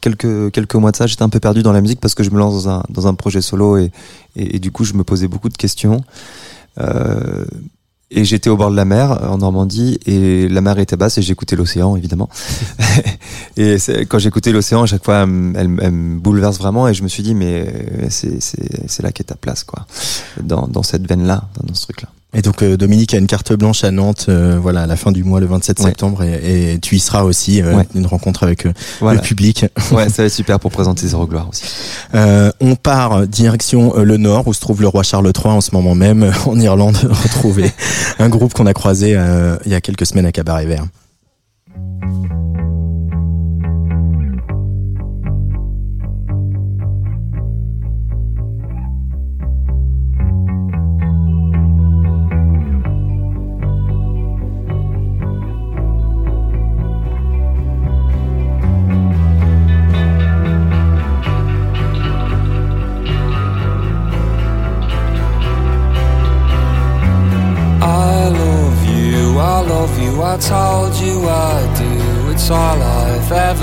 quelques 0.00 0.50
quelques 0.52 0.74
mois 0.74 0.90
de 0.90 0.96
ça, 0.96 1.06
j'étais 1.06 1.22
un 1.22 1.28
peu 1.28 1.40
perdu 1.40 1.62
dans 1.62 1.72
la 1.72 1.80
musique 1.80 2.00
parce 2.00 2.14
que 2.14 2.24
je 2.24 2.30
me 2.30 2.38
lance 2.38 2.64
dans 2.64 2.70
un 2.70 2.82
dans 2.88 3.06
un 3.06 3.14
projet 3.14 3.40
solo 3.40 3.76
et 3.76 3.90
et, 4.34 4.58
du 4.58 4.70
coup 4.70 4.84
je 4.84 4.94
me 4.94 5.04
posais 5.04 5.28
beaucoup 5.28 5.48
de 5.48 5.56
questions. 5.56 6.02
Euh, 6.80 7.44
et 8.10 8.24
j'étais 8.24 8.50
au 8.50 8.56
bord 8.56 8.70
de 8.70 8.76
la 8.76 8.84
mer 8.84 9.30
en 9.30 9.38
Normandie 9.38 9.98
et 10.06 10.48
la 10.48 10.60
mer 10.60 10.78
était 10.78 10.96
basse 10.96 11.18
et 11.18 11.22
j'écoutais 11.22 11.56
l'océan 11.56 11.96
évidemment. 11.96 12.28
et 13.56 13.76
quand 14.08 14.18
j'écoutais 14.18 14.52
l'océan 14.52 14.82
à 14.82 14.86
chaque 14.86 15.04
fois 15.04 15.22
elle, 15.22 15.68
me 15.68 16.18
bouleverse 16.18 16.58
vraiment 16.58 16.88
et 16.88 16.94
je 16.94 17.02
me 17.02 17.08
suis 17.08 17.22
dit 17.22 17.34
mais 17.34 18.08
c'est 18.10 18.40
c'est 18.40 18.88
c'est 18.88 19.02
là 19.02 19.12
qu'est 19.12 19.24
ta 19.24 19.34
place 19.34 19.64
quoi 19.64 19.86
dans 20.40 20.68
dans 20.68 20.82
cette 20.82 21.06
veine 21.08 21.26
là 21.26 21.48
dans 21.62 21.74
ce 21.74 21.82
truc 21.82 22.02
là. 22.02 22.08
Et 22.34 22.42
donc 22.42 22.62
euh, 22.62 22.76
Dominique 22.76 23.14
a 23.14 23.18
une 23.18 23.26
carte 23.26 23.52
blanche 23.54 23.84
à 23.84 23.90
Nantes, 23.90 24.26
euh, 24.28 24.58
voilà, 24.60 24.82
à 24.82 24.86
la 24.86 24.96
fin 24.96 25.10
du 25.10 25.24
mois, 25.24 25.40
le 25.40 25.46
27 25.46 25.78
septembre, 25.78 26.22
et, 26.22 26.78
tu 26.82 26.96
y 26.96 27.00
seras 27.00 27.22
aussi, 27.22 27.62
euh, 27.62 27.82
une 27.94 28.06
rencontre 28.06 28.42
avec 28.42 28.64
le 28.64 29.18
public. 29.20 29.66
Ouais, 29.92 30.08
ça 30.08 30.22
va 30.22 30.26
être 30.26 30.32
super 30.32 30.58
pour 30.58 30.72
présenter 30.72 31.06
Zéro 31.06 31.26
Gloire 31.26 31.48
aussi. 31.48 31.62
on 32.12 32.74
part 32.74 33.26
direction 33.26 33.94
le 33.96 34.16
Nord, 34.16 34.48
où 34.48 34.52
se 34.52 34.60
trouve 34.60 34.82
le 34.82 34.88
roi 34.88 35.02
Charles 35.02 35.30
III 35.34 35.54
en 35.54 35.60
ce 35.60 35.70
moment 35.72 35.94
même, 35.94 36.30
en 36.46 36.58
Irlande, 36.58 36.96
retrouver 37.02 37.70
un 38.18 38.28
groupe 38.28 38.52
qu'on 38.52 38.66
a 38.66 38.74
croisé 38.74 39.16
il 39.64 39.70
y 39.70 39.74
a 39.74 39.80
quelques 39.80 40.06
semaines 40.06 40.26
à 40.26 40.32
Cabaret 40.32 40.66
Vert. 40.66 40.86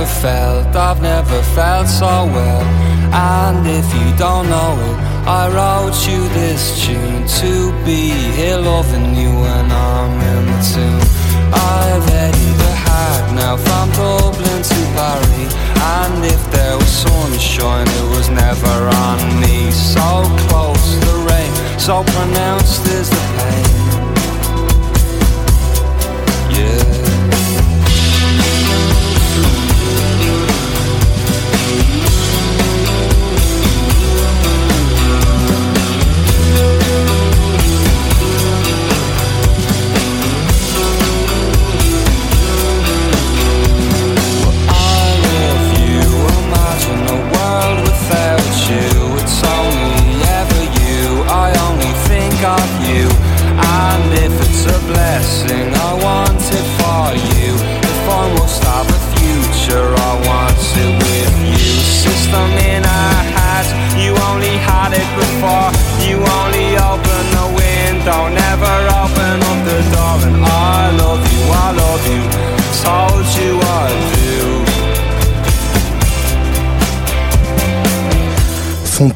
I've 0.04 0.10
ever 0.10 0.22
felt. 0.22 0.76
I've 0.76 1.02
never 1.02 1.42
felt 1.56 1.88
so 1.88 2.26
well. 2.26 2.62
And 3.14 3.66
if 3.66 3.88
you 3.96 4.18
don't 4.18 4.50
know 4.50 4.76
it, 4.90 4.98
I 5.26 5.48
wrote 5.48 5.96
you 6.06 6.28
this 6.36 6.84
tune 6.84 7.26
to 7.40 7.72
be 7.86 8.12
here 8.36 8.58
loving 8.58 9.16
you 9.16 9.32
when 9.32 9.72
I'm 9.72 10.20
in 10.20 10.46
the 10.52 10.60
tune. 10.74 11.08
I've 11.56 12.04
headed 12.10 12.56
the 12.60 12.74
hack 12.84 13.34
now 13.34 13.56
from 13.56 13.92
Dublin 13.92 14.62
to 14.62 14.80
Paris. 15.00 15.54
And 15.96 16.26
if 16.26 16.42
there 16.52 16.76
was 16.76 16.92
sunshine, 16.92 17.88
it 17.88 18.08
was 18.12 18.30
never 18.30 18.76
on 19.08 19.20
me. 19.40 19.72
So 19.72 20.28
close, 20.50 21.00
the 21.00 21.16
rain, 21.32 21.80
so 21.80 22.04
pronounced 22.04 22.86
is 22.88 23.13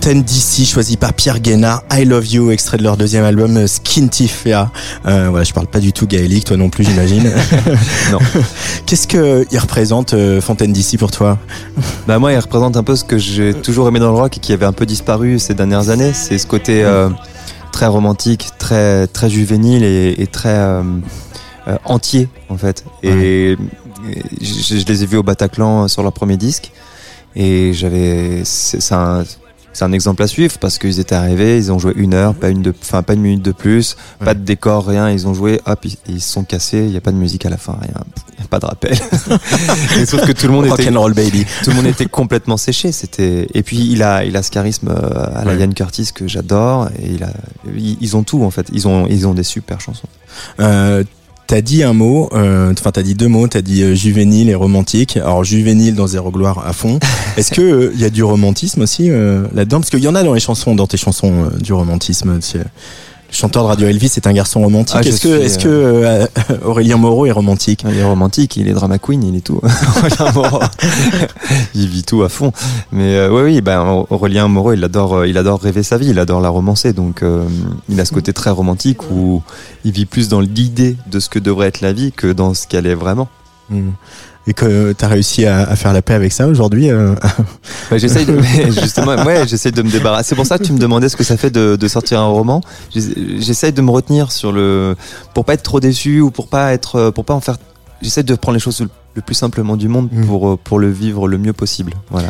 Fontaine 0.07 0.23
d'ici, 0.23 0.65
choisi 0.65 0.95
par 0.95 1.13
Pierre 1.13 1.41
Guénard, 1.41 1.83
I 1.91 2.05
Love 2.05 2.27
You, 2.27 2.51
extrait 2.51 2.77
de 2.77 2.83
leur 2.83 2.95
deuxième 2.95 3.25
album 3.25 3.57
euh, 3.57 3.67
Skin 3.67 4.07
Tifea. 4.07 4.71
Euh, 5.05 5.27
voilà, 5.29 5.43
je 5.43 5.51
parle 5.51 5.67
pas 5.67 5.81
du 5.81 5.91
tout 5.91 6.07
gaélique, 6.07 6.45
toi 6.45 6.55
non 6.55 6.69
plus, 6.69 6.85
j'imagine. 6.85 7.23
non. 8.13 8.19
Qu'est-ce 8.85 9.05
que 9.05 9.45
il 9.51 9.59
représente 9.59 10.13
euh, 10.13 10.39
Fontaine 10.39 10.71
d'ici 10.71 10.97
pour 10.97 11.11
toi? 11.11 11.37
Bah 12.07 12.19
moi, 12.19 12.31
il 12.31 12.39
représente 12.39 12.77
un 12.77 12.83
peu 12.83 12.95
ce 12.95 13.03
que 13.03 13.17
j'ai 13.17 13.53
toujours 13.53 13.89
aimé 13.89 13.99
dans 13.99 14.07
le 14.11 14.17
rock 14.17 14.37
et 14.37 14.39
qui 14.39 14.53
avait 14.53 14.65
un 14.65 14.71
peu 14.71 14.85
disparu 14.85 15.39
ces 15.39 15.55
dernières 15.55 15.89
années. 15.89 16.13
C'est 16.13 16.37
ce 16.37 16.47
côté 16.47 16.85
euh, 16.85 17.09
très 17.73 17.87
romantique, 17.87 18.51
très 18.57 19.07
très 19.07 19.29
juvénile 19.29 19.83
et, 19.83 20.15
et 20.19 20.27
très 20.27 20.57
entier 21.83 22.29
en 22.47 22.55
fait. 22.55 22.85
Et, 23.03 23.57
je, 24.39 24.77
je, 24.77 24.85
les 24.85 25.03
ai 25.03 25.05
vus 25.05 25.17
au 25.17 25.23
Bataclan 25.23 25.89
sur 25.89 26.01
leur 26.01 26.13
premier 26.13 26.37
disque 26.37 26.71
et 27.35 27.73
j'avais 27.73 28.43
c'est 28.45 28.93
un 28.93 29.25
c'est 29.77 29.85
un 29.85 29.91
exemple 29.91 30.23
à 30.23 30.27
suivre 30.27 30.57
parce 30.57 30.79
qu'ils 30.79 30.99
étaient 30.99 31.13
arrivés, 31.13 31.55
ils 31.55 31.71
ont 31.71 31.77
joué 31.77 31.93
une 31.95 32.15
heure, 32.15 32.33
pas 32.33 32.49
une 32.49 32.63
de, 32.63 32.73
enfin 32.81 33.03
pas 33.03 33.13
une 33.13 33.21
minute 33.21 33.43
de 33.43 33.51
plus, 33.51 33.95
pas 34.17 34.33
de 34.33 34.39
décor, 34.39 34.87
rien. 34.87 35.11
Ils 35.11 35.27
ont 35.27 35.35
joué, 35.35 35.61
hop, 35.67 35.85
ils, 36.07 36.19
se 36.19 36.31
sont 36.31 36.43
cassés. 36.43 36.85
Il 36.87 36.91
y 36.91 36.97
a 36.97 37.01
pas 37.01 37.11
de 37.11 37.17
musique 37.17 37.45
à 37.45 37.51
la 37.51 37.57
fin, 37.57 37.77
rien, 37.79 37.91
y 38.39 38.43
a 38.43 38.47
pas 38.47 38.57
de 38.57 38.65
rappel. 38.65 38.95
sauf 40.07 40.25
que 40.25 40.31
tout 40.31 40.47
le 40.47 40.53
monde 40.53 40.65
était, 40.65 40.89
roll 40.89 41.13
baby. 41.13 41.45
tout 41.63 41.69
le 41.69 41.75
monde 41.75 41.85
était 41.85 42.07
complètement 42.07 42.57
séché. 42.57 42.91
C'était 42.91 43.45
et 43.53 43.61
puis 43.61 43.91
il 43.91 44.01
a, 44.01 44.25
il 44.25 44.35
a 44.35 44.41
ce 44.41 44.49
charisme 44.49 44.89
euh, 44.89 45.35
à 45.35 45.45
la 45.45 45.53
Yann 45.53 45.75
Curtis 45.75 46.09
que 46.11 46.27
j'adore 46.27 46.89
et 46.99 47.11
il 47.11 47.23
a, 47.23 47.29
ils, 47.75 48.17
ont 48.17 48.23
tout 48.23 48.43
en 48.43 48.49
fait. 48.49 48.69
Ils 48.73 48.87
ont, 48.87 49.05
ils 49.05 49.27
ont 49.27 49.35
des 49.35 49.43
super 49.43 49.79
chansons. 49.79 50.07
Euh, 50.59 51.03
T'as 51.47 51.61
dit 51.61 51.81
un 51.81 51.93
mot, 51.93 52.29
euh, 52.33 52.73
enfin 52.77 52.91
t'as 52.91 53.03
dit 53.03 53.15
deux 53.15 53.29
mots, 53.29 53.47
t'as 53.47 53.61
dit 53.61 53.81
euh, 53.81 53.95
juvénile 53.95 54.49
et 54.49 54.55
romantique. 54.55 55.15
Alors 55.15 55.45
juvénile 55.45 55.95
dans 55.95 56.05
Zéro 56.05 56.29
Gloire 56.29 56.67
à 56.67 56.73
fond. 56.73 56.99
Est-ce 57.37 57.51
que 57.51 57.91
il 57.93 58.01
y 58.01 58.03
a 58.03 58.09
du 58.09 58.21
romantisme 58.21 58.81
aussi 58.81 59.07
là-dedans? 59.07 59.79
Parce 59.79 59.89
qu'il 59.89 60.03
y 60.03 60.09
en 60.09 60.15
a 60.15 60.23
dans 60.23 60.33
les 60.33 60.41
chansons, 60.41 60.75
dans 60.75 60.87
tes 60.87 60.97
chansons, 60.97 61.49
du 61.59 61.71
romantisme 61.71 62.39
chanteur 63.31 63.63
de 63.63 63.67
Radio 63.67 63.87
Elvis 63.87 64.13
est 64.15 64.27
un 64.27 64.33
garçon 64.33 64.61
romantique. 64.61 64.97
Ah, 64.99 65.01
est-ce 65.01 65.21
que, 65.21 65.41
est-ce 65.41 65.59
que 65.59 65.67
euh, 65.67 66.25
Aurélien 66.65 66.97
Moreau 66.97 67.25
est 67.25 67.31
romantique? 67.31 67.83
Il 67.87 67.97
est 67.97 68.03
romantique, 68.03 68.57
il 68.57 68.67
est 68.67 68.73
drama 68.73 68.97
queen, 68.99 69.23
il 69.23 69.35
est 69.35 69.41
tout. 69.41 69.61
il 71.75 71.87
vit 71.87 72.03
tout 72.03 72.23
à 72.23 72.29
fond. 72.29 72.51
Mais 72.91 73.15
euh, 73.15 73.29
oui, 73.29 73.41
oui, 73.53 73.61
ben 73.61 74.05
Aurélien 74.09 74.47
Moreau, 74.47 74.73
il 74.73 74.83
adore, 74.83 75.17
euh, 75.17 75.27
il 75.27 75.37
adore 75.37 75.59
rêver 75.59 75.83
sa 75.83 75.97
vie, 75.97 76.09
il 76.09 76.19
adore 76.19 76.41
la 76.41 76.49
romancer. 76.49 76.93
Donc, 76.93 77.23
il 77.89 77.99
a 77.99 78.05
ce 78.05 78.13
côté 78.13 78.33
très 78.33 78.49
romantique 78.49 79.09
où 79.11 79.41
il 79.83 79.91
vit 79.91 80.05
plus 80.05 80.29
dans 80.29 80.41
l'idée 80.41 80.95
de 81.11 81.19
ce 81.19 81.29
que 81.29 81.39
devrait 81.39 81.67
être 81.67 81.81
la 81.81 81.93
vie 81.93 82.11
que 82.11 82.31
dans 82.31 82.53
ce 82.53 82.67
qu'elle 82.67 82.87
est 82.87 82.95
vraiment. 82.95 83.27
Hmm 83.69 83.91
et 84.47 84.53
que 84.53 84.93
tu 84.93 85.05
as 85.05 85.07
réussi 85.07 85.45
à, 85.45 85.75
faire 85.75 85.93
la 85.93 86.01
paix 86.01 86.13
avec 86.13 86.31
ça 86.31 86.47
aujourd'hui 86.47 86.89
euh... 86.89 87.13
bah, 87.91 87.97
J'essaye 87.97 88.25
de, 88.25 88.41
justement, 88.81 89.15
ouais, 89.23 89.45
j'essaie 89.47 89.71
de 89.71 89.81
me 89.81 89.91
débarrasser. 89.91 90.29
C'est 90.29 90.35
pour 90.35 90.45
ça 90.45 90.57
que 90.57 90.63
tu 90.63 90.73
me 90.73 90.79
demandais 90.79 91.09
ce 91.09 91.17
que 91.17 91.23
ça 91.23 91.37
fait 91.37 91.49
de, 91.51 91.75
de 91.75 91.87
sortir 91.87 92.21
un 92.21 92.27
roman. 92.27 92.61
J'essaye 92.95 93.73
de 93.73 93.81
me 93.81 93.91
retenir 93.91 94.31
sur 94.31 94.51
le, 94.51 94.95
pour 95.33 95.45
pas 95.45 95.53
être 95.53 95.63
trop 95.63 95.79
déçu 95.79 96.21
ou 96.21 96.31
pour 96.31 96.47
pas 96.47 96.73
être, 96.73 97.11
pour 97.11 97.25
pas 97.25 97.33
en 97.33 97.41
faire. 97.41 97.57
J'essaie 98.01 98.23
de 98.23 98.35
prendre 98.35 98.55
les 98.55 98.61
choses 98.61 98.85
le 99.15 99.21
plus 99.21 99.35
simplement 99.35 99.75
du 99.75 99.87
monde 99.87 100.09
mm. 100.11 100.25
pour 100.25 100.59
pour 100.59 100.79
le 100.79 100.89
vivre 100.89 101.27
le 101.27 101.37
mieux 101.37 101.53
possible. 101.53 101.93
Voilà. 102.09 102.29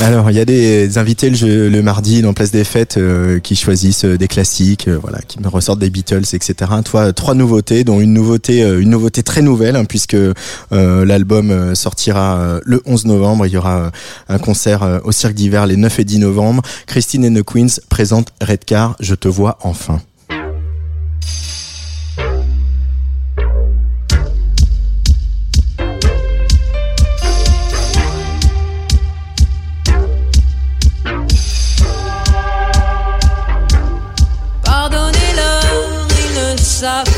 Alors, 0.00 0.30
il 0.30 0.36
y 0.36 0.40
a 0.40 0.44
des 0.44 0.98
invités 0.98 1.30
le, 1.30 1.80
mardi 1.80 2.20
dans 2.20 2.34
Place 2.34 2.50
des 2.50 2.64
Fêtes 2.64 2.96
euh, 2.96 3.38
qui 3.38 3.54
choisissent 3.54 4.04
euh, 4.04 4.18
des 4.18 4.26
classiques, 4.28 4.88
euh, 4.88 4.98
voilà, 5.00 5.18
qui 5.26 5.40
me 5.40 5.48
ressortent 5.48 5.78
des 5.78 5.88
Beatles, 5.88 6.24
etc. 6.32 6.70
Toi, 6.84 7.12
trois 7.12 7.34
nouveautés, 7.34 7.84
dont 7.84 8.00
une 8.00 8.12
nouveauté, 8.12 8.60
une 8.60 8.90
nouveauté 8.90 9.22
très 9.22 9.40
nouvelle, 9.40 9.76
hein, 9.76 9.84
puisque 9.84 10.16
l'album 10.70 11.74
sortira 11.74 12.60
le 12.64 12.82
11 12.86 13.06
novembre. 13.06 13.46
Il 13.46 13.52
y 13.52 13.56
aura 13.56 13.92
un 14.28 14.38
concert 14.38 15.00
au 15.04 15.12
Cirque 15.12 15.34
d'hiver 15.34 15.66
les 15.66 15.76
9 15.76 16.00
et 16.00 16.04
10 16.04 16.18
novembre. 16.18 16.62
Christine 16.86 17.26
and 17.26 17.40
the 17.40 17.44
Queens 17.44 17.80
présente 17.88 18.28
Redcar, 18.40 18.96
Je 19.00 19.14
te 19.14 19.28
vois 19.28 19.58
enfin. 19.62 20.00
Ils 36.84 37.13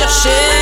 je 0.00 0.57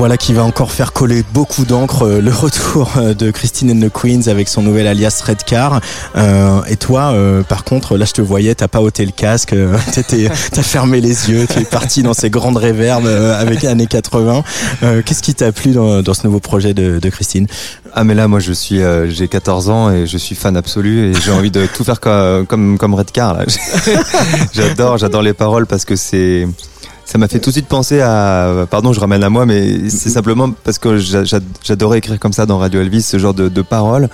Voilà 0.00 0.16
qui 0.16 0.32
va 0.32 0.44
encore 0.44 0.72
faire 0.72 0.94
coller 0.94 1.22
beaucoup 1.34 1.66
d'encre 1.66 2.06
euh, 2.06 2.20
le 2.22 2.30
retour 2.32 2.90
euh, 2.96 3.12
de 3.12 3.30
Christine 3.30 3.70
and 3.70 3.86
the 3.86 3.92
Queens 3.92 4.30
avec 4.30 4.48
son 4.48 4.62
nouvel 4.62 4.86
alias 4.86 5.22
Redcar. 5.22 5.82
Euh, 6.16 6.62
et 6.70 6.76
toi, 6.76 7.14
par 7.46 7.64
contre, 7.64 7.98
là 7.98 8.06
je 8.06 8.12
te 8.12 8.22
voyais, 8.22 8.54
t'as 8.54 8.66
pas 8.66 8.80
ôté 8.80 9.04
le 9.04 9.12
casque, 9.12 9.54
t'as 10.52 10.62
fermé 10.62 11.02
les 11.02 11.28
yeux, 11.28 11.46
tu 11.46 11.58
es 11.58 11.64
parti 11.66 12.02
dans 12.02 12.14
ces 12.14 12.30
grandes 12.30 12.56
réverbes 12.56 13.06
avec 13.06 13.62
années 13.64 13.86
80. 13.86 14.42
Euh, 14.82 15.02
Qu'est-ce 15.04 15.20
qui 15.20 15.34
t'a 15.34 15.52
plu 15.52 15.72
dans, 15.72 16.14
ce 16.14 16.26
nouveau 16.26 16.40
projet 16.40 16.72
de, 16.72 17.10
Christine? 17.10 17.46
Ah 17.92 18.02
mais 18.02 18.14
là 18.14 18.26
moi 18.26 18.40
je 18.40 18.54
suis 18.54 18.80
j'ai 19.08 19.28
14 19.28 19.68
ans 19.68 19.90
et 19.90 20.06
je 20.06 20.16
suis 20.16 20.34
fan 20.34 20.56
absolu 20.56 21.10
et 21.10 21.12
j'ai 21.12 21.32
envie 21.32 21.50
de 21.50 21.66
tout 21.66 21.84
faire 21.84 22.00
comme 22.00 22.78
comme 22.78 22.94
Redcar 22.94 23.38
j'adore 24.54 24.96
j'adore 24.96 25.22
les 25.22 25.34
paroles 25.34 25.66
parce 25.66 25.84
que 25.84 25.96
c'est 25.96 26.46
ça 27.10 27.18
m'a 27.18 27.26
fait 27.28 27.40
tout 27.40 27.50
de 27.50 27.54
suite 27.54 27.66
penser 27.66 28.00
à 28.00 28.66
pardon 28.70 28.92
je 28.92 29.00
ramène 29.00 29.24
à 29.24 29.30
moi 29.30 29.44
mais 29.46 29.88
c'est 29.90 30.10
simplement 30.10 30.50
parce 30.64 30.78
que 30.78 30.98
j'a- 30.98 31.24
j'a- 31.24 31.40
j'adorais 31.64 31.98
écrire 31.98 32.18
comme 32.20 32.32
ça 32.32 32.46
dans 32.46 32.58
Radio 32.58 32.80
Elvis 32.80 33.02
ce 33.02 33.18
genre 33.18 33.34
de, 33.34 33.48
de 33.48 33.62
paroles 33.62 34.08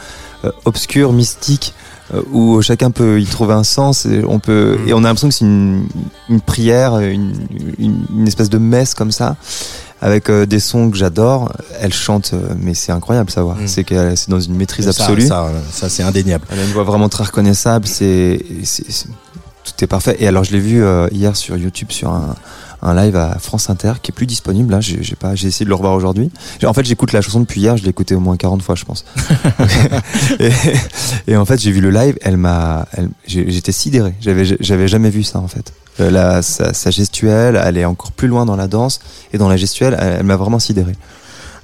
euh, 0.45 0.51
obscures 0.65 1.13
mystiques 1.13 1.75
euh, 2.15 2.23
où 2.33 2.63
chacun 2.63 2.91
peut 2.91 3.21
y 3.21 3.27
trouver 3.27 3.55
un 3.55 3.65
sens 3.65 4.07
et 4.07 4.23
on 4.27 4.39
peut 4.39 4.79
et 4.87 4.95
on 4.95 4.99
a 4.99 5.09
l'impression 5.09 5.29
que 5.29 5.35
c'est 5.35 5.45
une, 5.45 5.87
une 6.31 6.41
prière 6.41 6.99
une, 7.01 7.33
une, 7.79 8.07
une 8.17 8.27
espèce 8.29 8.49
de 8.51 8.59
messe 8.59 8.95
comme 8.95 9.13
ça 9.13 9.37
avec 10.03 10.29
euh, 10.29 10.45
des 10.45 10.61
sons 10.61 10.91
que 10.91 10.97
j'adore. 10.99 11.51
Elle 11.81 11.93
chante, 11.93 12.33
mais 12.61 12.75
c'est 12.75 12.93
incroyable 12.93 13.31
savoir. 13.31 13.57
Mm. 13.57 13.67
C'est 13.67 13.83
qu'elle 13.83 14.15
c'est 14.19 14.29
dans 14.29 14.39
une 14.39 14.55
maîtrise 14.55 14.85
Ça, 14.85 14.91
absolue. 14.91 15.27
Ça, 15.27 15.49
ça, 15.73 15.89
c'est 15.89 16.03
indéniable. 16.03 16.45
Elle 16.51 16.59
a 16.61 16.65
une 16.65 16.73
voix 16.73 16.85
vraiment 16.85 17.09
très 17.09 17.25
reconnaissable. 17.25 17.87
C'est, 17.87 18.45
tout 19.65 19.73
est 19.85 19.87
parfait. 19.87 20.15
Et 20.21 20.29
alors 20.29 20.45
je 20.45 20.53
l'ai 20.53 20.61
vu 20.61 20.85
hier 21.13 21.35
sur 21.35 21.57
YouTube 21.57 21.91
sur 21.91 22.11
un, 22.11 22.35
un 22.83 22.95
live 22.95 23.17
à 23.17 23.39
France 23.39 23.71
Inter 23.71 23.93
qui 24.03 24.11
est 24.11 24.15
plus 24.15 24.27
disponible. 24.27 24.73
Là, 24.73 24.81
j'ai 24.81 25.17
pas, 25.17 25.35
j'ai 25.35 25.49
essayé 25.49 25.65
de 25.65 25.71
le 25.71 25.75
revoir 25.75 25.95
aujourd'hui. 25.95 26.31
En 26.65 26.73
fait, 26.73 26.85
j'écoute 26.85 27.13
la 27.13 27.21
chanson 27.21 27.41
depuis 27.41 27.61
hier. 27.61 27.77
Je 27.77 27.83
l'ai 27.85 27.91
écoutée 27.91 28.15
au 28.15 28.21
moins 28.21 28.37
40 28.37 28.63
fois, 28.63 28.75
je 28.75 28.85
pense. 28.85 29.05
et, 30.41 30.51
et 31.29 31.37
en 31.37 31.45
fait, 31.45 31.61
j'ai 31.61 31.71
vu 31.71 31.81
le 31.81 31.91
live. 31.91 32.17
Elle 32.23 32.37
m'a, 32.37 32.87
j'étais 33.27 33.73
sidéré. 33.73 34.15
J'avais, 34.21 34.45
j'avais 34.61 34.89
jamais 34.89 35.11
vu 35.11 35.23
ça 35.23 35.39
en 35.39 35.49
fait. 35.49 35.73
Euh, 36.01 36.11
la- 36.11 36.43
sa, 36.43 36.75
sa 36.75 36.91
gestuelle, 36.91 37.61
elle 37.63 37.79
est 37.79 37.85
encore 37.87 38.13
plus 38.13 38.29
loin 38.29 38.45
dans 38.45 38.57
la 38.57 38.69
danse 38.69 39.01
et 39.33 39.39
dans 39.39 39.49
la 39.49 39.57
gestuelle, 39.57 39.97
elle, 39.99 40.17
elle 40.21 40.27
m'a 40.27 40.37
vraiment 40.37 40.59
sidéré. 40.59 40.93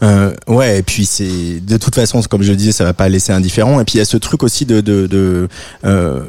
Euh, 0.02 0.34
ouais, 0.48 0.78
et 0.80 0.82
puis 0.82 1.06
c'est 1.06 1.60
de 1.60 1.76
toute 1.76 1.94
façon, 1.94 2.20
comme 2.22 2.42
je 2.42 2.50
le 2.50 2.56
disais, 2.56 2.72
ça 2.72 2.82
va 2.84 2.92
pas 2.92 3.08
laisser 3.08 3.32
indifférent. 3.32 3.78
Et 3.80 3.84
puis 3.84 3.94
il 3.94 3.98
y 3.98 4.00
a 4.00 4.04
ce 4.04 4.16
truc 4.16 4.42
aussi 4.42 4.66
de, 4.66 4.80
de, 4.80 5.06
de 5.06 5.48
euh, 5.84 6.24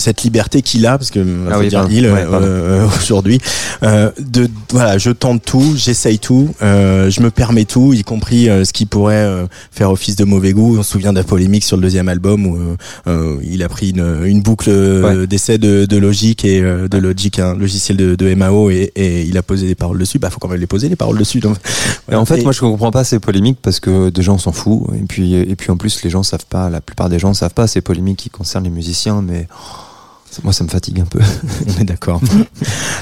cette 0.00 0.22
liberté 0.22 0.62
qu'il 0.62 0.86
a, 0.86 0.98
parce 0.98 1.10
que 1.10 1.20
Ah 1.50 1.58
oui, 1.58 1.68
dire 1.68 1.86
il 1.90 2.06
Ouais, 2.10 2.22
pardon. 2.24 2.46
euh, 2.46 2.86
aujourd'hui, 3.00 3.38
euh, 3.82 4.10
de 4.18 4.48
voilà, 4.70 4.98
je 4.98 5.10
tente 5.10 5.44
tout, 5.44 5.74
j'essaye 5.76 6.18
tout, 6.18 6.48
euh, 6.62 7.10
je 7.10 7.20
me 7.22 7.30
permets 7.30 7.64
tout, 7.66 7.92
y 7.92 8.02
compris 8.02 8.48
euh, 8.48 8.64
ce 8.64 8.72
qui 8.72 8.86
pourrait 8.86 9.16
euh, 9.16 9.46
faire 9.70 9.90
office 9.90 10.16
de 10.16 10.24
mauvais 10.24 10.52
goût. 10.52 10.78
On 10.78 10.82
se 10.82 10.90
souvient 10.92 11.12
de 11.12 11.18
la 11.18 11.24
polémique 11.24 11.64
sur 11.64 11.76
le 11.76 11.82
deuxième 11.82 12.08
album 12.08 12.46
où 12.46 12.56
euh, 12.56 12.76
euh, 13.06 13.36
il 13.42 13.62
a 13.62 13.68
pris 13.68 13.90
une, 13.90 14.22
une 14.24 14.42
boucle 14.42 14.68
euh, 14.70 15.20
Ouais. 15.20 15.26
d'essai 15.26 15.58
de, 15.58 15.84
de 15.86 15.96
Logic 15.96 16.44
et 16.44 16.60
euh, 16.60 16.88
de 16.88 16.98
Logic, 16.98 17.38
un 17.38 17.54
logiciel 17.54 17.96
de, 17.96 18.14
de 18.14 18.34
MAO, 18.34 18.70
et, 18.70 18.92
et 18.96 19.22
il 19.22 19.36
a 19.38 19.42
posé 19.42 19.66
des 19.66 19.74
paroles 19.74 19.98
dessus. 19.98 20.18
Bah, 20.18 20.30
faut 20.30 20.38
quand 20.38 20.48
même 20.48 20.60
les 20.60 20.66
poser 20.66 20.88
les 20.88 20.96
paroles 20.96 21.18
dessus. 21.18 21.40
Donc, 21.40 21.56
en 22.12 22.24
fait, 22.24 22.38
Et- 22.38 22.42
moi, 22.42 22.52
je 22.52 22.60
comprends 22.60 22.90
pas 22.90 23.04
ces 23.04 23.18
polémiques 23.18 23.58
parce 23.62 23.80
que 23.80 24.10
déjà, 24.10 24.32
on 24.32 24.38
s'en 24.38 24.52
fout. 24.52 24.82
Et 24.94 25.04
puis, 25.06 25.34
et 25.34 25.56
puis, 25.56 25.70
en 25.70 25.76
plus, 25.76 26.02
les 26.02 26.10
gens 26.10 26.22
savent 26.22 26.46
pas, 26.48 26.70
la 26.70 26.80
plupart 26.80 27.08
des 27.08 27.18
gens 27.18 27.34
savent 27.34 27.54
pas 27.54 27.66
ces 27.66 27.80
polémiques 27.80 28.18
qui 28.18 28.30
concernent 28.30 28.64
les 28.64 28.70
musiciens, 28.70 29.22
mais 29.22 29.46
moi, 30.44 30.52
ça 30.52 30.62
me 30.64 30.68
fatigue 30.68 31.00
un 31.00 31.04
peu. 31.04 31.18
On 31.76 31.80
est 31.80 31.84
d'accord. 31.84 32.20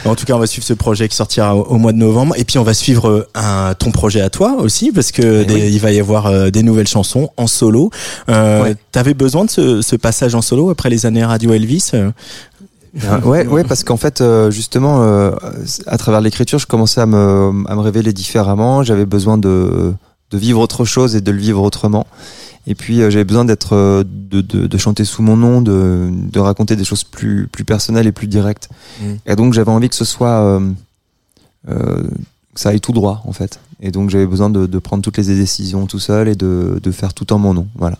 en 0.05 0.14
tout 0.14 0.24
cas, 0.24 0.35
on 0.35 0.39
va 0.39 0.47
suivre 0.47 0.66
ce 0.66 0.72
projet 0.72 1.09
qui 1.09 1.16
sortira 1.16 1.55
au, 1.55 1.62
au 1.64 1.76
mois 1.79 1.93
de 1.93 1.99
novembre. 1.99 2.35
Et 2.39 2.45
puis, 2.45 2.59
on 2.59 2.62
va 2.62 2.74
suivre 2.74 3.09
euh, 3.09 3.29
un, 3.35 3.74
ton 3.74 3.91
projet 3.91 4.20
à 4.20 4.31
toi 4.31 4.57
aussi, 4.59 4.93
parce 4.93 5.12
que 5.12 5.43
Eh 5.43 5.45
des- 5.45 5.55
oui. 5.55 5.70
il 5.72 5.79
va 5.81 5.93
y 5.93 6.01
avoir 6.01 6.26
euh, 6.26 6.51
des 6.51 6.62
nouvelles 6.62 6.89
chansons 6.89 7.31
en 7.37 7.47
solo. 7.47 7.91
Euh, 8.29 8.62
Ouais. 8.62 8.76
T'avais 8.93 9.14
besoin 9.14 9.45
de 9.45 9.51
ce, 9.51 9.83
ce 9.83 9.95
passage 9.97 10.35
en 10.35 10.43
solo 10.43 10.70
après 10.70 10.89
les 10.91 11.05
années 11.07 11.24
Radio 11.24 11.53
Elvis 11.53 11.91
euh 11.95 12.11
ouais, 13.24 13.47
ouais, 13.47 13.64
parce 13.64 13.85
qu'en 13.85 13.97
fait, 13.97 14.22
justement, 14.51 15.31
à 15.87 15.99
travers 15.99 16.20
l'écriture, 16.20 16.59
je 16.59 16.66
commençais 16.66 17.01
à 17.01 17.07
me, 17.07 17.53
à 17.68 17.74
me 17.76 17.81
révéler 17.81 18.12
différemment. 18.12 18.83
J'avais 18.83 19.07
besoin 19.07 19.39
de, 19.39 19.93
de 20.31 20.39
vivre 20.39 20.61
autre 20.61 20.85
chose 20.85 21.14
et 21.14 21.20
de 21.20 21.31
le 21.31 21.39
vivre 21.39 21.62
autrement. 21.62 22.07
Et 22.67 22.75
puis, 22.75 23.01
euh, 23.01 23.11
j'avais 23.11 23.25
besoin 23.25 23.45
d'être, 23.45 23.75
euh, 23.75 24.05
de, 24.05 24.41
de, 24.41 24.67
de 24.67 24.79
chanter 24.79 25.05
sous 25.05 25.23
mon 25.23 25.37
nom, 25.37 25.63
de, 25.63 26.11
de 26.11 26.39
raconter 26.39 26.77
des 26.77 26.85
choses 26.85 27.05
plus, 27.05 27.47
plus 27.47 27.65
personnelles 27.65 28.07
et 28.07 28.13
plus 28.13 28.27
directes. 28.27 28.69
Mm. 29.01 29.15
Et 29.27 29.37
donc, 29.37 29.55
j'avais 29.55 29.71
envie 29.71 29.89
que 29.89 29.95
ce 29.95 30.05
soit, 30.05 30.41
euh, 30.41 30.61
euh, 31.69 32.03
que 32.55 32.61
ça 32.61 32.71
aille 32.71 32.81
tout 32.81 32.93
droit, 32.93 33.23
en 33.27 33.33
fait. 33.33 33.59
Et 33.81 33.91
donc, 33.93 34.11
j'avais 34.11 34.26
besoin 34.26 34.51
de, 34.51 34.66
de 34.66 34.79
prendre 34.81 35.03
toutes 35.05 35.18
les 35.18 35.24
décisions 35.24 35.87
tout 35.87 36.01
seul 36.01 36.26
et 36.29 36.35
de, 36.35 36.81
de 36.83 36.91
faire 36.91 37.14
tout 37.14 37.33
en 37.33 37.39
mon 37.39 37.55
nom. 37.55 37.66
Voilà. 37.76 37.97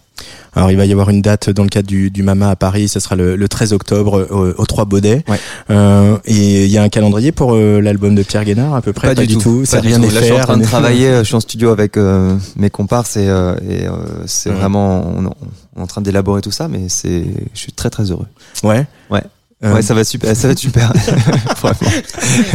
Alors 0.57 0.73
il 0.73 0.77
va 0.77 0.85
y 0.85 0.91
avoir 0.91 1.11
une 1.11 1.23
date 1.23 1.49
dans 1.51 1.63
le 1.63 1.69
cadre 1.69 1.87
du, 1.87 2.11
du 2.11 2.25
Mama 2.25 2.51
à 2.51 2.57
Paris, 2.57 2.89
ce 2.89 2.99
sera 2.99 3.15
le, 3.15 3.37
le 3.37 3.49
13 3.49 3.73
octobre 3.73 4.27
au, 4.31 4.61
au 4.61 4.67
3 4.67 4.85
Baudets. 4.87 5.23
Ouais. 5.29 5.39
Euh, 5.71 6.19
et 6.25 6.65
il 6.65 6.71
y 6.71 6.77
a 6.79 6.83
un 6.83 6.89
calendrier 6.89 7.31
pour 7.31 7.55
euh, 7.55 7.81
l'album 7.81 8.17
de 8.17 8.25
Pierre 8.25 8.45
Guénard 8.45 8.75
à 8.75 8.83
peu 8.83 8.93
près? 8.93 9.15
Pas, 9.15 9.25
du 9.25 9.39
tout. 9.39 9.65
Ça 9.65 9.77
Pas 9.77 9.83
du 9.83 9.89
rien 9.89 9.99
tout. 10.01 10.13
Là, 10.13 10.21
je 10.21 10.25
suis 10.25 10.33
en 10.35 10.41
train 10.41 10.57
de 10.57 10.65
travailler. 10.65 11.07
euh, 11.07 11.19
Je 11.21 11.25
suis 11.27 11.37
en 11.37 11.41
studio 11.41 11.71
avec 11.71 11.97
euh, 11.97 12.37
mes 12.57 12.71
comparses 12.71 13.17
et, 13.17 13.29
euh, 13.29 13.55
et 13.71 13.87
euh, 13.87 13.93
c'est 14.27 14.51
Ouais. 14.51 14.57
vraiment 14.57 15.07
on, 15.07 15.27
on 15.27 15.81
est 15.81 15.83
en 15.83 15.87
train 15.87 16.01
d'élaborer 16.01 16.41
tout 16.41 16.51
ça, 16.51 16.67
mais 16.67 16.89
c'est 16.89 17.23
je 17.55 17.59
suis 17.61 17.73
très 17.73 17.91
très 17.91 18.11
heureux. 18.11 18.27
Ouais. 18.65 18.85
Ouais. 19.11 19.23
Euh, 19.65 19.75
Ouais, 19.75 19.83
ça 19.83 19.93
va 19.95 20.03
super, 20.05 20.35
ça 20.37 20.49
va 20.49 20.53
être 20.53 20.59
super. 20.59 20.93
Vraiment. 21.61 21.93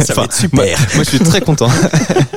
Ça 0.00 0.14
va 0.14 0.24
être 0.24 0.32
super. 0.34 0.58
Moi, 0.64 0.86
moi, 0.96 1.04
je 1.04 1.08
suis 1.08 1.18
très 1.18 1.40
content. 1.42 1.68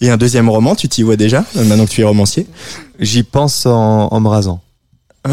Et 0.00 0.10
un 0.10 0.16
deuxième 0.16 0.48
roman, 0.48 0.74
tu 0.74 0.88
t'y 0.88 1.02
vois 1.02 1.16
déjà 1.16 1.44
maintenant 1.54 1.84
que 1.84 1.90
tu 1.90 2.00
es 2.00 2.04
romancier? 2.04 2.46
J'y 2.98 3.22
pense 3.22 3.66
en, 3.66 4.08
en 4.10 4.20
me 4.20 4.28
rasant. 4.28 4.60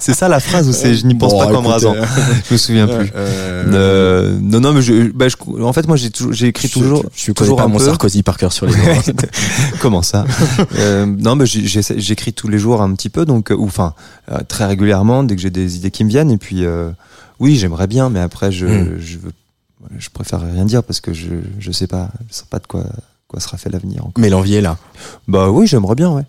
c'est 0.00 0.12
ça 0.14 0.28
la 0.28 0.40
phrase 0.40 0.68
ou 0.68 0.72
c'est 0.74 0.94
je 0.94 1.06
n'y 1.06 1.14
pense 1.14 1.32
Bon, 1.32 1.38
pas 1.38 1.50
qu'en 1.50 1.62
me 1.62 1.68
rasant 1.68 1.94
euh, 1.94 2.04
Je 2.48 2.52
me 2.54 2.58
souviens 2.58 2.86
plus. 2.86 3.10
Euh, 3.14 3.64
Euh, 3.72 4.38
non, 4.40 4.60
non, 4.60 4.72
mais 4.72 4.82
je, 4.82 5.10
bah, 5.10 5.26
je- 5.28 5.62
en 5.62 5.72
fait, 5.72 5.86
moi, 5.88 5.96
j'ai 5.96 6.46
écrit 6.46 6.68
je- 6.68 6.72
toujours, 6.74 7.04
Je, 7.14 7.26
je 7.26 7.32
toujours 7.32 7.60
un 7.62 7.68
mon 7.68 7.78
peu. 7.78 7.84
Sarkozy 7.86 8.22
par 8.22 8.36
cœur 8.36 8.52
sur 8.52 8.66
les 8.66 8.74
doigts. 8.74 9.02
Comment 9.80 10.02
ça? 10.02 10.24
Euh, 10.78 11.06
Non, 11.06 11.34
mais 11.36 11.46
j'écris 11.46 12.32
tous 12.34 12.48
les 12.48 12.58
jours 12.58 12.82
un 12.82 12.92
petit 12.94 13.08
peu, 13.08 13.24
donc, 13.24 13.50
euh, 13.50 13.54
ou 13.56 13.64
enfin, 13.66 13.94
euh, 14.30 14.38
très 14.46 14.66
régulièrement, 14.66 15.24
dès 15.24 15.34
que 15.36 15.40
j'ai 15.42 15.50
des 15.50 15.76
idées 15.76 15.90
qui 15.90 16.04
me 16.04 16.08
viennent. 16.10 16.30
Et 16.30 16.36
puis, 16.38 16.64
euh, 16.64 16.90
oui, 17.40 17.56
j'aimerais 17.56 17.86
bien, 17.86 18.10
mais 18.10 18.20
après, 18.20 18.52
je, 18.52 18.66
Mm. 18.66 18.98
je 19.00 19.16
veux, 19.18 19.32
je 19.98 20.08
préfère 20.10 20.40
rien 20.40 20.64
dire 20.64 20.82
parce 20.82 21.00
que 21.00 21.12
je, 21.12 21.28
je 21.58 21.72
sais 21.72 21.86
pas, 21.86 22.10
je 22.28 22.34
sais 22.34 22.44
pas 22.48 22.58
de 22.58 22.66
quoi, 22.66 22.84
quoi 23.28 23.40
sera 23.40 23.56
fait 23.56 23.70
l'avenir. 23.70 24.02
encore. 24.02 24.12
Mais 24.20 24.28
l'envie 24.30 24.54
est 24.56 24.60
là. 24.60 24.76
Bah 25.28 25.50
oui, 25.50 25.66
j'aimerais 25.66 25.94
bien, 25.94 26.10
ouais. 26.10 26.24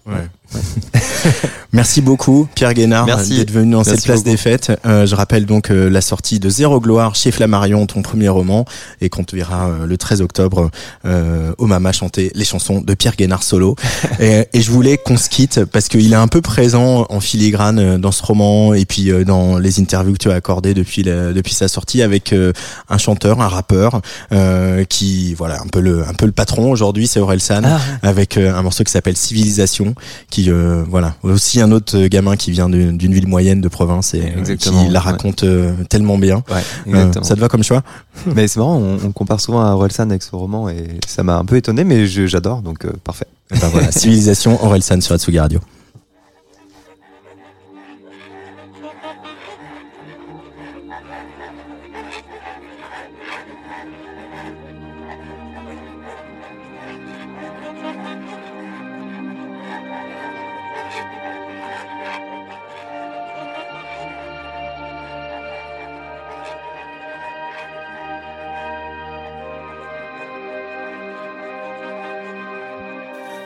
Merci 1.73 2.01
beaucoup 2.01 2.47
Pierre 2.55 2.73
Guénard 2.73 3.05
Merci. 3.05 3.37
d'être 3.37 3.51
venu 3.51 3.73
dans 3.73 3.83
cette 3.83 4.03
place 4.03 4.19
beaucoup. 4.19 4.29
des 4.31 4.37
fêtes. 4.37 4.71
Euh, 4.85 5.05
je 5.05 5.15
rappelle 5.15 5.45
donc 5.45 5.69
euh, 5.69 5.89
la 5.89 6.01
sortie 6.01 6.39
de 6.39 6.49
Zéro 6.49 6.79
Gloire 6.79 7.13
chez 7.15 7.29
Flammarion, 7.31 7.85
ton 7.85 8.01
premier 8.01 8.29
roman, 8.29 8.65
et 9.01 9.09
qu'on 9.09 9.23
te 9.23 9.35
verra 9.35 9.67
euh, 9.67 9.85
le 9.85 9.97
13 9.97 10.21
octobre 10.21 10.71
euh, 11.05 11.51
au 11.57 11.67
Mama 11.67 11.91
chanter 11.91 12.31
les 12.35 12.45
chansons 12.45 12.81
de 12.81 12.93
Pierre 12.93 13.15
Guénard 13.17 13.43
solo. 13.43 13.75
et, 14.19 14.45
et 14.53 14.61
je 14.61 14.71
voulais 14.71 14.97
qu'on 14.97 15.17
se 15.17 15.29
quitte 15.29 15.65
parce 15.65 15.87
qu'il 15.89 16.11
est 16.13 16.15
un 16.15 16.27
peu 16.29 16.41
présent 16.41 17.05
en 17.09 17.19
filigrane 17.19 17.79
euh, 17.79 17.97
dans 17.97 18.11
ce 18.13 18.23
roman 18.23 18.73
et 18.73 18.85
puis 18.85 19.11
euh, 19.11 19.23
dans 19.25 19.57
les 19.59 19.79
interviews 19.79 20.13
que 20.13 20.19
tu 20.19 20.31
as 20.31 20.35
accordées 20.35 20.73
depuis 20.73 21.03
la- 21.03 21.33
depuis 21.33 21.53
sa 21.53 21.67
sortie 21.67 22.01
avec 22.01 22.31
euh, 22.33 22.53
un 22.89 22.97
chanteur, 22.97 23.41
un 23.41 23.47
rappeur 23.49 24.01
euh, 24.31 24.85
qui 24.85 25.33
voilà 25.33 25.59
un 25.61 25.67
peu 25.67 25.81
le 25.81 26.07
un 26.07 26.13
peu 26.13 26.25
le 26.25 26.31
patron 26.31 26.71
aujourd'hui, 26.71 27.07
c'est 27.07 27.19
Aurel 27.19 27.41
San 27.41 27.65
Ah, 27.65 27.79
avec 28.01 28.37
euh, 28.37 28.55
un 28.55 28.61
morceau 28.63 28.83
qui 28.83 28.91
s'appelle 28.91 29.17
Civilisation, 29.17 29.93
qui 30.29 30.36
euh, 30.47 30.83
voilà 30.87 31.15
aussi 31.23 31.61
un 31.61 31.71
autre 31.71 32.07
gamin 32.07 32.35
qui 32.35 32.51
vient 32.51 32.69
d'une 32.69 33.13
ville 33.13 33.27
moyenne 33.27 33.61
de 33.61 33.67
province 33.67 34.13
et 34.13 34.21
euh, 34.37 34.55
qui 34.55 34.69
la 34.69 34.79
ouais. 34.79 34.97
raconte 34.97 35.43
euh, 35.43 35.73
tellement 35.89 36.17
bien. 36.17 36.43
ouais, 36.87 37.11
ça 37.21 37.35
te 37.35 37.39
va 37.39 37.47
comme 37.47 37.63
choix? 37.63 37.83
Mais 38.35 38.47
c'est 38.47 38.59
marrant, 38.59 38.77
on, 38.77 38.97
on 39.05 39.11
compare 39.11 39.39
souvent 39.41 39.61
à 39.61 39.71
Orelsan 39.71 40.09
avec 40.09 40.23
ce 40.23 40.35
roman 40.35 40.69
et 40.69 40.99
ça 41.07 41.23
m'a 41.23 41.37
un 41.37 41.45
peu 41.45 41.55
étonné, 41.55 41.83
mais 41.83 42.07
j'adore, 42.07 42.61
donc 42.61 42.85
parfait. 43.03 43.27
Ben 43.49 43.69
voilà, 43.69 43.91
Civilisation, 43.91 44.63
Aurel 44.63 44.83
San 44.83 45.01
sur 45.01 45.13
Atsugi 45.13 45.39
Radio. 45.39 45.59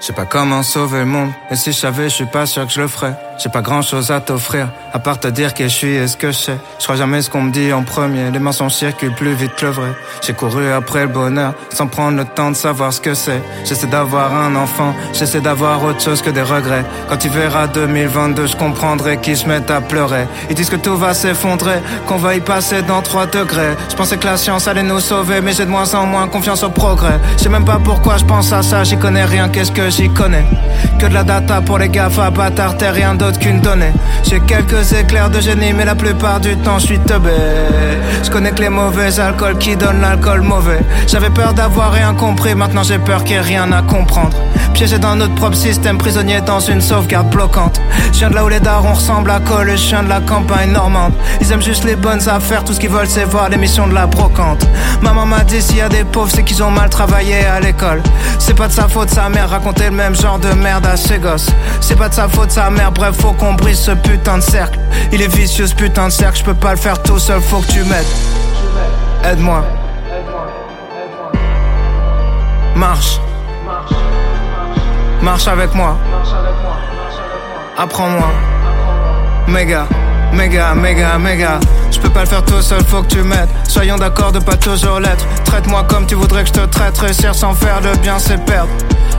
Je 0.02 0.08
sais 0.08 0.14
pas 0.14 0.26
comment 0.26 0.64
sauver 0.64 1.00
le 1.00 1.06
monde, 1.06 1.30
et 1.52 1.56
si 1.56 1.72
je 1.72 1.78
savais, 1.78 2.10
je 2.10 2.16
suis 2.16 2.26
pas 2.26 2.48
sûr 2.48 2.66
que 2.66 2.74
je 2.74 2.82
le 2.82 2.88
ferais. 2.88 3.16
J'ai 3.42 3.50
pas 3.50 3.62
grand 3.62 3.82
chose 3.82 4.12
à 4.12 4.20
t'offrir, 4.20 4.68
à 4.94 5.00
part 5.00 5.20
te 5.20 5.28
dire 5.28 5.56
que 5.56 5.64
je 5.64 5.70
suis 5.70 5.96
et 5.96 6.08
ce 6.08 6.16
que 6.16 6.28
je 6.28 6.38
sais. 6.38 6.58
Je 6.78 6.84
crois 6.84 6.96
jamais 6.96 7.24
ce 7.24 7.30
qu'on 7.32 7.42
me 7.42 7.52
dit 7.52 7.74
en 7.74 7.82
premier, 7.82 8.30
les 8.30 8.38
mensonges 8.38 8.74
circulent 8.74 9.16
plus 9.16 9.34
vite 9.34 9.56
que 9.56 9.66
le 9.66 9.72
vrai. 9.72 9.94
J'ai 10.22 10.34
couru 10.34 10.72
après 10.72 11.02
le 11.02 11.08
bonheur, 11.08 11.56
sans 11.74 11.88
prendre 11.88 12.18
le 12.18 12.26
temps 12.26 12.52
de 12.52 12.56
savoir 12.56 12.94
ce 12.94 13.02
que 13.02 13.16
c'est. 13.16 13.42
J'essaie 13.66 13.88
d'avoir 13.88 14.36
un 14.36 14.56
enfant, 14.56 14.94
j'essaie 15.14 15.42
d'avoir 15.42 15.84
autre 15.84 16.00
chose 16.00 16.22
que 16.22 16.30
des 16.30 16.44
regrets. 16.44 16.86
Quand 17.10 17.18
tu 17.18 17.30
verras 17.30 17.66
2022, 17.66 18.46
je 18.46 18.56
comprendrai 18.56 19.18
qu'ils 19.18 19.38
se 19.38 19.48
mettent 19.48 19.72
à 19.72 19.82
pleurer. 19.82 20.28
Ils 20.52 20.56
disent 20.56 20.70
que 20.70 20.76
tout 20.76 20.96
va 20.96 21.16
s'effondrer, 21.16 21.82
qu'on 22.06 22.18
va 22.18 22.36
y 22.36 22.42
passer 22.42 22.84
dans 22.84 23.02
3 23.02 23.26
degrés. 23.26 23.76
Je 23.90 23.96
pensais 23.96 24.18
que 24.18 24.28
la 24.28 24.38
science 24.38 24.68
allait 24.68 24.84
nous 24.84 25.00
sauver, 25.00 25.42
mais 25.42 25.54
j'ai 25.54 25.66
de 25.66 25.72
moins 25.72 25.92
en 25.96 26.06
moins 26.06 26.28
confiance 26.28 26.62
au 26.62 26.70
progrès. 26.70 27.20
Je 27.38 27.44
sais 27.44 27.50
même 27.50 27.66
pas 27.66 27.80
pourquoi 27.84 28.18
je 28.18 28.26
pense 28.26 28.54
à 28.54 28.62
ça, 28.62 28.84
j'y 28.84 28.98
connais 28.98 29.26
rien, 29.26 29.50
qu'est-ce 29.50 29.72
que 29.72 29.90
j'y 29.90 30.10
connais? 30.10 30.46
Que 31.00 31.08
de 31.08 31.14
la 31.16 31.24
data 31.24 31.62
pour 31.62 31.80
les 31.80 31.90
GAFA, 31.90 32.30
bâtard, 32.30 32.76
rien 32.80 33.16
qu'une 33.40 33.62
donnée. 33.62 33.94
J'ai 34.24 34.40
quelques 34.40 34.94
éclairs 34.94 35.30
de 35.30 35.40
génie, 35.40 35.74
mais 35.74 35.86
la 35.86 35.96
plupart 35.96 36.40
du 36.40 36.56
temps 36.58 36.80
je 36.80 36.88
suis 36.88 37.00
teubé. 37.00 37.30
Je 38.24 38.30
connais 38.30 38.52
que 38.52 38.62
les 38.62 38.70
mauvais 38.70 39.20
alcools 39.20 39.58
qui 39.58 39.76
donnent 39.76 40.02
l'alcool 40.02 40.42
mauvais. 40.42 40.80
J'avais 41.08 41.30
peur 41.30 41.54
d'avoir 41.54 41.92
rien 41.92 42.14
compris, 42.14 42.56
maintenant 42.56 42.84
j'ai 42.84 43.00
peur 43.00 43.24
qu'il 43.24 43.36
y 43.36 43.40
ait 43.40 43.42
rien 43.42 43.72
à 43.72 43.82
comprendre. 43.82 44.38
Piégé 44.74 44.98
dans 45.00 45.16
notre 45.16 45.36
propre 45.36 45.56
système, 45.56 45.98
prisonnier 45.98 46.42
dans 46.42 46.60
une 46.60 46.82
sauvegarde 46.82 47.30
bloquante. 47.30 47.82
Je 48.14 48.20
viens 48.20 48.30
de 48.30 48.36
là 48.36 48.46
où 48.46 48.50
les 48.50 48.60
darons 48.60 48.94
ressemblent 48.94 49.32
à 49.32 49.40
Cole, 49.40 49.78
je 49.78 49.88
viens 49.88 50.04
de 50.04 50.10
la 50.10 50.22
campagne 50.22 50.72
normande. 50.72 51.14
Ils 51.42 51.52
aiment 51.52 51.62
juste 51.62 51.84
les 51.84 51.96
bonnes 51.96 52.28
affaires, 52.30 52.64
tout 52.64 52.74
ce 52.74 52.80
qu'ils 52.80 52.90
veulent 52.90 53.08
c'est 53.08 53.26
voir 53.26 53.50
l'émission 53.50 53.88
de 53.88 53.94
la 53.94 54.08
brocante. 54.08 54.68
Maman 55.02 55.26
m'a 55.26 55.44
dit 55.44 55.62
s'il 55.62 55.78
y 55.78 55.82
a 55.82 55.90
des 55.90 56.04
pauvres, 56.04 56.32
c'est 56.34 56.44
qu'ils 56.44 56.64
ont 56.64 56.72
mal 56.72 56.90
travaillé 56.90 57.46
à 57.46 57.60
l'école. 57.60 58.02
C'est 58.40 58.56
pas 58.56 58.68
de 58.68 58.74
sa 58.74 58.88
faute, 58.88 59.10
sa 59.10 59.30
mère 59.30 59.50
racontait 59.50 59.90
le 59.90 59.96
même 59.96 60.16
genre 60.16 60.40
de 60.40 60.50
merde 60.54 60.86
à 60.86 60.98
ses 60.98 61.20
gosses. 61.20 61.50
C'est 61.80 61.98
pas 61.98 62.10
de 62.10 62.14
sa 62.14 62.28
faute, 62.28 62.52
sa 62.52 62.70
mère, 62.70 62.92
bref, 62.92 63.16
faut 63.22 63.34
qu'on 63.34 63.54
brise 63.54 63.80
ce 63.80 63.92
putain 63.92 64.38
de 64.38 64.44
cercle. 64.44 64.80
Il 65.12 65.22
est 65.22 65.34
vicieux 65.34 65.68
ce 65.68 65.76
putain 65.76 66.08
de 66.08 66.12
cercle, 66.12 66.40
je 66.40 66.44
peux 66.44 66.56
pas 66.56 66.72
le 66.72 66.78
faire 66.78 67.02
tout 67.04 67.20
seul, 67.20 67.40
faut 67.42 67.60
que 67.60 67.72
tu 67.72 67.84
m'aides. 67.84 68.06
Aide-moi. 69.24 69.64
Marche. 72.76 73.20
Marche 75.22 75.48
avec 75.48 75.76
moi. 75.76 75.98
Apprends-moi. 77.78 78.32
Méga, 79.48 79.86
méga, 80.34 80.74
méga, 80.74 81.18
méga. 81.20 81.60
Je 81.92 82.00
peux 82.00 82.10
pas 82.10 82.22
le 82.22 82.26
faire 82.26 82.44
tout 82.44 82.62
seul, 82.62 82.84
faut 82.86 83.04
que 83.04 83.08
tu 83.08 83.22
m'aides. 83.22 83.50
Soyons 83.68 83.98
d'accord 83.98 84.32
de 84.32 84.40
pas 84.40 84.58
toujours 84.58 85.00
l'être. 85.00 85.26
Traite-moi 85.46 85.84
comme 85.88 86.08
tu 86.08 86.16
voudrais 86.16 86.42
que 86.42 86.48
je 86.48 86.54
te 86.54 86.66
traite. 86.66 86.98
Réussir 86.98 87.36
sans 87.36 87.54
faire 87.54 87.82
le 87.82 87.96
bien, 87.98 88.18
c'est 88.18 88.44
perdre. 88.44 88.72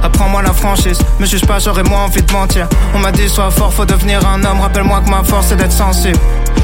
Apprends-moi 0.02 0.42
la 0.42 0.52
franchise, 0.52 0.98
me 1.20 1.26
juge 1.26 1.46
pas, 1.46 1.58
j'aurais 1.58 1.84
moins 1.84 2.04
envie 2.04 2.22
de 2.22 2.32
mentir. 2.32 2.68
On 2.94 2.98
m'a 2.98 3.12
dit 3.12 3.28
sois 3.28 3.50
fort, 3.50 3.72
faut 3.72 3.84
devenir 3.84 4.26
un 4.26 4.42
homme. 4.44 4.60
Rappelle-moi 4.60 5.00
que 5.00 5.10
ma 5.10 5.22
force 5.22 5.46
c'est 5.48 5.56
d'être 5.56 5.72
sensible. 5.72 6.18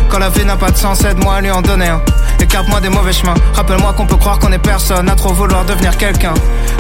Quand 0.09 0.19
la 0.19 0.29
vie 0.29 0.45
n'a 0.45 0.57
pas 0.57 0.71
de 0.71 0.77
sens, 0.77 1.05
aide-moi 1.05 1.35
à 1.35 1.41
lui 1.41 1.51
en 1.51 1.63
donner 1.63 1.89
un. 1.89 2.01
Écarte-moi 2.41 2.81
des 2.81 2.89
mauvais 2.89 3.13
chemins. 3.13 3.35
Rappelle-moi 3.55 3.93
qu'on 3.93 4.07
peut 4.07 4.17
croire 4.17 4.39
qu'on 4.39 4.53
est 4.53 4.59
personne 4.59 5.09
à 5.09 5.15
trop 5.15 5.33
vouloir 5.33 5.65
devenir 5.65 5.97
quelqu'un. 5.97 6.35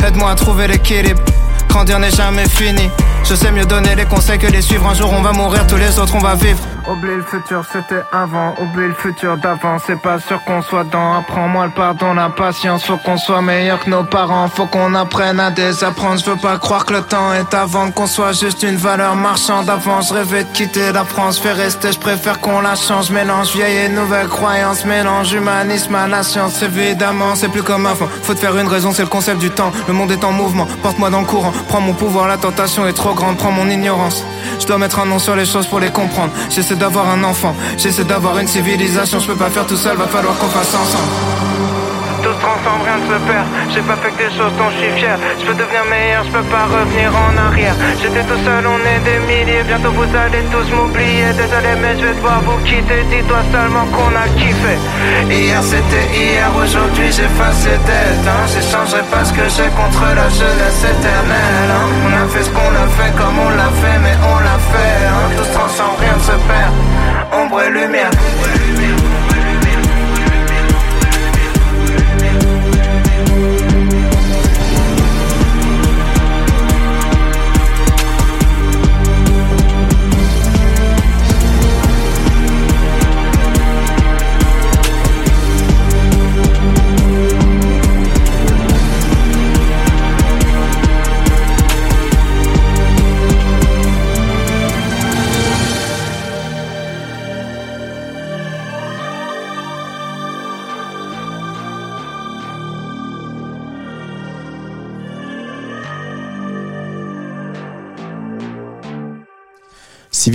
Aide-moi 0.06 0.30
à 0.30 0.34
trouver 0.34 0.66
l'équilibre. 0.66 1.20
Grandir 1.68 1.98
n'est 1.98 2.10
jamais 2.10 2.48
fini. 2.48 2.90
Je 3.24 3.34
sais 3.34 3.52
mieux 3.52 3.66
donner 3.66 3.94
les 3.94 4.06
conseils 4.06 4.38
que 4.38 4.46
les 4.46 4.62
suivre. 4.62 4.86
Un 4.88 4.94
jour 4.94 5.12
on 5.12 5.22
va 5.22 5.32
mourir, 5.32 5.66
tous 5.66 5.76
les 5.76 5.98
autres 5.98 6.14
on 6.14 6.20
va 6.20 6.34
vivre. 6.34 6.60
Oublie 6.90 7.16
le 7.16 7.22
futur, 7.22 7.62
c'était 7.70 8.02
avant. 8.12 8.54
Oublie 8.62 8.86
le 8.86 8.94
futur 8.94 9.36
d'avant. 9.36 9.76
C'est 9.86 10.00
pas 10.00 10.18
sûr 10.18 10.42
qu'on 10.44 10.62
soit 10.62 10.84
dans. 10.84 11.18
Apprends-moi 11.18 11.66
le 11.66 11.72
pardon, 11.72 12.14
la 12.14 12.30
patience. 12.30 12.84
Faut 12.84 12.96
qu'on 12.96 13.18
soit 13.18 13.42
meilleur 13.42 13.80
que 13.80 13.90
nos 13.90 14.04
parents. 14.04 14.48
Faut 14.48 14.64
qu'on 14.64 14.94
apprenne 14.94 15.38
à 15.38 15.50
désapprendre. 15.50 16.18
Je 16.18 16.30
veux 16.30 16.38
pas 16.38 16.56
croire 16.56 16.86
que 16.86 16.94
le 16.94 17.02
temps 17.02 17.34
est 17.34 17.52
avant. 17.52 17.90
Qu'on 17.90 18.06
soit 18.06 18.32
juste 18.32 18.62
une 18.62 18.76
valeur 18.76 19.16
marchande 19.16 19.68
avant. 19.68 20.00
Je 20.00 20.14
rêvais 20.14 20.44
de 20.44 20.48
quitter 20.54 20.90
la 20.92 21.04
France. 21.04 21.38
Fait 21.38 21.52
rester, 21.52 21.92
je 21.92 21.98
préfère 21.98 22.40
qu'on 22.40 22.62
la 22.62 22.74
change. 22.74 23.10
Mélange 23.10 23.52
vieille 23.52 23.84
et 23.84 23.88
nouvelle 23.90 24.28
croyance. 24.28 24.86
Mélange 24.86 25.30
humanisme 25.34 25.94
à 25.94 26.08
la 26.08 26.22
science. 26.22 26.62
Évidemment, 26.62 27.34
c'est 27.34 27.48
plus 27.48 27.62
comme 27.62 27.84
avant. 27.84 28.08
Faut 28.22 28.32
te 28.32 28.38
faire 28.38 28.56
une 28.56 28.68
raison, 28.68 28.92
c'est 28.92 29.02
le 29.02 29.08
concept 29.08 29.40
du 29.40 29.50
temps. 29.50 29.72
Le 29.88 29.92
monde 29.92 30.10
est 30.10 30.24
en 30.24 30.32
mouvement. 30.32 30.66
Porte-moi 30.82 31.10
dans 31.10 31.20
le 31.20 31.26
courant. 31.26 31.52
Prends 31.68 31.82
mon 31.82 31.92
pouvoir, 31.92 32.28
la 32.28 32.38
tentation 32.38 32.86
est 32.86 32.94
trop 32.94 33.12
grande. 33.12 33.36
Prends 33.36 33.52
mon 33.52 33.68
ignorance. 33.68 34.24
Je 34.58 34.66
dois 34.66 34.78
mettre 34.78 35.00
un 35.00 35.06
nom 35.06 35.18
sur 35.18 35.36
les 35.36 35.44
choses 35.44 35.66
pour 35.66 35.80
les 35.80 35.90
comprendre. 35.90 36.32
D'avoir 36.78 37.10
un 37.10 37.22
enfant, 37.24 37.54
j'essaie 37.76 38.04
d'avoir 38.04 38.38
une 38.38 38.48
civilisation. 38.48 39.18
Je 39.20 39.26
peux 39.26 39.36
pas 39.36 39.50
faire 39.50 39.66
tout 39.66 39.76
seul, 39.76 39.96
va 39.96 40.06
falloir 40.06 40.36
qu'on 40.38 40.48
fasse 40.48 40.74
ensemble 40.74 41.67
se 42.38 42.44
transforme, 42.46 42.82
rien 42.86 42.98
ne 43.02 43.06
se 43.10 43.18
perd. 43.26 43.46
J'ai 43.70 43.82
pas 43.82 43.96
fait 43.96 44.10
que 44.14 44.22
des 44.22 44.32
choses 44.36 44.54
dont 44.58 44.70
je 44.70 44.78
suis 44.78 44.92
fier. 44.98 45.16
Je 45.38 45.44
peux 45.46 45.54
devenir 45.54 45.84
meilleur, 45.90 46.22
je 46.24 46.30
peux 46.30 46.48
pas 46.54 46.66
revenir 46.70 47.10
en 47.10 47.32
arrière. 47.48 47.74
J'étais 48.00 48.24
tout 48.30 48.40
seul, 48.46 48.62
on 48.66 48.80
est 48.92 49.02
des 49.02 49.18
milliers. 49.26 49.62
Bientôt 49.66 49.92
vous 49.92 50.10
allez 50.14 50.44
tous 50.52 50.68
m'oublier. 50.70 51.32
Désolé, 51.34 51.72
mais 51.82 51.98
je 51.98 52.04
vais 52.06 52.14
devoir 52.14 52.40
vous 52.46 52.58
quitter. 52.68 53.02
Dis-toi 53.10 53.42
seulement 53.52 53.86
qu'on 53.94 54.12
a 54.14 54.26
kiffé. 54.38 54.74
Hier 55.28 55.62
c'était 55.62 56.08
hier, 56.14 56.46
aujourd'hui 56.54 57.10
j'efface 57.10 57.58
ces 57.66 57.78
têtes. 57.88 58.26
Hein. 58.26 58.44
J'échangerai 58.52 59.02
pas 59.10 59.24
ce 59.24 59.32
que 59.32 59.46
j'ai 59.54 59.70
contre 59.74 60.04
la 60.14 60.28
jeunesse 60.30 60.82
éternelle. 60.94 61.70
Hein. 61.74 61.86
On 62.06 62.12
a 62.22 62.26
fait 62.32 62.44
ce 62.46 62.50
qu'on 62.50 62.74
a 62.84 62.86
fait 62.96 63.12
comme 63.18 63.36
on 63.38 63.50
l'a 63.50 63.70
fait, 63.82 63.98
mais 64.04 64.16
on 64.22 64.38
l'a 64.46 64.58
fait. 64.70 64.98
Hein. 65.10 65.26
Tous 65.36 65.52
ensemble, 65.64 65.98
rien 66.00 66.14
ne 66.14 66.24
se 66.30 66.36
perd. 66.46 66.72
Ombre 67.32 67.62
et 67.62 67.70
lumière. 67.70 68.10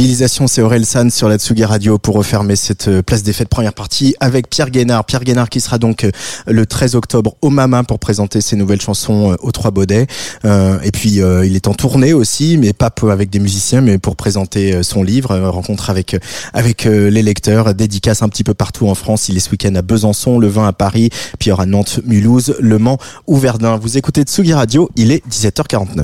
C'est 0.05 0.61
Aurel 0.61 0.85
San 0.85 1.09
sur 1.09 1.29
la 1.29 1.37
Tsugi 1.37 1.63
Radio 1.63 1.97
pour 1.97 2.15
refermer 2.15 2.57
cette 2.57 2.89
euh, 2.89 3.01
place 3.01 3.23
des 3.23 3.31
fêtes 3.31 3.47
première 3.47 3.71
partie 3.73 4.15
avec 4.19 4.49
Pierre 4.49 4.69
Guénard. 4.69 5.05
Pierre 5.05 5.23
Guénard 5.23 5.49
qui 5.49 5.61
sera 5.61 5.77
donc 5.77 6.03
euh, 6.03 6.11
le 6.45 6.65
13 6.65 6.95
octobre 6.95 7.37
au 7.41 7.49
Mama 7.49 7.83
pour 7.83 7.99
présenter 7.99 8.41
ses 8.41 8.57
nouvelles 8.57 8.81
chansons 8.81 9.31
euh, 9.31 9.35
aux 9.39 9.53
Trois 9.53 9.71
Baudets. 9.71 10.07
et 10.43 10.91
puis 10.91 11.21
il 11.21 11.55
est 11.55 11.67
en 11.69 11.73
tournée 11.73 12.11
aussi, 12.11 12.57
mais 12.57 12.73
pas 12.73 12.91
avec 13.09 13.29
des 13.29 13.39
musiciens, 13.39 13.79
mais 13.79 13.97
pour 13.97 14.17
présenter 14.17 14.83
son 14.83 15.03
livre, 15.03 15.37
rencontre 15.37 15.89
avec 15.89 16.17
avec 16.53 16.83
les 16.83 17.23
lecteurs, 17.23 17.73
dédicace 17.73 18.21
un 18.23 18.29
petit 18.29 18.43
peu 18.43 18.53
partout 18.53 18.89
en 18.89 18.95
France. 18.95 19.29
Il 19.29 19.37
est 19.37 19.39
ce 19.39 19.51
week-end 19.51 19.73
à 19.75 19.81
Besançon, 19.81 20.37
le 20.37 20.47
20 20.47 20.67
à 20.67 20.73
Paris, 20.73 21.09
puis 21.39 21.47
il 21.47 21.49
y 21.49 21.51
aura 21.53 21.65
Nantes, 21.65 22.01
Mulhouse, 22.05 22.55
Le 22.59 22.77
Mans 22.77 22.97
ou 23.25 23.37
Verdun. 23.37 23.77
Vous 23.77 23.97
écoutez 23.97 24.23
Tsugi 24.23 24.53
Radio, 24.53 24.89
il 24.97 25.11
est 25.11 25.25
17h49. 25.29 26.03